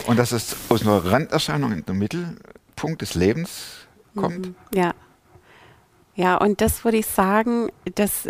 Und 0.07 0.16
dass 0.16 0.33
es 0.33 0.57
aus 0.68 0.83
einer 0.83 1.05
Randerscheinung 1.05 1.72
in 1.72 1.85
den 1.85 1.99
Mittelpunkt 1.99 3.03
des 3.03 3.14
Lebens 3.14 3.87
kommt? 4.14 4.53
Ja. 4.74 4.95
Ja, 6.18 6.36
und 6.36 6.60
das 6.60 6.84
würde 6.84 6.96
ich 6.96 7.06
sagen, 7.06 7.68
dass 7.94 8.28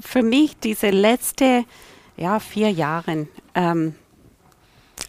für 0.00 0.24
mich 0.24 0.58
diese 0.58 0.90
letzte 0.90 1.64
ja, 2.16 2.40
vier 2.40 2.68
Jahre, 2.68 3.28
ähm, 3.54 3.94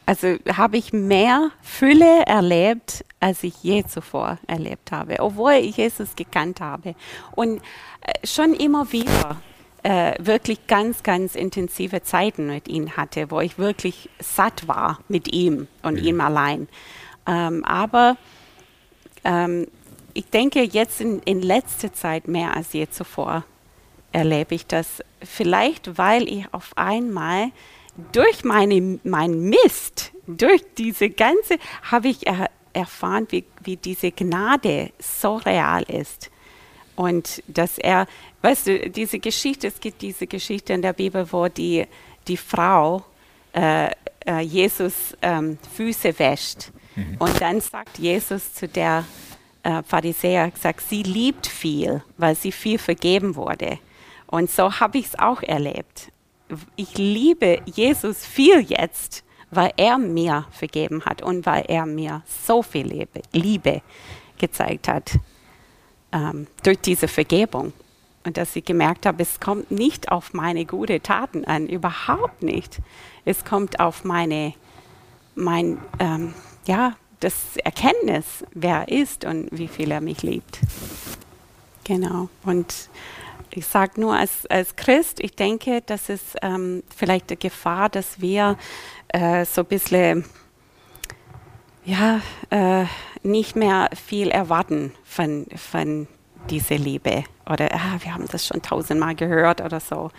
also 0.06 0.38
habe 0.56 0.78
ich 0.78 0.94
mehr 0.94 1.50
Fülle 1.64 2.28
erlebt, 2.28 3.04
als 3.20 3.42
ich 3.42 3.56
je 3.64 3.84
zuvor 3.84 4.38
erlebt 4.46 4.92
habe, 4.92 5.22
obwohl 5.22 5.54
ich 5.54 5.78
Jesus 5.78 6.16
gekannt 6.16 6.62
habe. 6.62 6.94
Und 7.32 7.64
äh, 8.02 8.28
schon 8.28 8.54
immer 8.54 8.92
wieder 8.92 9.42
äh, 9.82 10.14
wirklich 10.20 10.68
ganz, 10.68 11.02
ganz 11.02 11.34
intensive 11.34 12.04
Zeiten 12.04 12.46
mit 12.46 12.68
ihm 12.68 12.96
hatte, 12.96 13.32
wo 13.32 13.40
ich 13.40 13.58
wirklich 13.58 14.08
satt 14.20 14.68
war 14.68 15.00
mit 15.08 15.34
ihm 15.34 15.68
und 15.82 15.98
ihm 15.98 16.22
allein. 16.22 16.68
Ähm, 17.26 17.66
aber 17.66 18.18
ähm, 19.24 19.66
ich 20.20 20.30
denke, 20.30 20.64
jetzt 20.64 21.00
in, 21.00 21.20
in 21.20 21.42
letzter 21.42 21.94
Zeit 21.94 22.28
mehr 22.28 22.54
als 22.54 22.74
je 22.74 22.90
zuvor 22.90 23.46
erlebe 24.12 24.54
ich 24.54 24.66
das. 24.66 25.02
Vielleicht, 25.24 25.98
weil 25.98 26.28
ich 26.28 26.54
auf 26.54 26.72
einmal 26.76 27.52
durch 28.12 28.44
meine, 28.44 29.00
mein 29.06 29.40
Mist, 29.40 30.12
durch 30.28 30.62
diese 30.78 31.10
ganze, 31.10 31.58
habe 31.84 32.10
ich 32.10 32.28
er, 32.28 32.50
erfahren, 32.74 33.28
wie, 33.30 33.46
wie 33.64 33.78
diese 33.78 34.12
Gnade 34.12 34.92
so 35.00 35.38
real 35.38 35.84
ist. 35.84 36.30
Und 36.98 37.42
dass 37.48 37.78
er, 37.78 38.06
weißt 38.42 38.68
du, 38.68 38.90
diese 38.90 39.20
Geschichte, 39.20 39.68
es 39.68 39.80
gibt 39.80 40.02
diese 40.02 40.28
Geschichte 40.28 40.74
in 40.74 40.82
der 40.82 40.94
Bibel, 40.94 41.32
wo 41.32 41.48
die, 41.48 41.88
die 42.28 42.36
Frau 42.36 43.06
äh, 43.54 43.90
äh, 44.26 44.42
Jesus 44.42 45.16
ähm, 45.22 45.58
Füße 45.78 46.20
wäscht. 46.20 46.72
Und 47.20 47.40
dann 47.40 47.62
sagt 47.62 47.98
Jesus 47.98 48.54
zu 48.54 48.68
der 48.68 49.06
äh, 49.64 49.84
Pharisäer, 49.84 50.52
sagt, 50.56 50.82
sie 50.82 51.04
liebt 51.04 51.48
viel, 51.48 52.04
weil 52.18 52.36
sie 52.36 52.52
viel 52.52 52.78
vergeben 52.78 53.36
wurde. 53.36 53.80
Und 54.28 54.50
so 54.50 54.80
habe 54.80 54.98
ich 54.98 55.08
es 55.08 55.20
auch 55.20 55.42
erlebt. 55.42 56.12
Ich 56.76 56.98
liebe 56.98 57.62
Jesus 57.66 58.26
viel 58.26 58.62
jetzt, 58.62 59.24
weil 59.52 59.72
er 59.78 59.98
mir 59.98 60.46
vergeben 60.52 61.04
hat 61.06 61.22
und 61.22 61.46
weil 61.46 61.66
er 61.68 61.86
mir 61.86 62.24
so 62.26 62.62
viel 62.62 62.88
Liebe, 62.88 63.22
Liebe 63.32 63.82
gezeigt 64.38 64.88
hat 64.88 65.18
ähm, 66.12 66.48
durch 66.64 66.80
diese 66.80 67.08
Vergebung. 67.08 67.74
Und 68.24 68.38
dass 68.38 68.56
ich 68.56 68.66
gemerkt 68.66 69.06
habe, 69.06 69.24
es 69.24 69.40
kommt 69.40 69.72
nicht 69.72 70.12
auf 70.12 70.34
meine 70.34 70.66
guten 70.66 71.02
Taten 71.02 71.46
an, 71.46 71.68
überhaupt 71.68 72.44
nicht. 72.44 72.80
Es 73.26 73.46
kommt 73.46 73.80
auf 73.80 74.04
meine, 74.04 74.54
mein, 75.36 75.80
ähm, 76.00 76.34
ja, 76.66 76.96
das 77.20 77.58
Erkenntnis, 77.58 78.46
wer 78.54 78.88
er 78.88 78.88
ist 78.90 79.26
und 79.26 79.48
wie 79.52 79.68
viel 79.68 79.92
er 79.92 80.02
mich 80.02 80.24
liebt. 80.24 80.60
Genau. 81.84 82.30
Und 82.44 82.90
ich 83.52 83.66
sage 83.66 84.00
nur 84.00 84.16
als, 84.16 84.46
als 84.48 84.76
Christ, 84.76 85.20
ich 85.20 85.36
denke, 85.36 85.82
das 85.86 86.10
ist 86.10 86.38
ähm, 86.42 86.84
vielleicht 86.96 87.30
die 87.32 87.40
Gefahr, 87.40 87.90
dass 87.90 88.22
wir 88.22 88.58
äh, 89.10 89.46
so 89.46 89.62
ein 89.62 89.68
bisschen 89.68 90.26
ja, 91.84 92.22
äh, 92.52 92.86
nicht 93.24 93.56
mehr 93.56 93.90
viel 93.96 94.30
erwarten 94.30 94.94
von, 95.04 95.48
von 95.56 96.08
dieser 96.50 96.78
Liebe. 96.78 97.24
Oder 97.50 97.74
ah, 97.74 97.98
wir 98.00 98.14
haben 98.14 98.28
das 98.32 98.46
schon 98.46 98.62
tausendmal 98.62 99.16
gehört 99.16 99.62
oder 99.62 99.80
so. 99.80 100.12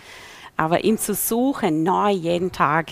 Aber 0.57 0.83
ihm 0.83 0.97
zu 0.97 1.13
suchen, 1.13 1.83
neu 1.83 2.11
jeden 2.11 2.51
Tag, 2.51 2.91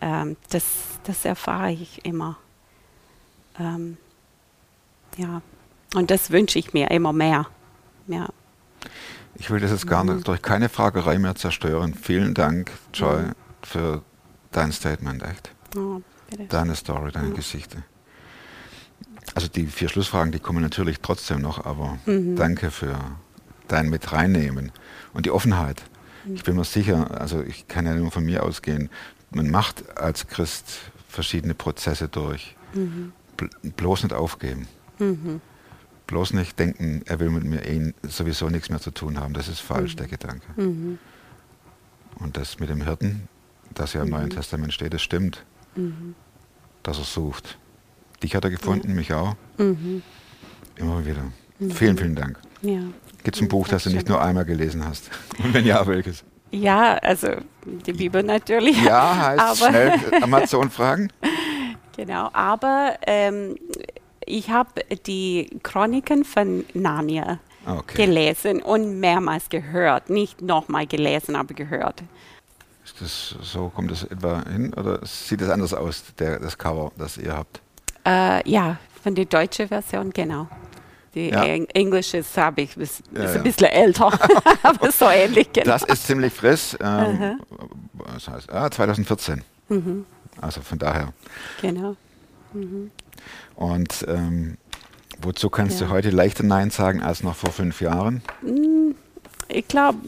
ähm, 0.00 0.36
das, 0.48 0.64
das 1.04 1.24
erfahre 1.24 1.72
ich 1.72 2.04
immer. 2.04 2.38
Ähm, 3.60 3.98
ja, 5.16 5.42
und 5.94 6.10
das 6.10 6.30
wünsche 6.30 6.58
ich 6.58 6.72
mir 6.72 6.90
immer 6.90 7.12
mehr. 7.12 7.46
Ja. 8.06 8.28
Ich 9.34 9.50
will 9.50 9.60
das 9.60 9.70
jetzt 9.70 9.86
gar 9.86 10.02
nicht 10.02 10.26
durch 10.26 10.40
keine 10.42 10.68
Fragerei 10.68 11.18
mehr 11.18 11.34
zerstören. 11.34 11.94
Vielen 11.94 12.34
Dank, 12.34 12.72
Joy, 12.94 13.24
für 13.62 14.02
dein 14.50 14.72
Statement, 14.72 15.22
echt. 15.22 15.52
Oh. 15.76 16.00
Deine 16.48 16.74
Story, 16.74 17.12
deine 17.12 17.30
Geschichte. 17.30 17.82
Also 19.34 19.48
die 19.48 19.66
vier 19.66 19.88
Schlussfragen, 19.88 20.32
die 20.32 20.38
kommen 20.40 20.62
natürlich 20.62 21.00
trotzdem 21.00 21.40
noch, 21.42 21.64
aber 21.64 21.98
danke 22.06 22.70
für 22.70 22.96
dein 23.68 23.88
Mit 23.90 24.12
reinnehmen 24.12 24.72
und 25.12 25.26
die 25.26 25.30
Offenheit. 25.30 25.82
Ich 26.34 26.44
bin 26.44 26.56
mir 26.56 26.64
sicher, 26.64 27.20
also 27.20 27.42
ich 27.42 27.68
kann 27.68 27.86
ja 27.86 27.94
nur 27.94 28.10
von 28.10 28.24
mir 28.24 28.42
ausgehen, 28.42 28.90
man 29.30 29.50
macht 29.50 29.96
als 29.98 30.26
Christ 30.26 30.66
verschiedene 31.08 31.54
Prozesse 31.54 32.08
durch. 32.08 32.56
Bl 32.72 33.12
bloß 33.76 34.04
nicht 34.04 34.12
aufgeben. 34.12 34.66
Bloß 36.06 36.32
nicht 36.34 36.58
denken, 36.58 37.02
er 37.06 37.20
will 37.20 37.30
mit 37.30 37.44
mir 37.44 37.64
eh 37.66 37.92
sowieso 38.02 38.48
nichts 38.48 38.68
mehr 38.70 38.80
zu 38.80 38.90
tun 38.90 39.18
haben. 39.18 39.32
Das 39.34 39.48
ist 39.48 39.60
falsch, 39.60 39.96
der 39.96 40.08
Gedanke. 40.08 40.46
Und 40.56 42.36
das 42.36 42.58
mit 42.58 42.68
dem 42.68 42.82
Hirten, 42.82 43.28
das 43.74 43.92
ja 43.92 44.02
im 44.02 44.10
Neuen 44.10 44.30
Testament 44.30 44.72
steht, 44.72 44.92
das 44.92 45.02
stimmt. 45.02 45.44
Dass 46.82 46.98
er 46.98 47.04
sucht. 47.04 47.58
Dich 48.22 48.34
hat 48.34 48.44
er 48.44 48.50
gefunden, 48.50 48.94
mich 48.94 49.12
auch. 49.14 49.36
Immer 50.76 51.06
wieder. 51.06 51.32
Vielen, 51.70 51.96
vielen 51.96 52.14
Dank. 52.14 52.38
Ja. 52.62 52.80
Gibt 53.22 53.36
es 53.36 53.42
ein 53.42 53.48
Buch, 53.48 53.68
das 53.68 53.84
du 53.84 53.90
nicht 53.90 54.08
nur 54.08 54.20
einmal 54.20 54.44
gelesen 54.44 54.84
hast? 54.84 55.10
Und 55.44 55.52
wenn 55.52 55.64
ja, 55.64 55.86
welches? 55.86 56.24
ja, 56.50 56.94
also 56.96 57.28
die 57.86 57.92
Bibel 57.92 58.22
natürlich. 58.22 58.82
Ja, 58.82 59.16
heißt 59.16 59.40
aber, 59.40 59.70
schnell 59.70 60.22
Amazon 60.22 60.70
fragen. 60.70 61.12
Genau, 62.00 62.30
aber 62.32 62.94
ähm, 63.06 63.56
ich 64.24 64.48
habe 64.48 64.70
die 65.06 65.50
Chroniken 65.62 66.24
von 66.24 66.64
Narnia 66.72 67.38
Okay. 67.66 68.06
gelesen 68.06 68.62
und 68.62 68.98
mehrmals 69.00 69.50
gehört. 69.50 70.08
Nicht 70.08 70.40
nochmal 70.40 70.86
gelesen, 70.86 71.36
aber 71.36 71.52
gehört. 71.52 72.02
Ist 72.82 72.98
das 73.02 73.34
so, 73.42 73.68
kommt 73.68 73.90
das 73.90 74.04
etwa 74.04 74.42
hin 74.48 74.72
oder 74.72 75.04
sieht 75.04 75.42
das 75.42 75.50
anders 75.50 75.74
aus, 75.74 76.02
der, 76.18 76.38
das 76.40 76.56
Cover, 76.56 76.90
das 76.96 77.18
ihr 77.18 77.36
habt? 77.36 77.60
Äh, 78.06 78.48
ja, 78.50 78.78
von 79.02 79.14
der 79.14 79.26
deutschen 79.26 79.68
Version, 79.68 80.08
genau. 80.10 80.48
Die 81.14 81.28
Ja. 81.28 81.44
Eng 81.44 81.66
englische 81.74 82.16
ist, 82.18 82.34
habe 82.38 82.62
ich, 82.62 82.74
ist, 82.78 83.02
Ja, 83.14 83.24
ist 83.24 83.36
ein 83.36 83.42
bisschen 83.42 83.66
älter, 83.66 84.06
aber 84.62 84.90
so 84.90 85.04
ähnlich, 85.10 85.52
genau. 85.52 85.66
Das 85.66 85.82
ist 85.82 86.06
ziemlich 86.06 86.32
frisch. 86.32 86.78
Ähm, 86.80 87.40
was 87.92 88.26
heißt, 88.26 88.50
ah, 88.50 88.70
2014. 88.70 89.44
Also 90.40 90.60
von 90.62 90.78
daher. 90.78 91.12
genau. 91.60 91.96
Und 93.54 94.04
ähm, 94.08 94.56
wozu 95.20 95.50
kannst 95.50 95.80
Ja. 95.80 95.86
du 95.86 95.92
heute 95.92 96.10
leichter 96.10 96.42
Nein 96.44 96.70
sagen 96.70 97.02
als 97.02 97.22
noch 97.22 97.36
vor 97.36 97.50
fünf 97.52 97.80
Jahren? 97.80 98.22
Ich 99.48 99.68
glaube, 99.68 99.98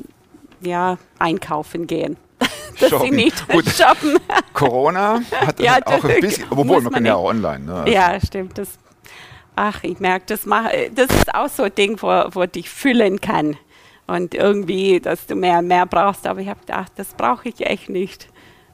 ja, 0.60 0.98
einkaufen 1.18 1.86
gehen. 1.86 2.16
Dass 2.80 2.80
sie 2.80 2.88
Shoppen. 2.88 3.14
nicht 3.16 3.48
Gut. 3.48 3.68
shoppen. 3.68 4.18
Corona 4.54 5.20
hat 5.46 5.58
das 5.58 5.64
Ja, 5.66 5.78
auch 5.84 6.04
ein 6.04 6.20
bisschen, 6.20 6.46
obwohl 6.50 6.80
man 6.80 6.92
kann 6.92 7.04
ja 7.06 7.14
auch 7.14 7.28
online. 7.28 7.64
Ne? 7.64 7.74
Also, 7.74 7.92
Ja, 7.92 8.18
stimmt. 8.20 8.58
Das, 8.58 8.70
ach, 9.54 9.84
ich 9.84 10.00
merke, 10.00 10.24
das, 10.26 10.46
mach, 10.46 10.68
das 10.94 11.10
ist 11.14 11.34
auch 11.34 11.48
so 11.48 11.64
ein 11.64 11.74
Ding, 11.74 12.00
wo, 12.00 12.08
wo 12.32 12.46
dich 12.46 12.70
füllen 12.70 13.20
kann. 13.20 13.56
Und 14.08 14.34
irgendwie, 14.34 14.98
dass 15.00 15.26
du 15.26 15.36
mehr 15.36 15.58
und 15.58 15.68
mehr 15.68 15.86
brauchst. 15.86 16.26
Aber 16.26 16.40
ich 16.40 16.48
habe 16.48 16.60
gedacht, 16.60 16.92
das 16.96 17.14
brauche 17.14 17.48
ich 17.48 17.60
echt 17.64 17.88
nicht. 17.88 18.28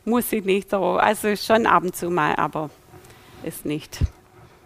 Muss 0.09 0.33
ich 0.33 0.45
nicht 0.45 0.71
so. 0.71 0.97
Also 0.97 1.37
schon 1.37 1.67
ab 1.67 1.83
und 1.85 1.95
zu 1.95 2.11
mal, 2.11 2.35
aber 2.37 2.71
ist 3.43 3.65
nicht. 3.65 4.01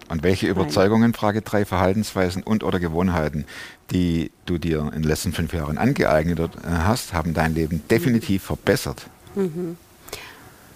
Und 0.08 0.22
welche 0.22 0.46
Überzeugungen, 0.46 1.14
Frage 1.14 1.40
3, 1.40 1.64
Verhaltensweisen 1.64 2.42
und 2.42 2.64
oder 2.64 2.78
Gewohnheiten, 2.80 3.46
die 3.90 4.30
du 4.44 4.58
dir 4.58 4.80
in 4.80 5.02
den 5.02 5.04
letzten 5.04 5.32
fünf 5.32 5.54
Jahren 5.54 5.78
angeeignet 5.78 6.38
äh, 6.38 6.48
hast, 6.68 7.12
haben 7.12 7.32
dein 7.32 7.54
Leben 7.54 7.82
definitiv 7.90 8.42
verbessert? 8.42 9.06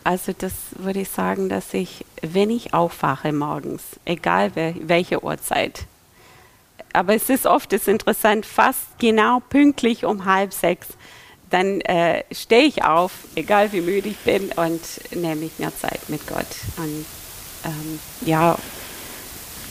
Also 0.04 0.32
das 0.36 0.52
würde 0.78 1.00
ich 1.00 1.10
sagen, 1.10 1.48
dass 1.48 1.74
ich, 1.74 2.06
wenn 2.22 2.48
ich 2.48 2.72
aufwache 2.72 3.32
morgens, 3.32 3.82
egal 4.04 4.54
wel 4.54 4.74
welche 4.86 5.22
Uhrzeit, 5.22 5.86
aber 6.92 7.14
es 7.14 7.28
ist 7.28 7.44
oft 7.44 7.74
ist 7.74 7.88
interessant, 7.88 8.46
fast 8.46 8.98
genau 8.98 9.40
pünktlich 9.40 10.06
um 10.06 10.24
halb 10.24 10.54
sechs, 10.54 10.88
dann 11.50 11.80
äh, 11.82 12.24
stehe 12.32 12.64
ich 12.64 12.84
auf, 12.84 13.12
egal 13.34 13.72
wie 13.72 13.80
müde 13.80 14.08
ich 14.08 14.18
bin 14.18 14.50
und 14.56 14.80
nehme 15.14 15.44
ich 15.44 15.58
mir 15.58 15.72
Zeit 15.76 16.08
mit 16.08 16.26
Gott. 16.26 16.46
Und 16.76 17.06
ähm, 17.64 18.00
ja, 18.22 18.58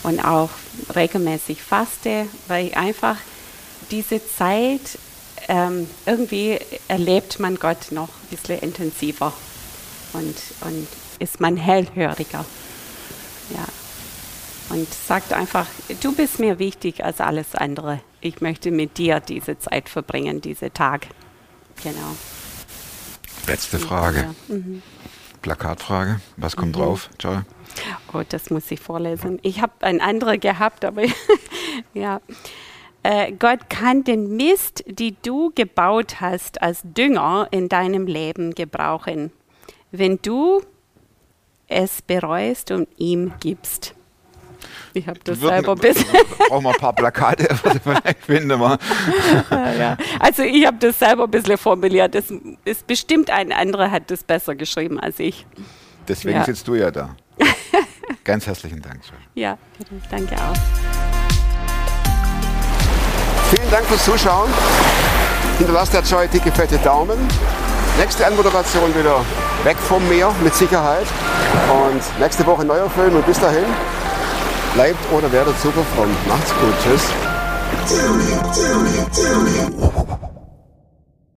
und 0.02 0.20
auch 0.24 0.50
regelmäßig 0.94 1.62
faste, 1.62 2.26
weil 2.48 2.66
ich 2.66 2.76
einfach 2.76 3.16
diese 3.90 4.20
Zeit 4.26 4.98
ähm, 5.48 5.88
irgendwie 6.06 6.58
erlebt 6.88 7.38
man 7.40 7.56
Gott 7.56 7.92
noch 7.92 8.08
ein 8.08 8.28
bisschen 8.30 8.58
intensiver 8.60 9.32
und, 10.12 10.36
und 10.62 10.88
ist 11.18 11.40
man 11.40 11.56
hellhöriger. 11.56 12.44
Ja. 13.50 13.66
Und 14.68 14.88
sagt 14.92 15.32
einfach, 15.32 15.66
du 16.02 16.12
bist 16.12 16.40
mir 16.40 16.58
wichtig 16.58 17.04
als 17.04 17.20
alles 17.20 17.54
andere. 17.54 18.00
Ich 18.20 18.40
möchte 18.40 18.72
mit 18.72 18.98
dir 18.98 19.20
diese 19.20 19.58
Zeit 19.60 19.88
verbringen, 19.88 20.40
diese 20.40 20.72
Tag. 20.72 21.06
Genau. 21.82 22.16
Letzte 23.46 23.78
Frage. 23.78 24.34
Mhm. 24.48 24.82
Plakatfrage. 25.42 26.20
Was 26.36 26.56
kommt 26.56 26.76
drauf, 26.76 27.08
Joy? 27.20 27.38
Oh, 28.12 28.22
das 28.28 28.50
muss 28.50 28.70
ich 28.70 28.80
vorlesen. 28.80 29.38
Ich 29.42 29.60
habe 29.60 29.72
ein 29.80 30.00
andere 30.00 30.38
gehabt, 30.38 30.84
aber 30.84 31.02
ja. 31.94 32.20
Äh, 33.02 33.32
Gott 33.32 33.70
kann 33.70 34.02
den 34.02 34.34
Mist, 34.36 34.82
die 34.88 35.14
du 35.22 35.52
gebaut 35.54 36.20
hast, 36.20 36.60
als 36.60 36.80
Dünger 36.82 37.46
in 37.52 37.68
deinem 37.68 38.08
Leben 38.08 38.54
gebrauchen, 38.54 39.30
wenn 39.92 40.18
du 40.22 40.62
es 41.68 42.02
bereust 42.02 42.72
und 42.72 42.88
ihm 42.96 43.32
gibst. 43.38 43.94
Ich 44.94 45.06
habe 45.08 45.18
das 45.24 45.40
Würden- 45.40 45.54
selber 45.54 45.72
ein 45.72 45.78
bisschen. 45.78 46.06
Brauchen 46.48 46.64
wir 46.64 46.70
ein 46.70 46.76
paar 46.76 46.92
Plakate, 46.94 47.48
was 47.64 47.78
vielleicht 47.82 48.24
finden 48.24 48.58
wir. 48.60 48.78
ja. 49.78 49.96
Also 50.20 50.42
ich 50.42 50.66
habe 50.66 50.76
das 50.78 50.98
selber 50.98 51.24
ein 51.24 51.30
bisschen 51.30 51.58
formuliert. 51.58 52.14
Das 52.14 52.24
ist 52.64 52.86
bestimmt 52.86 53.30
ein 53.30 53.52
anderer 53.52 53.90
hat 53.90 54.10
das 54.10 54.22
besser 54.24 54.54
geschrieben 54.54 54.98
als 55.00 55.18
ich. 55.18 55.46
Deswegen 56.08 56.38
Ja. 56.38 56.44
sitzt 56.44 56.66
du 56.68 56.74
ja 56.74 56.90
da. 56.90 57.16
Ganz 58.24 58.46
herzlichen 58.46 58.80
Dank. 58.80 59.00
Ja, 59.34 59.58
danke 60.10 60.34
auch. 60.36 60.56
Vielen 63.50 63.70
Dank 63.70 63.84
fürs 63.86 64.04
Zuschauen. 64.04 64.50
Hinterlasst 65.58 65.94
der 65.94 66.02
Joy 66.02 66.26
dicke, 66.28 66.50
fette 66.52 66.78
Daumen. 66.78 67.16
Nächste 67.98 68.26
Anmoderation 68.26 68.94
wieder 68.94 69.24
weg 69.64 69.76
vom 69.78 70.06
Meer, 70.08 70.32
mit 70.42 70.54
Sicherheit. 70.54 71.06
Und 71.90 72.02
nächste 72.20 72.44
Woche 72.46 72.64
neuer 72.64 72.90
Film. 72.90 73.14
Und 73.16 73.24
bis 73.26 73.38
dahin, 73.40 73.64
bleibt 74.76 75.10
oder 75.10 75.32
werdet 75.32 75.58
super 75.60 75.82
fromm. 75.94 76.10
Macht's 76.28 76.52
gut. 76.60 76.74
Tschüss. 76.84 77.10